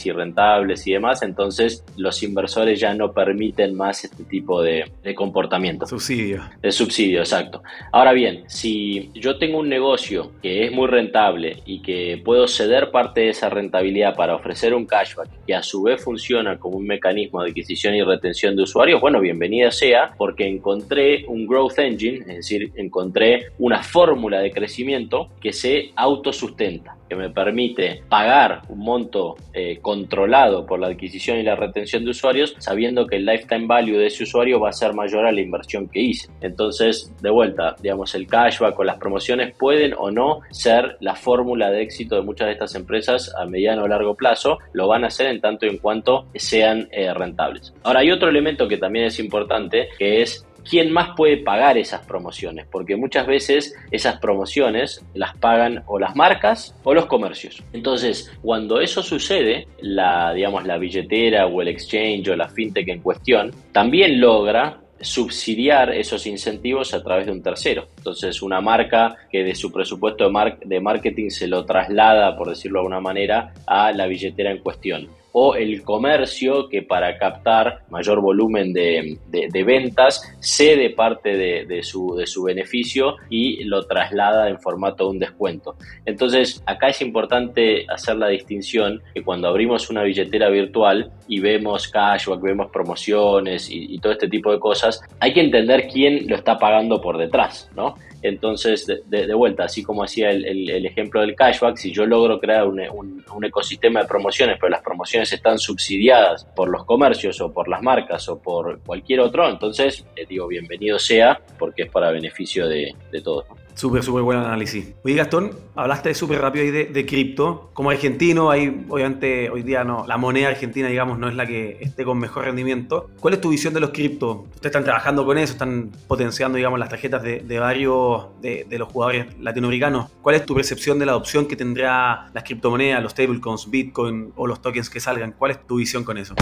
y 0.06 0.10
rentables 0.10 0.86
y 0.86 0.92
demás. 0.92 1.22
Entonces, 1.22 1.84
los 1.96 2.22
inversores 2.22 2.80
ya 2.80 2.94
no 2.94 3.12
permiten 3.12 3.74
más 3.76 4.04
este 4.04 4.24
tipo 4.24 4.62
de, 4.62 4.90
de 5.02 5.14
comportamiento. 5.14 5.86
Subsidio. 5.86 6.42
De 6.60 6.72
subsidio, 6.72 7.20
exacto. 7.20 7.62
Ahora 7.92 8.12
bien, 8.12 8.44
si 8.46 9.10
yo 9.14 9.38
tengo 9.38 9.58
un 9.58 9.68
negocio 9.68 10.32
que 10.42 10.64
es 10.64 10.72
muy 10.72 10.88
rentable 10.88 11.58
y 11.64 11.82
que 11.82 12.20
puedo 12.24 12.48
ceder 12.48 12.90
parte 12.90 13.20
de 13.20 13.28
esa 13.30 13.48
rentabilidad 13.48 14.16
para 14.16 14.34
ofrecer 14.34 14.74
un 14.74 14.86
cashback 14.86 15.28
que 15.46 15.54
a 15.54 15.62
su 15.62 15.82
vez 15.82 16.02
funciona 16.02 16.58
como 16.58 16.78
un 16.78 16.86
mecanismo 16.86 17.42
de 17.42 17.50
adquisición 17.50 17.94
y 17.94 18.02
retención 18.02 18.56
de 18.56 18.62
usuarios, 18.62 19.00
bueno, 19.00 19.20
bienvenida 19.20 19.70
sea 19.70 20.12
porque 20.16 20.46
encontré 20.46 21.24
un 21.26 21.46
growth 21.46 21.78
engine, 21.78 22.20
es 22.20 22.36
decir, 22.36 22.72
encontré 22.76 23.46
una 23.58 23.82
fórmula 23.82 24.40
de 24.40 24.50
crecimiento 24.50 25.28
que 25.40 25.52
se 25.52 25.92
autosustenta 25.96 26.96
que 27.10 27.16
me 27.16 27.28
permite 27.28 28.04
pagar 28.08 28.62
un 28.68 28.78
monto 28.78 29.34
eh, 29.52 29.80
controlado 29.82 30.64
por 30.64 30.78
la 30.78 30.86
adquisición 30.86 31.38
y 31.38 31.42
la 31.42 31.56
retención 31.56 32.04
de 32.04 32.12
usuarios, 32.12 32.54
sabiendo 32.58 33.04
que 33.04 33.16
el 33.16 33.26
lifetime 33.26 33.66
value 33.66 33.98
de 33.98 34.06
ese 34.06 34.22
usuario 34.22 34.60
va 34.60 34.68
a 34.68 34.72
ser 34.72 34.94
mayor 34.94 35.26
a 35.26 35.32
la 35.32 35.40
inversión 35.40 35.88
que 35.88 36.00
hice. 36.00 36.30
Entonces, 36.40 37.12
de 37.20 37.30
vuelta, 37.30 37.74
digamos, 37.82 38.14
el 38.14 38.28
cashback 38.28 38.78
o 38.78 38.84
las 38.84 38.96
promociones 38.98 39.56
pueden 39.58 39.92
o 39.98 40.12
no 40.12 40.40
ser 40.50 40.96
la 41.00 41.16
fórmula 41.16 41.68
de 41.70 41.82
éxito 41.82 42.14
de 42.14 42.22
muchas 42.22 42.46
de 42.46 42.52
estas 42.52 42.76
empresas 42.76 43.34
a 43.36 43.44
mediano 43.44 43.82
o 43.82 43.88
largo 43.88 44.14
plazo, 44.14 44.58
lo 44.72 44.86
van 44.86 45.02
a 45.02 45.08
hacer 45.08 45.26
en 45.26 45.40
tanto 45.40 45.66
y 45.66 45.70
en 45.70 45.78
cuanto 45.78 46.26
sean 46.36 46.86
eh, 46.92 47.12
rentables. 47.12 47.74
Ahora, 47.82 48.00
hay 48.00 48.12
otro 48.12 48.28
elemento 48.28 48.68
que 48.68 48.76
también 48.76 49.06
es 49.06 49.18
importante, 49.18 49.88
que 49.98 50.22
es 50.22 50.46
quién 50.68 50.92
más 50.92 51.10
puede 51.16 51.38
pagar 51.38 51.78
esas 51.78 52.06
promociones, 52.06 52.66
porque 52.70 52.96
muchas 52.96 53.26
veces 53.26 53.74
esas 53.90 54.18
promociones 54.18 55.04
las 55.14 55.36
pagan 55.36 55.82
o 55.86 55.98
las 55.98 56.16
marcas 56.16 56.74
o 56.84 56.94
los 56.94 57.06
comercios. 57.06 57.62
Entonces, 57.72 58.30
cuando 58.42 58.80
eso 58.80 59.02
sucede, 59.02 59.66
la, 59.80 60.32
digamos, 60.32 60.64
la 60.66 60.78
billetera 60.78 61.46
o 61.46 61.62
el 61.62 61.68
exchange 61.68 62.28
o 62.28 62.36
la 62.36 62.48
fintech 62.48 62.88
en 62.88 63.00
cuestión 63.00 63.52
también 63.72 64.20
logra 64.20 64.80
subsidiar 65.00 65.94
esos 65.94 66.26
incentivos 66.26 66.92
a 66.92 67.02
través 67.02 67.26
de 67.26 67.32
un 67.32 67.42
tercero. 67.42 67.88
Entonces, 67.96 68.42
una 68.42 68.60
marca 68.60 69.16
que 69.30 69.42
de 69.42 69.54
su 69.54 69.72
presupuesto 69.72 70.28
de, 70.28 70.56
de 70.64 70.80
marketing 70.80 71.30
se 71.30 71.46
lo 71.46 71.64
traslada, 71.64 72.36
por 72.36 72.50
decirlo 72.50 72.78
de 72.78 72.80
alguna 72.80 73.00
manera, 73.00 73.54
a 73.66 73.92
la 73.92 74.06
billetera 74.06 74.50
en 74.50 74.58
cuestión 74.58 75.19
o 75.32 75.54
el 75.54 75.82
comercio 75.82 76.68
que 76.68 76.82
para 76.82 77.18
captar 77.18 77.82
mayor 77.90 78.20
volumen 78.20 78.72
de, 78.72 79.18
ventas 79.64 80.22
cede 80.40 80.90
parte 80.90 81.36
de, 81.36 81.82
su, 81.82 82.14
de 82.16 82.26
su 82.26 82.44
beneficio 82.44 83.16
y 83.28 83.64
lo 83.64 83.86
traslada 83.86 84.48
en 84.48 84.58
formato 84.60 85.04
de 85.04 85.10
un 85.10 85.18
descuento. 85.18 85.76
Entonces, 86.04 86.62
acá 86.66 86.88
es 86.88 87.00
importante 87.02 87.86
hacer 87.88 88.16
la 88.16 88.28
distinción 88.28 89.02
que 89.14 89.22
cuando 89.22 89.48
abrimos 89.48 89.90
una 89.90 90.02
billetera 90.02 90.48
virtual 90.48 91.10
y 91.28 91.40
vemos 91.40 91.88
cashback, 91.88 92.40
vemos 92.40 92.70
promociones 92.70 93.68
y, 93.70 93.98
todo 94.00 94.12
este 94.12 94.28
tipo 94.28 94.50
de 94.50 94.58
cosas, 94.58 95.00
hay 95.20 95.34
que 95.34 95.40
entender 95.40 95.88
quién 95.92 96.26
lo 96.26 96.36
está 96.36 96.58
pagando 96.58 97.00
por 97.00 97.18
detrás, 97.18 97.70
¿no? 97.76 97.94
Entonces, 98.22 98.86
de, 98.86 99.34
vuelta, 99.34 99.64
así 99.64 99.82
como 99.82 100.02
hacía 100.02 100.30
el, 100.30 100.86
ejemplo 100.86 101.20
del 101.20 101.34
cashback, 101.34 101.76
si 101.76 101.92
yo 101.92 102.04
logro 102.04 102.38
crear 102.38 102.66
un, 102.66 102.80
un 102.80 103.44
ecosistema 103.44 104.00
de 104.00 104.08
promociones, 104.08 104.56
pero 104.60 104.70
las 104.70 104.82
promociones 104.82 105.19
están 105.22 105.58
subsidiadas 105.58 106.44
por 106.56 106.68
los 106.68 106.84
comercios 106.84 107.40
o 107.40 107.52
por 107.52 107.68
las 107.68 107.82
marcas 107.82 108.28
o 108.28 108.40
por 108.40 108.80
cualquier 108.82 109.20
otro, 109.20 109.48
entonces 109.48 110.04
eh, 110.16 110.26
digo 110.28 110.46
bienvenido 110.46 110.98
sea 110.98 111.40
porque 111.58 111.82
es 111.82 111.90
para 111.90 112.10
beneficio 112.10 112.68
de, 112.68 112.94
de 113.10 113.20
todos. 113.20 113.44
Súper, 113.74 114.02
súper 114.02 114.22
buen 114.22 114.38
análisis. 114.38 114.92
Oye, 115.04 115.14
Gastón, 115.14 115.52
hablaste 115.74 116.14
súper 116.14 116.40
rápido 116.40 116.64
ahí 116.64 116.70
de, 116.70 117.06
cripto. 117.06 117.70
Como 117.72 117.90
argentino, 117.90 118.50
hay, 118.50 118.86
obviamente, 118.88 119.50
hoy 119.50 119.62
día 119.62 119.84
no, 119.84 120.06
la 120.06 120.16
moneda 120.16 120.48
argentina, 120.48 120.88
digamos, 120.88 121.18
no 121.18 121.28
es 121.28 121.34
la 121.34 121.46
que 121.46 121.78
esté 121.80 122.04
con 122.04 122.18
mejor 122.18 122.44
rendimiento. 122.44 123.10
¿Cuál 123.20 123.34
es 123.34 123.40
tu 123.40 123.50
visión 123.50 123.72
de 123.74 123.80
los 123.80 123.90
cripto? 123.90 124.46
Ustedes 124.54 124.66
están 124.66 124.84
trabajando 124.84 125.24
con 125.24 125.38
eso, 125.38 125.52
están 125.52 125.90
potenciando, 126.06 126.56
digamos, 126.56 126.78
las 126.78 126.88
tarjetas 126.88 127.22
de, 127.22 127.58
varios 127.58 128.40
de, 128.40 128.66
de, 128.68 128.78
los 128.78 128.88
jugadores 128.88 129.26
latinoamericanos. 129.38 130.10
¿Cuál 130.22 130.36
es 130.36 130.46
tu 130.46 130.54
percepción 130.54 130.98
de 130.98 131.06
la 131.06 131.12
adopción 131.12 131.46
que 131.46 131.56
tendrá 131.56 132.30
las 132.32 132.44
criptomonedas, 132.44 133.02
los 133.02 133.12
stablecoins, 133.12 133.70
Bitcoin 133.70 134.32
o 134.36 134.46
los 134.46 134.60
tokens 134.62 134.90
que 134.90 135.00
salgan? 135.00 135.32
¿Cuál 135.32 135.52
es 135.52 135.66
tu 135.66 135.76
visión 135.76 136.04
con 136.04 136.18
eso? 136.18 136.34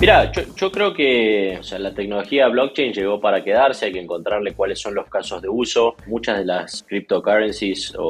Mira, 0.00 0.32
yo, 0.32 0.72
creo 0.72 0.94
que 0.94 1.60
la 1.78 1.92
tecnología 1.92 2.48
blockchain 2.48 2.94
llegó 2.94 3.20
para 3.20 3.44
quedarse, 3.44 3.84
hay 3.84 3.92
que 3.92 4.00
encontrarle 4.00 4.54
cuáles 4.54 4.80
son 4.80 4.94
los 4.94 5.06
casos 5.10 5.42
de 5.42 5.50
uso. 5.50 5.94
Muchas 6.06 6.38
de 6.38 6.46
las 6.46 6.82
cryptocurrencies 6.88 7.94
o, 7.98 8.02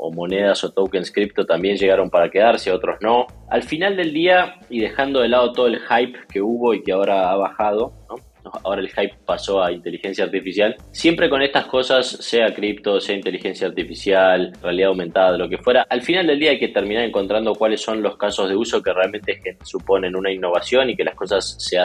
o 0.00 0.10
monedas 0.10 0.64
o 0.64 0.72
tokens 0.72 1.12
cripto 1.12 1.46
también 1.46 1.76
llegaron 1.76 2.10
para 2.10 2.30
quedarse, 2.30 2.72
otros 2.72 2.96
no. 3.00 3.28
Al 3.48 3.62
final 3.62 3.96
del 3.96 4.12
día, 4.12 4.56
y 4.68 4.80
dejando 4.80 5.20
de 5.20 5.28
lado 5.28 5.52
todo 5.52 5.68
el 5.68 5.78
hype 5.78 6.18
que 6.32 6.40
hubo 6.40 6.74
y 6.74 6.82
que 6.82 6.90
ahora 6.90 7.30
ha 7.30 7.36
bajado, 7.36 7.92
¿no? 8.08 8.16
Ahora 8.64 8.80
el 8.80 8.88
hype 8.88 9.14
pasó 9.24 9.62
a 9.62 9.72
inteligencia 9.72 10.24
artificial. 10.24 10.76
Siempre 10.92 11.28
con 11.28 11.42
estas 11.42 11.66
cosas, 11.66 12.06
sea 12.06 12.52
cripto, 12.54 13.00
sea 13.00 13.16
inteligencia 13.16 13.68
artificial, 13.68 14.52
realidad 14.62 14.88
aumentada, 14.88 15.36
lo 15.36 15.48
que 15.48 15.58
fuera, 15.58 15.86
al 15.88 16.02
final 16.02 16.26
del 16.26 16.38
día 16.38 16.50
hay 16.50 16.58
que 16.58 16.68
terminar 16.68 17.04
encontrando 17.04 17.54
cuáles 17.54 17.80
son 17.80 18.02
los 18.02 18.16
casos 18.16 18.48
de 18.48 18.56
uso 18.56 18.82
que 18.82 18.92
realmente 18.92 19.40
suponen 19.62 20.16
una 20.16 20.32
innovación 20.32 20.90
y 20.90 20.96
que 20.96 21.04
las 21.04 21.14
cosas 21.14 21.56
se, 21.58 21.78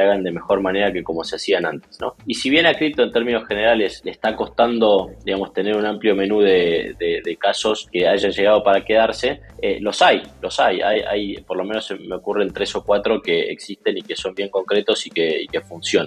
hagan 0.00 0.22
de 0.22 0.32
mejor 0.32 0.60
manera 0.60 0.92
que 0.92 1.02
como 1.02 1.24
se 1.24 1.36
hacían 1.36 1.66
antes. 1.66 1.98
¿no? 2.00 2.14
Y 2.26 2.34
si 2.34 2.50
bien 2.50 2.66
a 2.66 2.74
cripto 2.74 3.02
en 3.02 3.12
términos 3.12 3.46
generales 3.46 4.02
le 4.04 4.10
está 4.10 4.34
costando, 4.36 5.10
digamos, 5.24 5.52
tener 5.52 5.76
un 5.76 5.86
amplio 5.86 6.14
menú 6.14 6.40
de, 6.40 6.96
casos 7.38 7.88
que 7.90 8.06
hayan 8.06 8.32
llegado 8.32 8.62
para 8.62 8.84
quedarse, 8.84 9.40
eh, 9.62 9.78
los 9.80 10.02
hay, 10.02 10.20
los 10.42 10.60
hay. 10.60 10.80
hay. 10.82 11.00
hay. 11.00 11.34
por 11.38 11.56
lo 11.56 11.64
menos 11.64 11.90
me 11.98 12.16
ocurren 12.16 12.52
tres 12.52 12.74
o 12.74 12.84
cuatro 12.84 13.22
que 13.22 13.50
existen 13.50 13.96
y 13.96 14.02
que 14.02 14.14
son 14.14 14.34
bien 14.34 14.50
concretos 14.50 15.06
y 15.06 15.10
que 15.10 15.60
funcionan. 15.66 15.99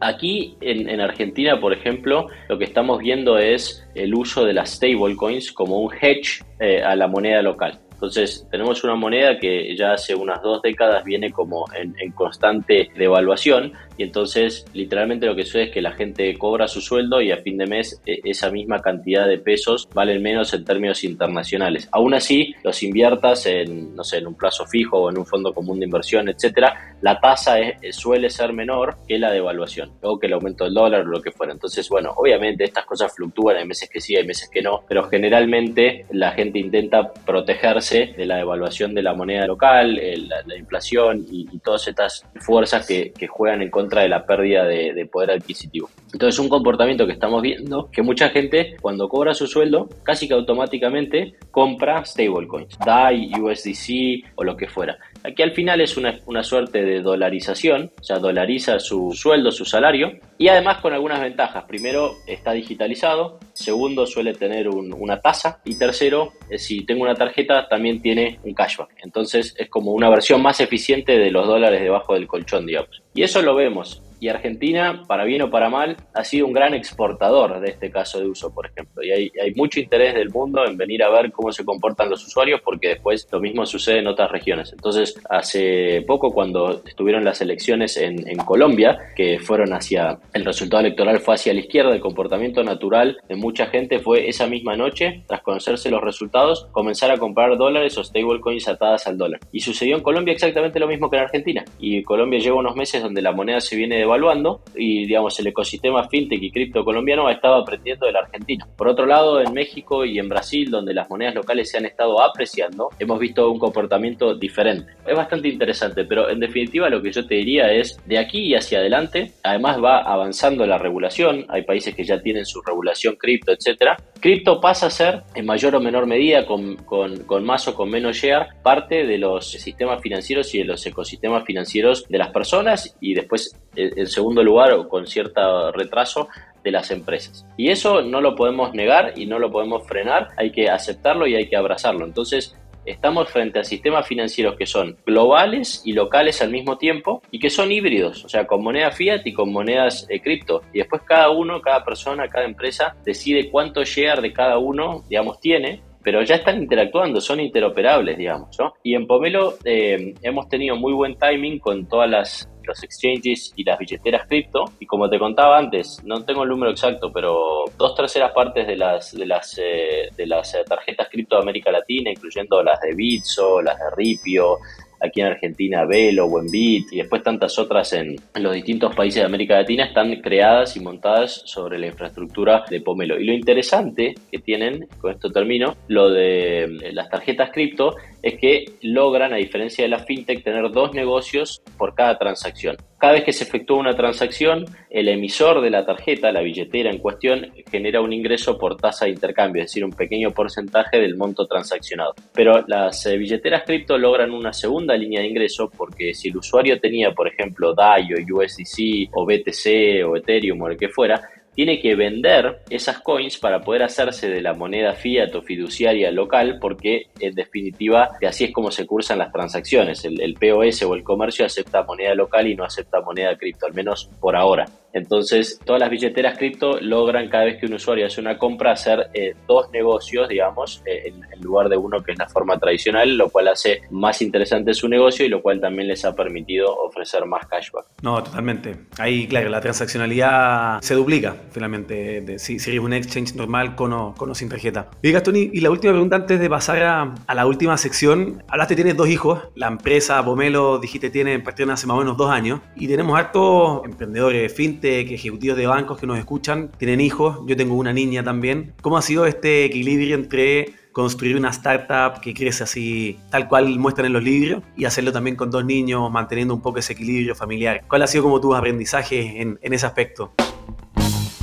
Aquí 0.00 0.56
en, 0.60 1.00
Argentina, 1.00 1.60
por 1.60 1.72
ejemplo, 1.72 2.28
lo 2.48 2.58
que 2.58 2.64
estamos 2.64 3.00
viendo 3.00 3.38
es 3.38 3.86
el 3.94 4.14
uso 4.14 4.44
de 4.44 4.52
las 4.52 4.70
stablecoins 4.70 5.52
como 5.52 5.78
un 5.78 5.92
hedge 5.92 6.44
eh, 6.60 6.82
a 6.82 6.96
la 6.96 7.06
moneda 7.06 7.42
local. 7.42 7.80
Entonces, 8.02 8.48
tenemos 8.50 8.82
una 8.82 8.96
moneda 8.96 9.38
que 9.38 9.76
ya 9.76 9.92
hace 9.92 10.16
unas 10.16 10.42
dos 10.42 10.60
décadas 10.60 11.04
viene 11.04 11.30
como 11.30 11.66
en, 11.72 12.10
constante 12.10 12.90
devaluación 12.96 13.74
y 13.96 14.02
entonces 14.04 14.64
literalmente 14.72 15.26
lo 15.26 15.36
que 15.36 15.44
sucede 15.44 15.64
es 15.64 15.70
que 15.70 15.82
la 15.82 15.92
gente 15.92 16.36
cobra 16.38 16.68
su 16.68 16.80
sueldo 16.80 17.20
y 17.20 17.32
a 17.32 17.38
fin 17.38 17.58
de 17.58 17.66
mes 17.66 18.00
e, 18.06 18.20
esa 18.24 18.50
misma 18.50 18.80
cantidad 18.80 19.26
de 19.26 19.38
pesos 19.38 19.88
valen 19.94 20.22
menos 20.22 20.52
en 20.54 20.64
términos 20.64 21.04
internacionales. 21.04 21.88
Aún 21.92 22.14
así, 22.14 22.54
los 22.64 22.82
inviertas 22.82 23.46
en, 23.46 23.94
no 23.94 24.04
sé, 24.04 24.18
en 24.18 24.26
un 24.26 24.34
plazo 24.34 24.66
fijo 24.66 24.98
o 24.98 25.10
en 25.10 25.18
un 25.18 25.26
fondo 25.26 25.52
común 25.52 25.78
de 25.78 25.86
inversión, 25.86 26.28
etcétera, 26.28 26.96
la 27.00 27.18
tasa 27.20 27.56
suele 27.90 28.30
ser 28.30 28.52
menor 28.52 28.96
que 29.06 29.18
la 29.18 29.30
devaluación 29.30 29.92
o 30.02 30.18
que 30.18 30.26
el 30.26 30.34
aumento 30.34 30.64
del 30.64 30.74
dólar 30.74 31.02
o 31.02 31.04
lo 31.04 31.20
que 31.20 31.30
fuera. 31.30 31.52
Entonces, 31.52 31.88
bueno, 31.88 32.12
obviamente 32.16 32.64
estas 32.64 32.84
cosas 32.84 33.14
fluctúan, 33.14 33.56
hay 33.56 33.66
meses 33.66 33.88
que 33.90 34.00
sí, 34.00 34.16
hay 34.16 34.26
meses 34.26 34.48
que 34.48 34.62
no, 34.62 34.82
pero 34.88 35.04
generalmente 35.04 36.06
la 36.10 36.32
gente 36.32 36.58
intenta 36.58 37.12
protegerse 37.12 38.14
de 38.16 38.26
la 38.26 38.36
devaluación 38.36 38.94
de 38.94 39.02
la 39.02 39.14
moneda 39.14 39.46
local, 39.46 40.00
la, 40.46 40.56
inflación 40.56 41.26
y, 41.30 41.46
todas 41.58 41.86
estas 41.88 42.24
fuerzas 42.40 42.86
que, 42.86 43.12
juegan 43.28 43.62
en 43.62 43.70
contra 43.70 43.81
de 43.88 44.08
la 44.08 44.24
pérdida 44.24 44.64
de, 44.64 45.08
poder 45.10 45.32
adquisitivo. 45.32 45.90
Entonces 46.12 46.38
un 46.38 46.48
comportamiento 46.48 47.06
que 47.06 47.12
estamos 47.12 47.42
viendo 47.42 47.90
que 47.90 48.02
mucha 48.02 48.28
gente 48.30 48.76
cuando 48.80 49.08
cobra 49.08 49.34
su 49.34 49.46
sueldo 49.46 49.88
casi 50.04 50.28
que 50.28 50.34
automáticamente 50.34 51.34
compra 51.50 52.04
stablecoins, 52.04 52.78
DAI, 52.78 53.32
USDC 53.40 54.32
o 54.36 54.44
lo 54.44 54.56
que 54.56 54.68
fuera. 54.68 54.98
Aquí 55.24 55.42
al 55.42 55.52
final 55.52 55.80
es 55.80 55.96
una, 55.96 56.18
una, 56.26 56.42
suerte 56.42 56.82
de 56.82 57.00
dolarización, 57.00 57.92
o 58.00 58.02
sea, 58.02 58.18
dolariza 58.18 58.80
su 58.80 59.12
sueldo, 59.12 59.52
su 59.52 59.64
salario, 59.64 60.18
y 60.36 60.48
además 60.48 60.78
con 60.78 60.92
algunas 60.92 61.20
ventajas. 61.20 61.64
Primero, 61.64 62.14
está 62.26 62.52
digitalizado, 62.52 63.38
segundo, 63.52 64.04
suele 64.04 64.34
tener 64.34 64.68
una 64.68 65.20
tasa, 65.20 65.60
y 65.64 65.78
tercero, 65.78 66.32
eh, 66.50 66.58
si 66.58 66.84
tengo 66.84 67.02
una 67.02 67.14
tarjeta, 67.14 67.68
también 67.68 68.02
tiene 68.02 68.40
un 68.42 68.52
cashback. 68.52 68.90
Entonces 69.04 69.54
es 69.56 69.68
como 69.68 69.92
una 69.92 70.10
versión 70.10 70.42
más 70.42 70.60
eficiente 70.60 71.18
de 71.18 71.30
los 71.30 71.46
dólares 71.46 71.80
debajo 71.80 72.14
del 72.14 72.26
colchón, 72.26 72.66
digamos. 72.66 73.01
Y 73.14 73.22
eso 73.22 73.42
lo 73.42 73.54
vemos 73.54 74.00
y 74.22 74.28
Argentina, 74.28 75.02
para 75.08 75.24
bien 75.24 75.42
o 75.42 75.50
para 75.50 75.68
mal, 75.68 75.96
ha 76.14 76.22
sido 76.22 76.46
un 76.46 76.52
gran 76.52 76.74
exportador 76.74 77.58
de 77.58 77.70
este 77.70 77.90
caso 77.90 78.20
de 78.20 78.28
uso, 78.28 78.54
por 78.54 78.66
ejemplo. 78.66 79.02
Y 79.02 79.10
hay, 79.10 79.32
mucho 79.56 79.80
interés 79.80 80.14
del 80.14 80.30
mundo 80.30 80.64
en 80.64 80.76
venir 80.76 81.02
a 81.02 81.10
ver 81.10 81.32
cómo 81.32 81.50
se 81.50 81.64
comportan 81.64 82.08
los 82.08 82.24
usuarios, 82.24 82.60
porque 82.64 82.90
después 82.90 83.26
lo 83.32 83.40
mismo 83.40 83.66
sucede 83.66 83.98
en 83.98 84.06
otras 84.06 84.30
regiones. 84.30 84.72
Entonces, 84.72 85.16
hace 85.28 86.04
poco, 86.06 86.32
cuando 86.32 86.84
estuvieron 86.86 87.24
las 87.24 87.40
elecciones 87.40 87.96
en, 87.96 88.28
en 88.28 88.36
Colombia, 88.38 88.96
que 89.16 89.40
fueron 89.40 89.72
hacia, 89.72 90.20
el 90.32 90.44
resultado 90.44 90.82
electoral 90.82 91.18
fue 91.18 91.34
hacia 91.34 91.52
la 91.52 91.58
izquierda, 91.58 91.92
el 91.92 92.00
comportamiento 92.00 92.62
natural 92.62 93.18
de 93.28 93.34
mucha 93.34 93.66
gente 93.66 93.98
fue 93.98 94.28
esa 94.28 94.46
misma 94.46 94.76
noche, 94.76 95.24
tras 95.26 95.42
conocerse 95.42 95.90
los 95.90 96.00
resultados, 96.00 96.68
comenzar 96.70 97.10
a 97.10 97.18
comprar 97.18 97.58
dólares 97.58 97.98
o 97.98 98.04
stablecoins 98.04 98.68
atadas 98.68 99.04
al 99.08 99.18
dólar. 99.18 99.40
Y 99.50 99.58
sucedió 99.58 99.96
en 99.96 100.02
Colombia 100.04 100.32
exactamente 100.32 100.78
lo 100.78 100.86
mismo 100.86 101.10
que 101.10 101.16
en 101.16 101.22
Argentina. 101.22 101.64
Y 101.80 102.04
Colombia 102.04 102.38
lleva 102.38 102.60
unos 102.60 102.76
meses 102.76 103.02
donde 103.02 103.20
la 103.20 103.32
moneda 103.32 103.60
se 103.60 103.74
viene 103.74 103.96
de 103.96 104.11
evaluando 104.12 104.62
y 104.76 105.06
digamos 105.06 105.38
el 105.40 105.46
ecosistema 105.46 106.08
fintech 106.08 106.42
y 106.42 106.50
cripto 106.50 106.84
colombiano 106.84 107.26
ha 107.26 107.32
estado 107.32 107.56
aprendiendo 107.56 108.06
del 108.06 108.16
argentino. 108.16 108.66
Por 108.76 108.88
otro 108.88 109.06
lado, 109.06 109.40
en 109.40 109.52
México 109.52 110.04
y 110.04 110.18
en 110.18 110.28
Brasil, 110.28 110.70
donde 110.70 110.94
las 110.94 111.08
monedas 111.08 111.34
locales 111.34 111.70
se 111.70 111.78
han 111.78 111.86
estado 111.86 112.20
apreciando, 112.22 112.90
hemos 112.98 113.18
visto 113.18 113.50
un 113.50 113.58
comportamiento 113.58 114.34
diferente. 114.34 114.92
Es 115.06 115.16
bastante 115.16 115.48
interesante, 115.48 116.04
pero 116.04 116.28
en 116.28 116.40
definitiva 116.40 116.90
lo 116.90 117.02
que 117.02 117.12
yo 117.12 117.26
te 117.26 117.36
diría 117.36 117.72
es 117.72 117.98
de 118.06 118.18
aquí 118.18 118.40
y 118.40 118.54
hacia 118.54 118.78
adelante, 118.78 119.32
además 119.42 119.82
va 119.82 119.98
avanzando 119.98 120.66
la 120.66 120.78
regulación, 120.78 121.46
hay 121.48 121.62
países 121.62 121.94
que 121.94 122.04
ya 122.04 122.20
tienen 122.20 122.44
su 122.44 122.60
regulación 122.62 123.16
cripto, 123.16 123.52
etcétera. 123.52 123.96
Cripto 124.20 124.60
pasa 124.60 124.86
a 124.86 124.90
ser, 124.90 125.22
en 125.34 125.46
mayor 125.46 125.74
o 125.74 125.80
menor 125.80 126.06
medida, 126.06 126.46
con, 126.46 126.76
con, 126.76 127.24
con 127.24 127.44
más 127.44 127.66
o 127.68 127.74
con 127.74 127.90
menos 127.90 128.16
share, 128.16 128.48
parte 128.62 129.06
de 129.06 129.18
los 129.18 129.50
sistemas 129.50 130.00
financieros 130.00 130.54
y 130.54 130.58
de 130.58 130.64
los 130.64 130.84
ecosistemas 130.86 131.44
financieros 131.44 132.06
de 132.08 132.18
las 132.18 132.30
personas 132.30 132.96
y 133.00 133.14
después 133.14 133.61
en 133.74 134.06
segundo 134.06 134.42
lugar 134.42 134.72
o 134.72 134.88
con 134.88 135.06
cierto 135.06 135.72
retraso 135.72 136.28
de 136.62 136.70
las 136.70 136.90
empresas. 136.90 137.44
Y 137.56 137.70
eso 137.70 138.02
no 138.02 138.20
lo 138.20 138.34
podemos 138.34 138.72
negar 138.74 139.14
y 139.16 139.26
no 139.26 139.38
lo 139.38 139.50
podemos 139.50 139.86
frenar, 139.86 140.28
hay 140.36 140.52
que 140.52 140.68
aceptarlo 140.68 141.26
y 141.26 141.34
hay 141.34 141.48
que 141.48 141.56
abrazarlo. 141.56 142.04
Entonces, 142.04 142.56
estamos 142.84 143.28
frente 143.30 143.58
a 143.60 143.64
sistemas 143.64 144.06
financieros 144.06 144.56
que 144.56 144.66
son 144.66 144.96
globales 145.06 145.82
y 145.84 145.92
locales 145.92 146.42
al 146.42 146.50
mismo 146.50 146.78
tiempo 146.78 147.22
y 147.30 147.38
que 147.38 147.50
son 147.50 147.70
híbridos, 147.70 148.24
o 148.24 148.28
sea, 148.28 148.46
con 148.46 148.62
moneda 148.62 148.90
fiat 148.90 149.26
y 149.26 149.32
con 149.32 149.52
monedas 149.52 150.06
eh, 150.08 150.20
cripto. 150.20 150.62
Y 150.72 150.78
después 150.78 151.02
cada 151.02 151.30
uno, 151.30 151.60
cada 151.60 151.84
persona, 151.84 152.28
cada 152.28 152.44
empresa 152.44 152.96
decide 153.04 153.50
cuánto 153.50 153.84
share 153.84 154.20
de 154.20 154.32
cada 154.32 154.58
uno, 154.58 155.04
digamos, 155.08 155.40
tiene 155.40 155.80
pero 156.02 156.22
ya 156.22 156.36
están 156.36 156.62
interactuando, 156.62 157.20
son 157.20 157.40
interoperables, 157.40 158.18
digamos, 158.18 158.56
¿no? 158.58 158.74
Y 158.82 158.94
en 158.94 159.06
Pomelo 159.06 159.54
eh, 159.64 160.14
hemos 160.22 160.48
tenido 160.48 160.76
muy 160.76 160.92
buen 160.92 161.16
timing 161.16 161.58
con 161.58 161.86
todas 161.86 162.10
las 162.10 162.48
los 162.64 162.82
exchanges 162.82 163.52
y 163.56 163.64
las 163.64 163.78
billeteras 163.78 164.26
cripto. 164.26 164.64
Y 164.78 164.86
como 164.86 165.08
te 165.08 165.18
contaba 165.18 165.58
antes, 165.58 166.00
no 166.04 166.24
tengo 166.24 166.44
el 166.44 166.48
número 166.48 166.70
exacto, 166.70 167.10
pero 167.12 167.64
dos 167.76 167.94
terceras 167.94 168.32
partes 168.32 168.66
de 168.66 168.76
las, 168.76 169.12
de 169.12 169.26
las, 169.26 169.58
eh, 169.58 170.08
de 170.16 170.26
las 170.26 170.56
tarjetas 170.66 171.08
cripto 171.10 171.36
de 171.36 171.42
América 171.42 171.70
Latina, 171.70 172.10
incluyendo 172.10 172.62
las 172.62 172.80
de 172.80 172.94
Bitso, 172.94 173.60
las 173.60 173.78
de 173.78 173.90
Ripio, 173.96 174.58
aquí 175.02 175.20
en 175.20 175.26
Argentina 175.26 175.84
Velo, 175.84 176.28
Buenbit 176.28 176.92
y 176.92 176.98
después 176.98 177.22
tantas 177.22 177.58
otras 177.58 177.92
en, 177.92 178.16
los 178.34 178.54
distintos 178.54 178.94
países 178.94 179.20
de 179.20 179.26
América 179.26 179.56
Latina 179.56 179.84
están 179.84 180.14
creadas 180.16 180.76
y 180.76 180.80
montadas 180.80 181.42
sobre 181.44 181.78
la 181.78 181.88
infraestructura 181.88 182.64
de 182.68 182.80
Pomelo. 182.80 183.18
Y 183.18 183.24
lo 183.24 183.32
interesante 183.32 184.14
que 184.30 184.38
tienen, 184.38 184.86
con 185.00 185.12
esto 185.12 185.30
termino, 185.30 185.76
lo 185.88 186.10
de 186.10 186.64
eh, 186.64 186.92
las 186.92 187.08
tarjetas 187.08 187.50
cripto 187.52 187.96
es 188.22 188.38
que 188.38 188.64
logran, 188.82 189.32
a 189.32 189.36
diferencia 189.36 189.84
de 189.84 189.90
la 189.90 189.98
fintech, 189.98 190.44
tener 190.44 190.70
dos 190.70 190.94
negocios 190.94 191.60
por 191.76 191.94
cada 191.94 192.16
transacción. 192.18 192.76
Cada 192.98 193.14
vez 193.14 193.24
que 193.24 193.32
se 193.32 193.42
efectúa 193.42 193.78
una 193.78 193.96
transacción, 193.96 194.64
el 194.88 195.08
emisor 195.08 195.60
de 195.60 195.70
la 195.70 195.84
tarjeta, 195.84 196.30
la 196.30 196.40
billetera 196.40 196.88
en 196.88 196.98
cuestión, 196.98 197.50
genera 197.68 198.00
un 198.00 198.12
ingreso 198.12 198.56
por 198.56 198.76
tasa 198.76 199.06
de 199.06 199.10
intercambio, 199.10 199.62
es 199.62 199.70
decir, 199.70 199.84
un 199.84 199.90
pequeño 199.90 200.30
porcentaje 200.30 201.00
del 201.00 201.16
monto 201.16 201.46
transaccionado. 201.46 202.14
Pero 202.32 202.64
las 202.68 203.04
eh, 203.06 203.16
billeteras 203.16 203.64
cripto 203.66 203.98
logran 203.98 204.30
una 204.30 204.52
segunda 204.52 204.91
línea 204.96 205.20
de 205.20 205.28
ingreso 205.28 205.70
porque 205.70 206.14
si 206.14 206.28
el 206.28 206.36
usuario 206.36 206.78
tenía, 206.80 207.12
por 207.12 207.28
ejemplo, 207.28 207.74
DAI 207.74 208.14
o 208.14 208.36
USDC 208.36 209.10
o 209.12 209.24
BTC 209.24 210.06
o 210.06 210.16
Ethereum 210.16 210.62
o 210.62 210.68
el 210.68 210.76
que 210.76 210.88
fuera, 210.88 211.28
tiene 211.54 211.80
que 211.80 211.94
vender 211.94 212.60
esas 212.70 213.00
coins 213.00 213.38
para 213.38 213.60
poder 213.60 213.82
hacerse 213.82 214.28
de 214.28 214.40
la 214.40 214.54
moneda 214.54 214.94
fiat 214.94 215.34
o 215.34 215.42
fiduciaria 215.42 216.10
local, 216.10 216.58
porque 216.60 217.08
en 217.18 217.34
definitiva 217.34 218.10
así 218.26 218.44
es 218.44 218.52
como 218.52 218.70
se 218.70 218.86
cursan 218.86 219.18
las 219.18 219.32
transacciones. 219.32 220.04
El, 220.04 220.34
POS 220.34 220.82
o 220.82 220.94
el 220.94 221.04
comercio 221.04 221.44
acepta 221.44 221.82
moneda 221.82 222.14
local 222.14 222.46
y 222.46 222.56
no 222.56 222.64
acepta 222.64 223.00
moneda 223.00 223.36
cripto, 223.36 223.66
al 223.66 223.74
menos 223.74 224.08
por 224.20 224.34
ahora. 224.34 224.64
Entonces, 224.94 225.58
todas 225.64 225.80
las 225.80 225.88
billeteras 225.88 226.36
cripto 226.36 226.78
logran 226.80 227.28
cada 227.28 227.44
vez 227.44 227.58
que 227.58 227.66
un 227.66 227.74
usuario 227.74 228.06
hace 228.06 228.20
una 228.20 228.36
compra 228.36 228.72
hacer 228.72 229.08
eh, 229.14 229.34
dos 229.46 229.70
negocios, 229.70 230.28
digamos, 230.28 230.82
eh, 230.84 231.04
en, 231.06 231.42
lugar 231.42 231.68
de 231.68 231.76
uno 231.76 232.02
que 232.02 232.12
es 232.12 232.18
la 232.18 232.28
forma 232.28 232.58
tradicional, 232.58 233.16
lo 233.16 233.28
cual 233.28 233.48
hace 233.48 233.82
más 233.90 234.22
interesante 234.22 234.74
su 234.74 234.88
negocio 234.88 235.26
y 235.26 235.28
lo 235.28 235.42
cual 235.42 235.60
también 235.60 235.88
les 235.88 236.04
ha 236.04 236.14
permitido 236.14 236.72
ofrecer 236.72 237.24
más 237.26 237.46
cashback. 237.46 237.86
No, 238.02 238.22
totalmente. 238.22 238.76
Ahí, 238.98 239.26
claro, 239.26 239.48
la 239.48 239.60
transaccionalidad 239.60 240.80
se 240.82 240.94
duplica 240.94 241.34
finalmente 241.50 242.20
de, 242.20 242.38
si, 242.38 242.58
si 242.58 242.70
eres 242.70 242.82
un 242.82 242.92
exchange 242.92 243.34
normal 243.34 243.74
con 243.74 243.92
o, 243.92 244.14
con 244.14 244.34
sin 244.34 244.48
tarjeta. 244.48 244.90
Y 245.02 245.12
Gastón, 245.12 245.36
y 245.36 245.60
la 245.60 245.70
última 245.70 245.92
pregunta 245.92 246.16
antes 246.16 246.40
de 246.40 246.48
pasar 246.48 246.82
a, 246.82 247.34
la 247.34 247.46
última 247.46 247.76
sección. 247.76 248.42
Hablaste, 248.48 248.74
tienes 248.74 248.96
dos 248.96 249.08
hijos. 249.08 249.40
La 249.54 249.68
empresa 249.68 250.24
Pomelo, 250.24 250.78
dijiste, 250.78 251.10
tiene 251.10 251.34
en 251.34 251.70
hace 251.70 251.86
más 251.86 251.96
o 251.96 252.00
menos 252.00 252.16
dos 252.16 252.30
años. 252.30 252.60
Y 252.76 252.88
tenemos 252.88 253.18
hartos 253.18 253.84
emprendedores, 253.84 254.52
fintech 254.52 255.10
ejecutivos 255.10 255.56
de 255.56 255.66
bancos 255.66 255.98
que 255.98 256.06
nos 256.06 256.18
escuchan 256.18 256.42
tienen 256.78 257.00
hijos, 257.00 257.38
yo 257.46 257.56
tengo 257.56 257.74
una 257.74 257.92
niña 257.92 258.22
también. 258.22 258.74
¿Cómo 258.82 258.96
ha 258.96 259.02
sido 259.02 259.26
este 259.26 259.64
equilibrio 259.64 260.14
entre 260.14 260.74
construir 260.92 261.36
una 261.36 261.50
startup 261.50 262.20
que 262.20 262.34
crece 262.34 262.64
así, 262.64 263.18
tal 263.30 263.48
cual 263.48 263.78
muestran 263.78 264.06
en 264.06 264.12
los 264.12 264.22
libros, 264.22 264.62
y 264.76 264.84
hacerlo 264.84 265.12
también 265.12 265.36
con 265.36 265.50
dos 265.50 265.64
niños, 265.64 266.10
manteniendo 266.10 266.54
un 266.54 266.60
poco 266.60 266.78
ese 266.78 266.92
equilibrio 266.92 267.34
familiar? 267.34 267.82
¿Cuál 267.88 268.02
ha 268.02 268.06
sido 268.06 268.24
como 268.24 268.40
tus 268.40 268.54
aprendizajes 268.54 269.34
en, 269.36 269.58
en 269.62 269.72
ese 269.72 269.86
aspecto? 269.86 270.34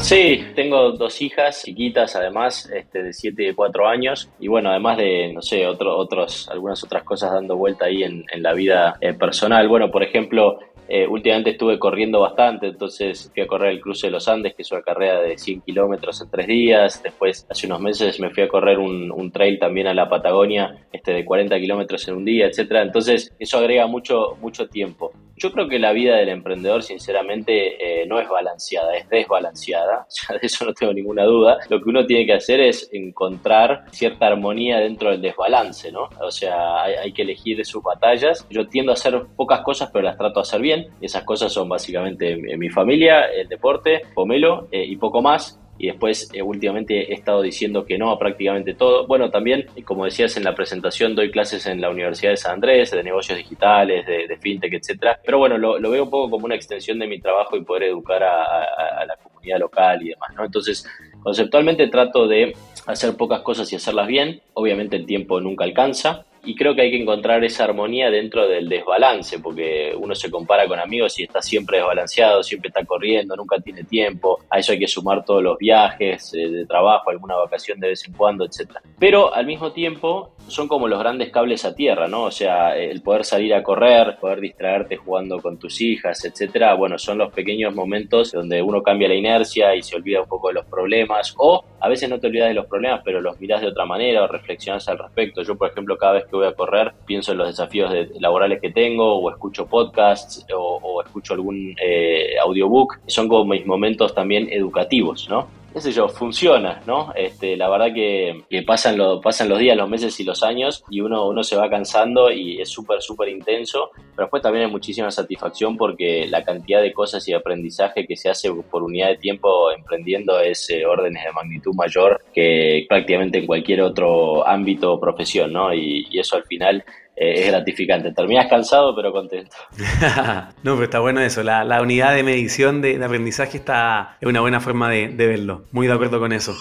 Sí, 0.10 0.44
tengo 0.56 0.94
dos 0.94 1.22
hijas 1.22 1.62
chiquitas, 1.64 2.16
además, 2.16 2.68
este, 2.74 3.04
de 3.04 3.14
7 3.14 3.44
y 3.44 3.46
de 3.46 3.54
4 3.54 3.88
años. 3.88 4.28
Y 4.40 4.48
bueno, 4.48 4.72
además 4.72 4.98
de, 4.98 5.32
no 5.32 5.44
sé, 5.44 5.68
otro, 5.68 5.96
otros, 5.96 6.50
algunas 6.50 6.84
otras 6.84 7.04
cosas 7.04 7.32
dando 7.32 7.56
vuelta 7.56 7.86
ahí 7.86 8.02
en, 8.02 8.26
en 8.34 8.42
la 8.42 8.54
vida 8.54 8.98
eh, 9.02 9.14
personal. 9.14 9.68
Bueno, 9.68 9.92
por 9.92 10.02
ejemplo, 10.02 10.58
eh, 10.88 11.06
últimamente 11.06 11.52
estuve 11.52 11.78
corriendo 11.78 12.22
bastante, 12.22 12.66
entonces 12.66 13.30
fui 13.32 13.44
a 13.44 13.48
correr 13.48 13.70
el 13.74 13.82
cruce 13.82 14.08
de 14.08 14.12
los 14.12 14.28
Andes, 14.28 14.56
que 14.56 14.64
es 14.64 14.72
una 14.72 14.82
carrera 14.82 15.22
de 15.22 15.38
100 15.38 15.62
kilómetros 15.62 16.20
en 16.22 16.32
tres 16.32 16.48
días. 16.48 17.04
Después, 17.04 17.46
hace 17.48 17.68
unos 17.68 17.80
meses, 17.80 18.20
me 18.20 18.32
fui 18.32 18.42
a 18.42 18.48
correr 18.48 18.80
un, 18.80 19.12
un 19.12 19.32
trail 19.32 19.60
también 19.60 19.86
a 19.86 19.94
la 19.94 20.10
Patagonia, 20.10 20.88
este 20.92 21.14
de 21.14 21.24
40 21.24 21.56
kilómetros 21.60 22.08
en 22.08 22.16
un 22.16 22.26
día, 22.26 22.48
etcétera. 22.48 22.82
Entonces, 22.82 23.32
eso 23.38 23.60
agrega 23.60 23.86
mucho, 23.86 24.38
mucho 24.42 24.68
tiempo. 24.68 25.12
Yo 25.40 25.52
creo 25.54 25.70
que 25.70 25.80
la 25.80 25.94
vida 25.94 26.18
del 26.18 26.30
emprendedor, 26.30 26.84
sinceramente, 26.84 28.02
eh, 28.02 28.06
no 28.06 28.20
es 28.20 28.28
balanceada, 28.28 28.96
es 28.98 29.08
desbalanceada, 29.10 30.06
de 30.30 30.40
eso 30.42 30.66
no 30.66 30.74
tengo 30.74 30.94
ninguna 30.94 31.24
duda. 31.24 31.58
Lo 31.70 31.82
que 31.82 31.90
uno 31.90 32.06
tiene 32.06 32.26
que 32.26 32.34
hacer 32.34 32.60
es 32.60 32.90
encontrar 32.92 33.86
cierta 33.92 34.28
armonía 34.28 34.80
dentro 34.80 35.12
del 35.12 35.22
desbalance, 35.22 35.92
¿no? 35.92 36.10
O 36.22 36.30
sea, 36.30 36.84
hay, 36.84 36.96
hay 36.96 37.14
que 37.14 37.22
elegir 37.22 37.66
sus 37.66 37.82
batallas. 37.82 38.46
Yo 38.50 38.68
tiendo 38.68 38.92
a 38.92 38.96
hacer 38.96 39.26
pocas 39.38 39.62
cosas, 39.62 39.90
pero 39.92 40.04
las 40.04 40.18
trato 40.18 40.42
de 40.42 40.42
hacer 40.42 40.62
bien 40.62 40.88
esas 41.02 41.24
cosas 41.24 41.52
son 41.52 41.70
básicamente 41.70 42.36
mi 42.36 42.70
familia, 42.70 43.26
el 43.26 43.48
deporte, 43.48 44.02
Pomelo 44.14 44.68
eh, 44.72 44.84
y 44.86 44.98
poco 44.98 45.22
más 45.22 45.60
y 45.80 45.88
después 45.88 46.30
eh, 46.34 46.42
últimamente 46.42 47.12
he 47.12 47.16
estado 47.16 47.42
diciendo 47.42 47.86
que 47.86 47.98
no 47.98 48.12
a 48.12 48.20
prácticamente 48.20 48.74
todo. 48.74 49.08
Bueno, 49.08 49.32
también, 49.32 49.66
como 49.86 50.04
decías 50.04 50.36
en 50.36 50.44
la 50.44 50.54
presentación, 50.54 51.16
doy 51.16 51.32
clases 51.32 51.66
en 51.66 51.80
la 51.80 51.90
Universidad 51.90 52.32
de 52.32 52.38
San 52.38 52.56
Andrés, 52.56 52.92
de 52.92 53.02
negocios 53.02 53.38
digitales, 53.38 54.06
de, 54.06 54.38
fintech, 54.38 54.74
etcétera. 54.74 55.20
Pero 55.24 55.38
bueno, 55.38 55.58
lo, 55.58 55.80
veo 55.90 56.04
un 56.04 56.10
poco 56.10 56.30
como 56.30 56.46
una 56.46 56.56
extensión 56.56 57.00
de 57.00 57.08
mi 57.08 57.20
trabajo 57.20 57.56
y 57.56 57.64
poder 57.64 57.84
educar 57.84 58.22
a, 58.22 59.06
la 59.06 59.16
comunidad 59.16 59.60
local 59.60 60.04
y 60.04 60.10
demás, 60.10 60.36
¿no? 60.36 60.44
Entonces, 60.44 60.86
conceptualmente 61.24 61.88
trato 61.88 62.28
de 62.28 62.54
hacer 62.86 63.16
pocas 63.16 63.42
cosas 63.42 63.72
y 63.72 63.78
hacerlas 63.78 64.08
bien. 64.08 64.42
Obviamente 64.54 64.98
el 64.98 65.06
tiempo 65.06 65.40
nunca 65.40 65.64
alcanza, 65.64 66.26
y 66.44 66.56
creo 66.56 66.76
que 66.76 66.82
hay 66.82 66.92
que 66.92 67.02
encontrar 67.02 67.44
esa 67.44 67.66
armonía 67.66 68.10
dentro 68.10 68.48
del 68.48 68.70
desbalance, 68.70 69.40
porque 69.40 69.94
uno 69.98 70.16
se 70.16 70.32
compara 70.32 70.68
con 70.68 70.80
amigos 70.80 71.20
y 71.20 71.24
está 71.24 71.42
siempre 71.42 71.78
desbalanceado, 71.78 72.44
siempre 72.44 72.70
está 72.70 72.86
corriendo, 72.86 73.36
nunca 73.36 73.60
tiene 73.60 73.84
tiempo, 73.84 74.40
a 74.50 74.60
eso 74.60 74.72
hay 74.72 74.80
que 74.80 74.88
sumar 74.88 75.24
todos 75.26 75.44
los 75.44 75.58
viajes 75.58 76.34
eh, 76.34 76.48
de 76.50 76.66
trabajo, 76.66 77.10
alguna 77.10 77.36
vacación 77.36 77.80
de 77.80 77.90
vez 77.90 78.08
en 78.08 78.14
cuando, 78.14 78.46
etc. 78.46 78.78
Pero 78.98 79.34
al 79.34 79.46
mismo 79.46 79.72
tiempo 79.72 80.34
son 80.48 80.68
como 80.68 80.88
los 80.88 81.00
grandes 81.00 81.30
cables 81.32 81.64
a 81.66 81.76
tierra, 81.76 82.08
¿no? 82.08 82.24
O 82.24 82.32
sea, 82.32 82.76
el 82.76 83.02
poder 83.02 83.24
salir 83.24 83.54
a 83.54 83.62
correr, 83.62 84.18
poder 84.20 84.40
distraerte 84.40 84.98
jugando 84.98 85.42
con 85.42 85.60
tus 85.60 85.80
hijas, 85.82 86.24
etcétera, 86.26 86.74
bueno, 86.74 86.98
son 86.98 87.18
los 87.18 87.32
pequeños 87.32 87.74
momentos 87.76 88.32
donde 88.32 88.62
uno 88.62 88.82
cambia 88.82 89.08
la 89.08 89.16
inercia 89.16 89.76
y 89.76 89.84
se 89.84 89.96
olvida 89.96 90.22
un 90.22 90.28
poco 90.28 90.48
de 90.48 90.56
los 90.56 90.66
problemas, 90.66 91.36
o 91.38 91.64
a 91.80 91.90
veces 91.90 92.10
no 92.10 92.20
te 92.20 92.28
olvidas 92.28 92.50
de 92.50 92.56
los 92.56 92.66
problemas, 92.66 93.02
pero 93.04 93.22
los 93.22 93.40
miras 93.40 93.62
de 93.62 93.68
otra 93.68 93.86
manera 93.86 94.24
o 94.24 94.28
reflexionas 94.28 94.88
al 94.90 94.98
respecto. 94.98 95.44
Yo, 95.44 95.56
por 95.56 95.70
ejemplo, 95.70 95.98
cada 95.98 96.14
vez 96.14 96.26
que 96.30 96.36
voy 96.36 96.48
a 96.48 96.54
correr, 96.54 96.94
pienso 97.06 97.32
en 97.32 97.40
los 97.40 97.48
desafíos 97.48 97.92
laborales 98.20 98.62
que 98.62 98.72
tengo, 98.72 99.16
o 99.16 99.30
escucho 99.30 99.68
podcasts, 99.68 100.46
o, 100.56 101.02
escucho 101.06 101.34
algún 101.34 101.76
eh, 101.82 102.36
audiobook. 102.42 103.00
Son 103.08 103.28
como 103.28 103.46
mis 103.46 103.66
momentos 103.66 104.14
también 104.14 104.48
educativos, 104.52 105.28
¿no? 105.30 105.48
Qué 105.74 105.82
sé 105.82 105.92
yo, 105.92 106.10
funciona, 106.10 106.82
¿no? 106.86 107.14
Este, 107.16 107.56
la 107.56 107.70
verdad 107.70 107.94
que, 107.94 108.44
pasan, 108.66 108.98
lo, 108.98 109.22
pasan 109.22 109.50
los 109.50 109.60
días, 109.60 109.78
los 109.78 109.90
meses 109.90 110.20
y 110.20 110.24
los 110.24 110.44
años 110.44 110.84
y 110.90 111.02
uno, 111.02 111.28
uno 111.28 111.44
se 111.44 111.56
va 111.56 111.70
cansando 111.70 112.32
y 112.32 112.62
es 112.62 112.70
súper, 112.70 113.02
súper 113.02 113.30
intenso, 113.30 113.92
pero 114.16 114.26
después 114.26 114.42
también 114.42 114.66
hay 114.66 114.72
muchísima 114.72 115.12
satisfacción 115.12 115.78
porque 115.78 116.28
la 116.28 116.44
cantidad 116.44 116.82
de 116.82 116.94
cosas 116.94 117.28
y 117.28 117.34
aprendizaje 117.34 118.06
que 118.08 118.16
se 118.16 118.30
hace 118.30 118.52
por 118.52 118.84
unidad 118.84 119.10
de 119.10 119.18
tiempo 119.18 119.72
emprendiendo 119.72 120.40
es 120.40 120.70
eh, 120.70 120.86
órdenes 120.86 121.24
de 121.24 121.32
magnitud 121.32 121.74
mayor 121.76 122.24
que 122.34 122.86
prácticamente 122.88 123.40
en 123.40 123.46
cualquier 123.46 123.82
otro 123.82 124.48
ámbito 124.48 124.94
o 124.94 125.00
profesión, 125.00 125.54
¿no? 125.54 125.74
Y, 125.74 126.08
y 126.10 126.20
eso 126.20 126.36
al 126.36 126.44
final 126.44 126.84
eh, 127.20 127.42
es 127.42 127.48
gratificante. 127.48 128.14
Terminas 128.14 128.48
cansado, 128.48 128.96
pero 128.96 129.12
contento. 129.12 129.56
no, 130.64 130.76
pero 130.76 130.84
está 130.84 131.00
bueno 131.00 131.20
eso. 131.20 131.44
La, 131.44 131.82
unidad 131.82 132.16
de 132.16 132.24
medición 132.24 132.82
de, 132.82 133.04
aprendizaje 133.04 133.58
está, 133.58 134.16
es 134.22 134.28
una 134.28 134.40
buena 134.40 134.62
forma 134.62 134.90
de, 134.90 135.10
verlo. 135.10 135.66
Muy 135.74 135.88
de 135.88 135.94
acuerdo 135.94 136.20
con 136.20 136.32
eso. 136.32 136.56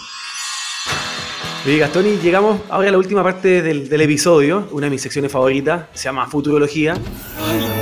Oye, 1.65 1.77
Gastón, 1.77 2.07
y 2.07 2.17
llegamos 2.17 2.59
ahora 2.69 2.89
a 2.89 2.91
la 2.91 2.97
última 2.97 3.23
parte 3.23 3.61
del, 3.61 3.87
del, 3.87 4.01
episodio, 4.01 4.67
una 4.71 4.87
de 4.87 4.91
mis 4.91 5.01
secciones 5.01 5.31
favoritas, 5.31 5.85
se 5.93 6.05
llama 6.05 6.27
Futurología. 6.27 6.93
¡Ay, 6.93 7.78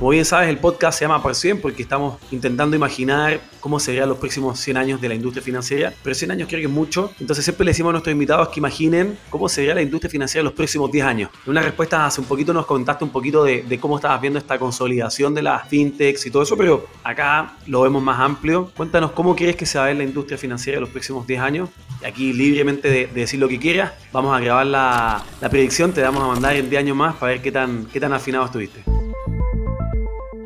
Como 0.00 0.12
bien 0.12 0.24
sabes, 0.24 0.48
el 0.48 0.56
podcast 0.56 0.98
se 0.98 1.04
llama 1.04 1.22
Por 1.22 1.34
100 1.34 1.60
porque 1.60 1.82
estamos 1.82 2.18
intentando 2.30 2.74
imaginar 2.74 3.38
cómo 3.60 3.78
serían 3.78 4.08
los 4.08 4.16
próximos 4.16 4.58
100 4.58 4.78
años 4.78 5.00
de 5.02 5.10
la 5.10 5.14
industria 5.14 5.42
financiera, 5.42 5.92
pero 6.02 6.14
100 6.14 6.30
años 6.30 6.48
creo 6.48 6.60
que 6.60 6.68
es 6.68 6.72
mucho, 6.72 7.12
entonces 7.20 7.44
siempre 7.44 7.66
le 7.66 7.72
decimos 7.72 7.90
a 7.90 7.92
nuestros 7.92 8.14
invitados 8.14 8.48
que 8.48 8.60
imaginen 8.60 9.18
cómo 9.28 9.46
sería 9.46 9.74
la 9.74 9.82
industria 9.82 10.08
financiera 10.08 10.40
en 10.40 10.44
los 10.46 10.54
próximos 10.54 10.90
10 10.90 11.04
años. 11.04 11.30
En 11.44 11.50
una 11.50 11.60
respuesta 11.60 12.06
hace 12.06 12.18
un 12.18 12.26
poquito 12.26 12.54
nos 12.54 12.64
contaste 12.64 13.04
un 13.04 13.10
poquito 13.10 13.44
de, 13.44 13.78
cómo 13.78 13.96
estabas 13.96 14.22
viendo 14.22 14.38
esta 14.38 14.58
consolidación 14.58 15.34
de 15.34 15.42
las 15.42 15.68
fintechs 15.68 16.24
y 16.24 16.30
todo 16.30 16.44
eso, 16.44 16.56
pero 16.56 16.86
acá 17.04 17.56
lo 17.66 17.82
vemos 17.82 18.02
más 18.02 18.18
amplio. 18.20 18.70
Cuéntanos 18.74 19.10
cómo 19.10 19.36
crees 19.36 19.56
que 19.56 19.66
se 19.66 19.76
va 19.76 19.84
a 19.84 19.88
ver 19.88 19.98
la 19.98 20.04
industria 20.04 20.38
financiera 20.38 20.78
en 20.78 20.80
los 20.80 20.90
próximos 20.90 21.26
10 21.26 21.42
años. 21.42 21.68
Aquí 22.06 22.32
libremente 22.32 22.88
de, 22.88 23.06
decir 23.06 23.38
lo 23.38 23.48
que 23.48 23.58
quieras, 23.58 23.92
vamos 24.14 24.34
a 24.34 24.40
grabar 24.40 24.64
la, 24.64 25.22
la 25.42 25.50
predicción, 25.50 25.92
te 25.92 26.00
vamos 26.00 26.22
a 26.22 26.26
mandar 26.28 26.56
en 26.56 26.70
10 26.70 26.80
años 26.80 26.96
más 26.96 27.16
para 27.16 27.32
ver 27.32 27.42
qué 27.42 27.52
tan, 27.52 27.84
qué 27.84 28.00
tan 28.00 28.14
afinado 28.14 28.46
estuviste. 28.46 28.99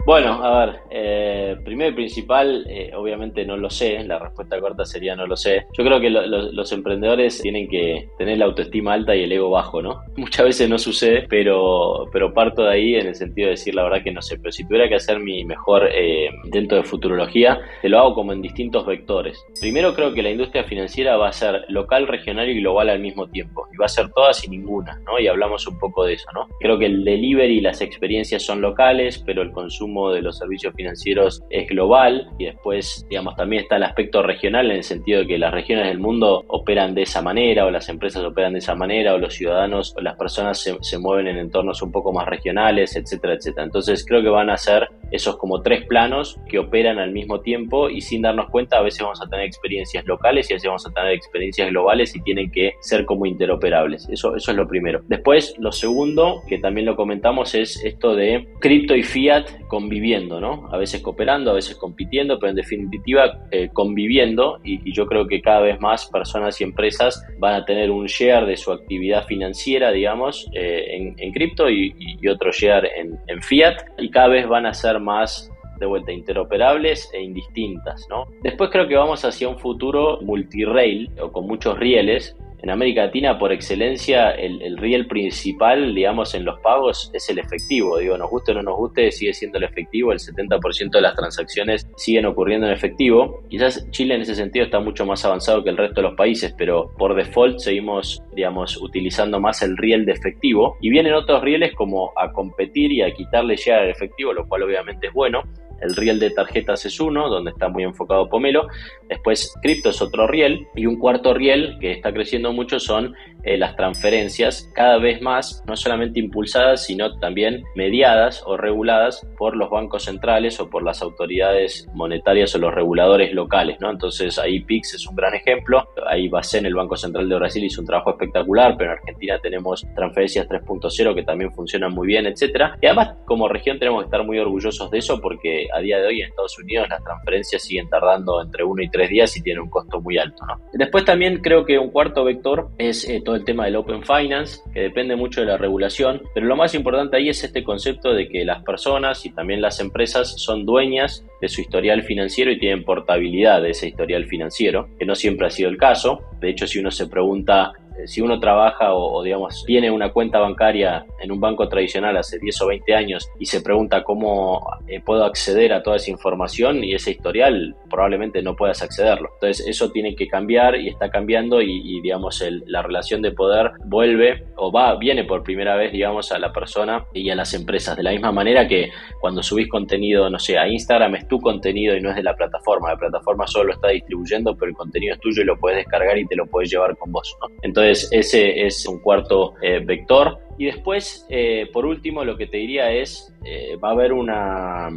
Bueno, 0.07 0.45
a 0.45 0.67
ver, 0.67 0.81
eh, 0.91 1.57
primero 1.65 1.91
y 1.91 1.95
principal, 1.95 2.67
eh, 2.69 2.93
obviamente 2.95 3.47
no 3.47 3.57
lo 3.57 3.71
sé, 3.71 4.05
la 4.05 4.19
respuesta 4.19 4.61
corta 4.61 4.85
sería 4.85 5.17
no 5.17 5.27
lo 5.27 5.35
sé. 5.35 5.67
Yo 5.73 5.83
creo 5.83 5.99
que 5.99 6.11
los 6.11 6.73
emprendedores 6.73 7.41
tienen 7.41 7.67
que 7.69 8.11
tener 8.19 8.37
la 8.37 8.45
autoestima 8.45 8.93
alta 8.93 9.17
y 9.17 9.23
el 9.23 9.33
ego 9.33 9.49
bajo, 9.49 9.81
¿no? 9.81 10.03
Muchas 10.17 10.45
veces 10.45 10.69
no 10.69 10.77
sucede, 10.77 11.25
pero, 11.27 12.07
pero 12.13 12.35
parto 12.35 12.65
de 12.65 12.73
ahí 12.73 12.95
en 12.97 13.07
el 13.07 13.15
sentido 13.15 13.47
de 13.47 13.53
decir 13.53 13.75
la 13.75 13.85
verdad 13.85 14.03
que 14.03 14.13
no 14.13 14.21
sé, 14.21 14.37
pero 14.37 14.53
si 14.53 14.67
tuviera 14.67 14.91
que 14.91 14.97
hacer 14.97 15.21
mi 15.21 15.43
mejor 15.43 15.89
eh, 15.91 16.29
intento 16.45 16.77
de 16.77 16.83
futurología, 16.83 17.61
te 17.81 17.89
lo 17.89 17.99
hago 17.99 18.15
como 18.15 18.35
en 18.35 18.43
distintos 18.43 18.85
vectores. 18.85 19.43
Primero 19.59 19.95
creo 19.95 20.13
que 20.13 20.23
la 20.23 20.31
industria 20.31 20.65
financiera 20.65 21.17
va 21.17 21.29
a 21.29 21.33
ser 21.33 21.65
local, 21.69 22.07
regional 22.09 22.51
y 22.51 22.61
global 22.61 22.91
al 22.91 23.01
mismo 23.01 23.27
tiempo, 23.29 23.67
y 23.73 23.79
va 23.79 23.87
a 23.87 23.89
ser 23.89 24.11
todas 24.11 24.45
y 24.45 24.51
ninguna, 24.51 25.01
¿no? 25.07 25.19
Y 25.19 25.29
hablamos 25.29 25.67
un 25.67 25.79
poco 25.79 26.05
de 26.05 26.13
eso, 26.13 26.29
¿no? 26.35 26.47
Creo 26.61 26.79
que 26.79 26.87
el 26.87 27.05
delivery 27.05 27.57
y 27.57 27.61
las 27.63 27.81
experiencias 27.81 28.43
son 28.43 28.61
locales, 28.61 29.23
pero 29.25 29.41
el 29.41 29.51
consumo 29.51 29.94
de 30.13 30.23
los 30.23 30.39
servicios 30.39 30.75
financieros 30.75 31.43
es 31.51 31.69
global, 31.69 32.29
y 32.39 32.47
después, 32.47 33.07
digamos, 33.09 33.37
también 33.37 33.63
está 33.63 33.77
el 33.77 33.85
aspecto 33.85 34.23
regional 34.23 34.71
en 34.71 34.79
el 34.79 34.85
sentido 34.85 35.21
de 35.21 35.27
que 35.27 35.39
las 35.39 35.53
regiones 35.53 35.87
del 35.87 35.99
mundo 35.99 36.45
operan 36.49 36.95
de 36.95 37.03
esa 37.03 37.23
manera, 37.23 37.67
o 37.67 37.71
las 37.71 37.89
empresas 37.89 38.25
operan 38.25 38.53
de 38.53 38.59
esa 38.59 38.75
manera, 38.75 39.15
o 39.15 39.19
los 39.19 39.35
ciudadanos 39.35 39.95
o 39.97 40.01
las 40.01 40.17
personas 40.17 40.61
se, 40.61 40.77
se 40.83 40.99
mueven 40.99 41.29
en 41.29 41.39
entornos 41.39 41.83
un 41.83 41.93
poco 41.93 42.13
más 42.13 42.27
regionales, 42.27 42.97
etcétera, 42.97 43.35
etcétera. 43.35 43.65
Entonces 43.65 44.05
creo 44.07 44.23
que 44.23 44.29
van 44.29 44.51
a 44.51 44.57
ser 44.57 44.89
esos 45.11 45.37
como 45.37 45.63
tres 45.63 45.87
planos 45.87 46.39
que 46.49 46.59
operan 46.59 46.99
al 46.99 47.13
mismo 47.13 47.41
tiempo 47.41 47.89
y 47.89 48.01
sin 48.01 48.23
darnos 48.23 48.51
cuenta 48.51 48.79
a 48.79 48.83
veces 48.83 49.03
vamos 49.03 49.23
a 49.23 49.29
tener 49.29 49.47
experiencias 49.47 50.05
locales 50.07 50.51
y 50.51 50.55
a 50.55 50.57
veces 50.57 50.69
vamos 50.69 50.87
a 50.87 50.93
tener 50.93 51.13
experiencias 51.13 51.69
globales 51.71 52.15
y 52.17 52.23
tienen 52.23 52.51
que 52.51 52.73
ser 52.81 53.05
como 53.05 53.27
interoperables. 53.27 54.09
Eso, 54.11 54.35
eso 54.35 54.51
es 54.51 54.57
lo 54.57 54.67
primero. 54.67 55.03
Después, 55.09 55.55
lo 55.59 55.73
segundo, 55.73 56.43
que 56.49 56.59
también 56.59 56.87
lo 56.87 56.97
comentamos, 56.97 57.55
es 57.55 57.83
esto 57.85 58.15
de 58.17 58.49
cripto 58.61 58.95
y 58.95 59.03
fiat 59.03 59.47
conviviendo, 59.85 60.41
¿no? 60.41 60.67
A 60.73 60.79
veces 60.79 61.03
cooperando, 61.03 61.51
a 61.51 61.55
veces 61.55 61.77
compitiendo, 61.77 62.39
pero 62.39 62.51
en 62.51 62.57
definitiva 62.57 63.39
eh, 63.51 63.69
conviviendo 63.71 64.59
y, 64.65 64.93
yo 64.93 65.07
creo 65.07 65.27
que 65.27 65.43
cada 65.43 65.61
vez 65.61 65.79
más 65.79 66.07
personas 66.07 66.59
y 66.61 66.65
empresas 66.65 67.23
van 67.39 67.55
a 67.55 67.65
tener 67.67 67.91
un 67.91 68.07
share 68.07 68.47
de 68.47 68.57
su 68.57 68.73
actividad 68.73 69.27
financiera, 69.27 69.93
digamos, 69.93 70.49
eh, 70.55 71.15
en, 71.19 71.33
cripto 71.33 71.69
y, 71.69 71.95
otro 72.29 72.51
share 72.51 72.89
en, 72.97 73.43
fiat 73.43 73.77
y 73.99 74.09
cada 74.09 74.29
vez 74.29 74.49
van 74.49 74.65
a 74.65 74.73
ser 74.73 74.99
más 75.01 75.51
de 75.79 75.87
vuelta 75.87 76.13
interoperables 76.13 77.11
e 77.13 77.21
indistintas, 77.21 78.07
¿no? 78.09 78.27
Después 78.43 78.71
creo 78.71 78.89
que 78.89 78.97
vamos 78.97 79.23
hacia 79.25 79.49
un 79.49 79.59
futuro 79.59 80.21
multirail 80.23 81.11
o 81.21 81.31
con 81.31 81.47
muchos 81.47 81.79
rieles 81.79 82.35
en 82.65 82.71
América 82.71 83.05
Latina, 83.05 83.39
por 83.39 83.53
excelencia, 83.53 84.31
el, 84.31 84.79
riel 84.79 85.07
principal, 85.07 85.95
digamos, 85.95 86.35
en 86.35 86.47
los 86.47 86.59
pagos 86.61 87.11
es 87.13 87.29
el 87.29 87.39
efectivo. 87.39 87.99
Digo, 87.99 88.17
nos 88.17 88.31
guste 88.31 88.53
o 88.53 88.55
no 88.55 88.63
nos 88.63 88.79
guste, 88.79 89.13
sigue 89.13 89.35
siendo 89.35 89.59
el 89.59 89.65
efectivo. 89.65 90.13
El 90.13 90.19
70% 90.19 90.91
de 90.91 91.01
las 91.03 91.15
transacciones 91.15 91.87
siguen 91.99 92.25
ocurriendo 92.25 92.67
en 92.67 92.73
efectivo. 92.73 93.43
Quizás 93.51 93.87
Chile 93.91 94.15
en 94.15 94.23
ese 94.23 94.35
sentido 94.35 94.65
está 94.65 94.81
mucho 94.81 95.05
más 95.05 95.23
avanzado 95.27 95.63
que 95.63 95.69
el 95.69 95.77
resto 95.77 95.97
de 96.01 96.09
los 96.09 96.17
países, 96.17 96.55
pero 96.57 96.91
por 96.97 97.15
default 97.15 97.59
seguimos, 97.59 98.23
digamos, 98.35 98.81
utilizando 98.81 99.39
más 99.39 99.61
el 99.61 99.77
riel 99.77 100.07
de 100.07 100.13
efectivo. 100.13 100.79
Y 100.81 100.89
vienen 100.89 101.13
otros 101.13 101.43
rieles 101.43 101.75
como 101.75 102.13
a 102.17 102.33
competir 102.33 102.93
y 102.93 103.03
a 103.03 103.13
quitarle 103.13 103.59
ya 103.59 103.81
el 103.81 103.91
efectivo, 103.91 104.33
lo 104.33 104.49
cual 104.49 104.63
obviamente 104.63 105.09
es 105.09 105.13
bueno. 105.13 105.43
El 105.85 105.95
riel 105.95 106.19
de 106.19 106.31
tarjetas 106.31 106.85
es 106.87 106.99
uno, 106.99 107.29
donde 107.29 107.51
está 107.51 107.69
muy 107.69 107.85
enfocado 107.85 108.29
Pomelo. 108.29 108.69
Después, 109.09 109.53
cripto 109.63 109.91
es 109.91 110.01
otro 110.01 110.27
riel. 110.27 110.67
Y 110.75 110.87
un 110.87 110.99
cuarto 110.99 111.35
riel 111.35 111.77
que 111.81 111.93
está 111.93 112.13
creciendo 112.13 112.53
mucho 112.53 112.81
son 112.81 113.15
eh, 113.45 113.59
las 113.59 113.77
transferencias, 113.77 114.71
cada 114.75 114.97
vez 114.97 115.21
más, 115.21 115.63
no 115.67 115.77
solamente 115.77 116.19
impulsadas, 116.19 116.87
sino 116.87 117.19
también 117.19 117.63
mediadas 117.75 118.43
o 118.47 118.57
reguladas 118.57 119.27
por 119.37 119.55
los 119.55 119.69
bancos 119.69 120.05
centrales 120.05 120.59
o 120.61 120.71
por 120.71 120.83
las 120.83 121.03
autoridades 121.03 121.87
monetarias 121.93 122.55
o 122.55 122.59
los 122.59 122.75
reguladores 122.75 123.35
locales. 123.35 123.77
¿no? 123.81 123.91
Entonces, 123.91 124.39
ahí 124.39 124.61
PIX 124.61 124.95
es 124.95 125.07
un 125.07 125.15
gran 125.15 125.35
ejemplo. 125.35 125.87
Ahí 126.09 126.31
en 126.55 126.67
el 126.67 126.75
Banco 126.75 126.97
Central 126.97 127.29
de 127.29 127.37
Brasil, 127.37 127.65
hizo 127.65 127.83
un 127.83 127.87
trabajo 127.87 128.11
espectacular, 128.11 128.77
pero 128.79 128.93
en 128.93 128.99
Argentina 128.99 129.39
tenemos 129.39 129.87
transferencias 129.95 130.49
3.0 130.49 131.15
que 131.15 131.23
también 131.23 131.53
funcionan 131.53 131.93
muy 131.93 132.07
bien, 132.07 132.27
etcétera. 132.27 132.79
Y 132.81 132.87
además, 132.87 133.17
como 133.27 133.47
región, 133.47 133.79
tenemos 133.79 134.01
que 134.01 134.07
estar 134.07 134.25
muy 134.25 134.39
orgullosos 134.39 134.91
de 134.91 134.99
eso 134.99 135.21
porque 135.21 135.69
a 135.75 135.81
día 135.81 135.99
de 135.99 136.07
hoy 136.07 136.23
en 136.23 136.29
Estados 136.29 136.59
Unidos 136.59 136.89
las 136.89 137.03
transferencias 137.03 137.63
siguen 137.63 137.89
tardando 137.89 138.43
entre 138.43 138.65
uno 138.65 138.83
y 138.83 138.89
tres 138.89 139.11
días 139.11 139.37
y 139.37 139.43
tienen 139.43 139.63
un 139.63 139.71
costo 139.71 140.01
muy 140.01 140.19
alto. 140.19 140.45
¿no? 140.47 140.61
Después 140.73 141.05
también 141.05 141.41
creo 141.41 141.65
que 141.65 141.79
un 141.79 141.91
cuarto 141.91 142.25
vector 142.25 142.69
es 142.79 143.09
eh, 143.09 143.21
todo 143.25 143.35
el 143.35 143.45
tema 143.45 143.65
del 143.65 143.77
Open 143.77 144.03
Finance, 144.03 144.61
que 144.73 144.81
depende 144.81 145.17
mucho 145.17 145.41
de 145.41 145.47
la 145.47 145.57
regulación, 145.57 146.23
pero 146.35 146.47
lo 146.47 146.57
más 146.57 146.75
importante 146.75 147.17
ahí 147.17 147.29
es 147.29 147.43
este 147.45 147.65
concepto 147.65 148.13
de 148.13 148.29
que 148.29 148.45
las 148.45 148.63
personas 148.63 149.25
y 149.27 149.31
también 149.31 149.61
las 149.61 149.81
empresas 149.81 150.41
son 150.41 150.65
dueñas 150.65 151.25
de 151.41 151.49
su 151.49 151.61
historial 151.61 152.03
financiero 152.03 152.51
y 152.51 152.59
tienen 152.59 152.85
portabilidad 152.85 153.63
de 153.63 153.71
ese 153.71 153.89
historial 153.89 154.27
financiero, 154.27 154.89
que 154.99 155.05
no 155.05 155.15
siempre 155.15 155.47
ha 155.47 155.51
sido 155.51 155.69
el 155.69 155.77
caso. 155.77 156.21
De 156.41 156.51
hecho, 156.51 156.67
si 156.67 156.79
uno 156.79 156.91
se 156.91 157.07
pregunta 157.07 157.73
si 158.07 158.21
uno 158.21 158.39
trabaja 158.41 158.95
o, 158.95 159.23
digamos 159.23 159.65
tiene 159.67 159.91
una 159.91 160.13
cuenta 160.13 160.39
bancaria 160.39 161.05
en 161.21 161.33
un 161.33 161.41
banco 161.41 161.69
tradicional 161.69 162.17
hace 162.17 162.39
10 162.39 162.63
o 162.63 162.67
20 162.67 162.95
años 162.95 163.31
y 163.39 163.47
se 163.47 163.61
pregunta 163.61 164.03
cómo 164.03 164.67
eh, 164.87 165.01
puedo 165.01 165.25
acceder 165.25 165.73
a 165.73 165.83
toda 165.83 165.97
esa 165.97 166.11
información 166.11 166.85
y 166.85 166.95
ese 166.95 167.13
historial, 167.13 167.77
probablemente 167.91 168.43
no 168.43 168.57
puedas 168.57 168.83
accederlo. 168.83 169.31
Entonces 169.35 169.67
eso 169.67 169.91
tiene 169.91 170.15
que 170.15 170.29
cambiar 170.29 170.77
y 170.77 170.89
está 170.89 171.11
cambiando 171.11 171.61
y, 171.63 172.01
digamos 172.01 172.45
la 172.67 172.83
relación 172.83 173.23
de 173.23 173.33
poder 173.33 173.73
vuelve 173.85 174.45
o 174.57 174.73
va, 174.73 174.97
viene 174.97 175.25
por 175.25 175.43
primera 175.43 175.77
vez 175.77 175.93
digamos 175.93 176.33
a 176.33 176.39
la 176.39 176.53
persona 176.53 177.05
y 177.13 177.31
a 177.31 177.35
las 177.35 177.55
empresas. 177.55 177.97
De 177.97 178.03
la 178.03 178.11
misma 178.11 178.33
manera 178.33 178.67
que 178.67 178.91
cuando 179.21 179.43
subís 179.43 179.69
contenido, 179.69 180.29
no 180.29 180.39
sé, 180.39 180.59
a 180.59 180.69
Instagram 180.69 181.17
es 181.17 181.29
tu 181.29 181.41
contenido 181.41 181.97
y 181.97 182.01
no 182.01 182.11
es 182.11 182.17
de 182.17 182.23
la 182.23 182.35
plataforma. 182.35 182.91
La 182.91 182.97
plataforma 182.97 183.47
solo 183.47 183.67
lo 183.67 183.73
está 183.75 183.89
distribuyendo, 183.89 184.57
pero 184.57 184.71
el 184.71 184.77
contenido 184.77 185.15
es 185.15 185.21
tuyo 185.21 185.43
y 185.43 185.47
lo 185.47 185.57
puedes 185.57 185.79
descargar 185.79 186.19
y 186.19 186.27
te 186.27 186.37
lo 186.37 186.47
puedes 186.47 186.71
llevar 186.71 186.97
con 186.97 187.13
vos. 187.13 187.37
Entonces 187.63 187.84
entonces, 187.85 188.09
ese 188.13 188.67
es 188.67 188.87
un 188.87 189.01
cuarto 189.01 189.55
eh, 189.63 189.81
vector. 189.85 190.39
Y 190.57 190.67
después, 190.67 191.27
eh, 191.29 191.69
por 191.73 191.85
último, 191.85 192.25
lo 192.25 192.37
que 192.37 192.47
te 192.47 192.59
diría 192.59 192.91
es, 192.93 193.35
eh, 193.45 193.77
va 193.77 193.91
a 193.91 193.93
haber 193.93 194.13
una, 194.13 194.89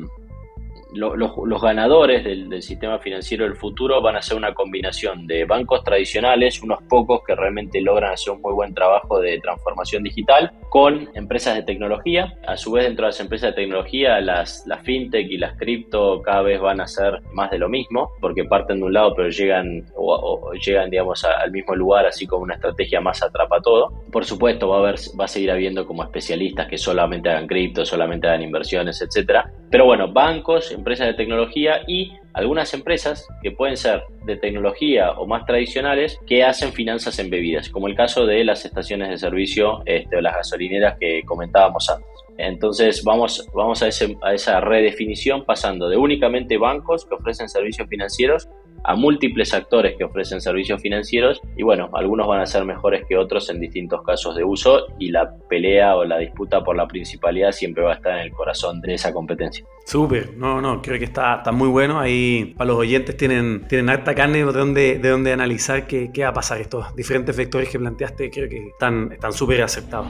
los 0.93 1.61
ganadores 1.61 2.23
del, 2.23 2.61
sistema 2.61 2.99
financiero 2.99 3.43
del 3.45 3.55
futuro 3.55 4.01
van 4.01 4.15
a 4.15 4.21
ser 4.21 4.37
una 4.37 4.53
combinación 4.53 5.27
de 5.27 5.45
bancos 5.45 5.83
tradicionales, 5.83 6.61
unos 6.61 6.79
pocos 6.89 7.21
que 7.25 7.35
realmente 7.35 7.81
logran 7.81 8.13
hacer 8.13 8.33
un 8.33 8.41
muy 8.41 8.53
buen 8.53 8.73
trabajo 8.73 9.19
de 9.19 9.39
transformación 9.39 10.03
digital, 10.03 10.51
con 10.69 11.09
empresas 11.13 11.55
de 11.55 11.63
tecnología. 11.63 12.35
A 12.47 12.57
su 12.57 12.71
vez, 12.71 12.85
dentro 12.85 13.05
de 13.05 13.09
las 13.09 13.19
empresas 13.19 13.51
de 13.51 13.61
tecnología, 13.61 14.19
las, 14.21 14.65
fintech 14.83 15.29
y 15.29 15.37
las 15.37 15.57
cripto 15.57 16.21
cada 16.21 16.41
vez 16.41 16.59
van 16.59 16.81
a 16.81 16.87
ser 16.87 17.21
más 17.33 17.51
de 17.51 17.59
lo 17.59 17.69
mismo, 17.69 18.11
porque 18.19 18.45
parten 18.45 18.79
de 18.79 18.85
un 18.85 18.93
lado 18.93 19.13
pero 19.15 19.29
llegan, 19.29 19.85
o, 19.95 20.51
llegan 20.53 20.89
digamos, 20.89 21.23
al 21.23 21.51
mismo 21.51 21.75
lugar, 21.75 22.05
así 22.05 22.25
como 22.25 22.43
una 22.43 22.55
estrategia 22.55 23.01
más 23.01 23.21
atrapa 23.21 23.61
todo. 23.61 23.91
Por 24.11 24.25
supuesto, 24.25 24.69
va 24.69 24.77
a, 24.77 24.79
haber, 24.79 24.95
va 25.19 25.25
a 25.25 25.27
seguir 25.27 25.51
habiendo 25.51 25.85
como 25.85 26.03
especialistas 26.03 26.67
que 26.67 26.77
solamente 26.77 27.29
hagan 27.29 27.47
cripto, 27.47 27.85
solamente 27.85 28.27
hagan 28.27 28.43
inversiones, 28.43 29.01
etcétera. 29.01 29.51
Pero 29.69 29.85
bueno, 29.85 30.11
bancos, 30.11 30.71
empresas 30.77 31.07
de 31.07 31.13
tecnología 31.13 31.81
y 31.87 32.13
algunas 32.33 32.73
empresas 32.73 33.27
que 33.41 33.51
pueden 33.51 33.75
ser 33.77 34.03
de 34.25 34.37
tecnología 34.37 35.11
o 35.11 35.25
más 35.25 35.45
tradicionales 35.45 36.19
que 36.27 36.43
hacen 36.43 36.71
finanzas 36.71 37.17
en 37.19 37.29
bebidas, 37.29 37.69
como 37.69 37.87
el 37.87 37.95
caso 37.95 38.25
de 38.25 38.43
las 38.43 38.63
estaciones 38.63 39.09
de 39.09 39.17
servicio 39.17 39.81
este, 39.85 40.17
o 40.17 40.21
las 40.21 40.35
gasolineras 40.35 40.97
que 40.99 41.23
comentábamos 41.25 41.89
antes. 41.89 42.07
Entonces 42.37 43.03
vamos, 43.03 43.47
vamos 43.53 43.81
a, 43.81 43.87
a 43.87 44.33
esa 44.33 44.61
redefinición 44.61 45.43
pasando 45.43 45.89
de 45.89 45.97
únicamente 45.97 46.57
bancos 46.57 47.05
que 47.05 47.15
ofrecen 47.15 47.49
servicios 47.49 47.87
financieros 47.89 48.47
a 48.83 48.95
múltiples 48.95 49.53
actores 49.53 49.95
que 49.97 50.03
ofrecen 50.03 50.41
servicios 50.41 50.81
financieros 50.81 51.41
y 51.55 51.63
bueno, 51.63 51.89
algunos 51.93 52.27
van 52.27 52.41
a 52.41 52.45
ser 52.45 52.65
mejores 52.65 53.05
que 53.07 53.17
otros 53.17 53.49
en 53.49 53.59
distintos 53.59 54.01
casos 54.03 54.35
de 54.35 54.43
uso 54.43 54.87
y 54.99 55.11
la 55.11 55.35
pelea 55.49 55.95
o 55.95 56.05
la 56.05 56.17
disputa 56.17 56.63
por 56.63 56.75
la 56.75 56.87
principalidad 56.87 57.51
siempre 57.51 57.83
va 57.83 57.93
a 57.93 57.95
estar 57.95 58.17
en 58.17 58.23
el 58.25 58.31
corazón 58.31 58.81
de 58.81 58.93
esa 58.93 59.13
competencia. 59.13 59.65
Súper, 59.85 60.35
no, 60.35 60.61
no, 60.61 60.81
creo 60.81 60.99
que 60.99 61.05
está, 61.05 61.37
está 61.37 61.51
muy 61.51 61.69
bueno. 61.69 61.99
Ahí 61.99 62.53
para 62.57 62.69
los 62.69 62.77
oyentes 62.77 63.15
tienen, 63.15 63.67
tienen 63.67 63.89
harta 63.89 64.13
carne 64.13 64.39
de 64.39 64.51
donde, 64.51 64.99
de 64.99 65.09
donde 65.09 65.31
analizar 65.31 65.87
qué, 65.87 66.11
qué 66.13 66.23
va 66.23 66.29
a 66.29 66.33
pasar. 66.33 66.59
Estos 66.59 66.95
diferentes 66.95 67.35
vectores 67.35 67.69
que 67.69 67.79
planteaste 67.79 68.29
creo 68.29 68.49
que 68.49 68.67
están 68.67 69.17
súper 69.31 69.61
aceptados. 69.61 70.07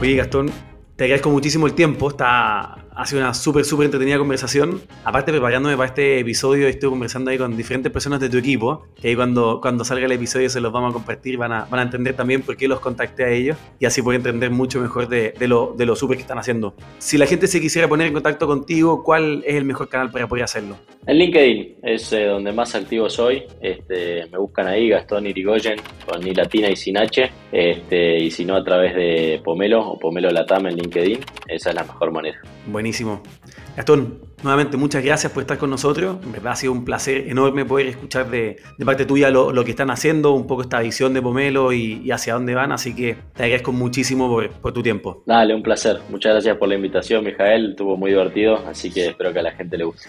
Oye, 0.00 0.16
Gastón, 0.16 0.50
te 0.96 1.04
agradezco 1.04 1.30
muchísimo 1.30 1.66
el 1.66 1.74
tiempo. 1.74 2.08
Está, 2.08 2.86
ha 3.00 3.06
sido 3.06 3.22
una 3.22 3.32
súper, 3.32 3.64
súper 3.64 3.86
entretenida 3.86 4.18
conversación. 4.18 4.82
Aparte, 5.04 5.32
preparándome 5.32 5.74
para 5.74 5.88
este 5.88 6.18
episodio, 6.18 6.68
estoy 6.68 6.90
conversando 6.90 7.30
ahí 7.30 7.38
con 7.38 7.56
diferentes 7.56 7.90
personas 7.90 8.20
de 8.20 8.28
tu 8.28 8.36
equipo, 8.36 8.84
que 9.00 9.08
ahí 9.08 9.16
cuando, 9.16 9.58
cuando 9.62 9.84
salga 9.84 10.04
el 10.04 10.12
episodio 10.12 10.50
se 10.50 10.60
los 10.60 10.70
vamos 10.70 10.90
a 10.90 10.92
compartir, 10.92 11.38
van 11.38 11.50
a, 11.50 11.64
van 11.64 11.80
a 11.80 11.82
entender 11.84 12.14
también 12.14 12.42
por 12.42 12.58
qué 12.58 12.68
los 12.68 12.80
contacté 12.80 13.24
a 13.24 13.30
ellos 13.30 13.56
y 13.78 13.86
así 13.86 14.02
pueden 14.02 14.20
entender 14.20 14.50
mucho 14.50 14.80
mejor 14.80 15.08
de, 15.08 15.32
de 15.32 15.48
lo, 15.48 15.74
de 15.78 15.86
lo 15.86 15.96
súper 15.96 16.18
que 16.18 16.22
están 16.22 16.38
haciendo. 16.38 16.74
Si 16.98 17.16
la 17.16 17.24
gente 17.24 17.46
se 17.46 17.58
quisiera 17.58 17.88
poner 17.88 18.06
en 18.06 18.12
contacto 18.12 18.46
contigo, 18.46 19.02
¿cuál 19.02 19.42
es 19.46 19.54
el 19.54 19.64
mejor 19.64 19.88
canal 19.88 20.10
para 20.10 20.28
poder 20.28 20.44
hacerlo? 20.44 20.76
En 21.06 21.16
LinkedIn 21.16 21.76
es 21.82 22.12
eh, 22.12 22.26
donde 22.26 22.52
más 22.52 22.74
activo 22.74 23.08
soy. 23.08 23.44
Este, 23.62 24.26
me 24.30 24.36
buscan 24.36 24.66
ahí, 24.66 24.90
Gastón 24.90 25.26
Irigoyen, 25.26 25.80
con 26.06 26.26
I 26.26 26.34
latina 26.34 26.68
y 26.68 26.76
sin 26.76 26.98
H, 26.98 27.30
este, 27.50 28.18
y 28.18 28.30
si 28.30 28.44
no 28.44 28.56
a 28.56 28.62
través 28.62 28.94
de 28.94 29.40
Pomelo 29.42 29.80
o 29.80 29.98
Pomelo 29.98 30.30
Latam 30.30 30.66
en 30.66 30.76
LinkedIn, 30.76 31.20
esa 31.48 31.70
es 31.70 31.74
la 31.74 31.84
mejor 31.84 32.12
manera. 32.12 32.38
Buenísimo. 32.66 32.89
Gastón, 33.76 34.18
nuevamente 34.42 34.76
muchas 34.76 35.04
gracias 35.04 35.32
por 35.32 35.42
estar 35.42 35.58
con 35.58 35.70
nosotros. 35.70 36.18
En 36.22 36.32
verdad 36.32 36.52
ha 36.52 36.56
sido 36.56 36.72
un 36.72 36.84
placer 36.84 37.28
enorme 37.28 37.64
poder 37.64 37.86
escuchar 37.86 38.30
de, 38.30 38.58
parte 38.84 39.06
tuya 39.06 39.30
lo, 39.30 39.64
que 39.64 39.70
están 39.70 39.90
haciendo, 39.90 40.32
un 40.32 40.46
poco 40.46 40.62
esta 40.62 40.80
visión 40.80 41.14
de 41.14 41.22
Pomelo 41.22 41.72
y, 41.72 42.10
hacia 42.10 42.34
dónde 42.34 42.54
van. 42.54 42.72
Así 42.72 42.94
que 42.94 43.16
te 43.34 43.44
agradezco 43.44 43.72
muchísimo 43.72 44.28
por, 44.28 44.50
por, 44.50 44.72
tu 44.72 44.82
tiempo. 44.82 45.22
Dale, 45.26 45.54
un 45.54 45.62
placer. 45.62 46.00
Muchas 46.08 46.32
gracias 46.32 46.56
por 46.56 46.68
la 46.68 46.74
invitación, 46.74 47.24
Mijael. 47.24 47.70
Estuvo 47.70 47.96
muy 47.96 48.10
divertido, 48.10 48.62
así 48.66 48.90
que 48.90 49.08
espero 49.08 49.32
que 49.32 49.38
a 49.38 49.42
la 49.42 49.52
gente 49.52 49.78
le 49.78 49.84
guste. 49.84 50.08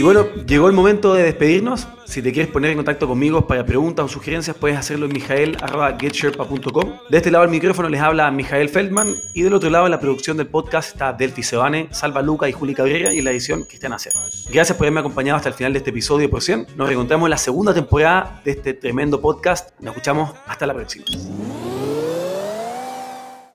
Y 0.00 0.02
bueno, 0.02 0.28
llegó 0.46 0.66
el 0.66 0.72
momento 0.72 1.12
de 1.12 1.24
despedirnos. 1.24 1.86
Si 2.06 2.22
te 2.22 2.32
quieres 2.32 2.50
poner 2.50 2.70
en 2.70 2.78
contacto 2.78 3.06
conmigo 3.06 3.46
para 3.46 3.66
preguntas 3.66 4.06
o 4.06 4.08
sugerencias, 4.08 4.56
puedes 4.56 4.78
hacerlo 4.78 5.04
en 5.04 5.12
mijael.getsherpa.com. 5.12 6.92
De 7.10 7.18
este 7.18 7.30
lado 7.30 7.42
del 7.42 7.50
micrófono 7.50 7.86
les 7.90 8.00
habla 8.00 8.30
Mijael 8.30 8.70
Feldman 8.70 9.14
y 9.34 9.42
del 9.42 9.52
otro 9.52 9.68
lado 9.68 9.86
la 9.90 10.00
producción 10.00 10.38
del 10.38 10.46
podcast 10.46 10.92
está 10.92 11.12
Delphi 11.12 11.42
Sebane, 11.42 11.88
Salva 11.90 12.22
Luca 12.22 12.48
y 12.48 12.52
Juli 12.52 12.74
Cabrera 12.74 13.12
y 13.12 13.20
la 13.20 13.30
edición 13.30 13.64
Cristian 13.64 13.92
Acer. 13.92 14.14
Gracias 14.50 14.74
por 14.74 14.86
haberme 14.86 15.00
acompañado 15.00 15.36
hasta 15.36 15.50
el 15.50 15.54
final 15.54 15.74
de 15.74 15.80
este 15.80 15.90
episodio 15.90 16.30
por 16.30 16.40
100. 16.40 16.68
Nos 16.76 16.86
reencontramos 16.86 17.26
en 17.26 17.30
la 17.32 17.36
segunda 17.36 17.74
temporada 17.74 18.40
de 18.42 18.52
este 18.52 18.72
tremendo 18.72 19.20
podcast. 19.20 19.78
Nos 19.80 19.92
escuchamos 19.92 20.30
hasta 20.46 20.66
la 20.66 20.72
próxima. 20.72 21.04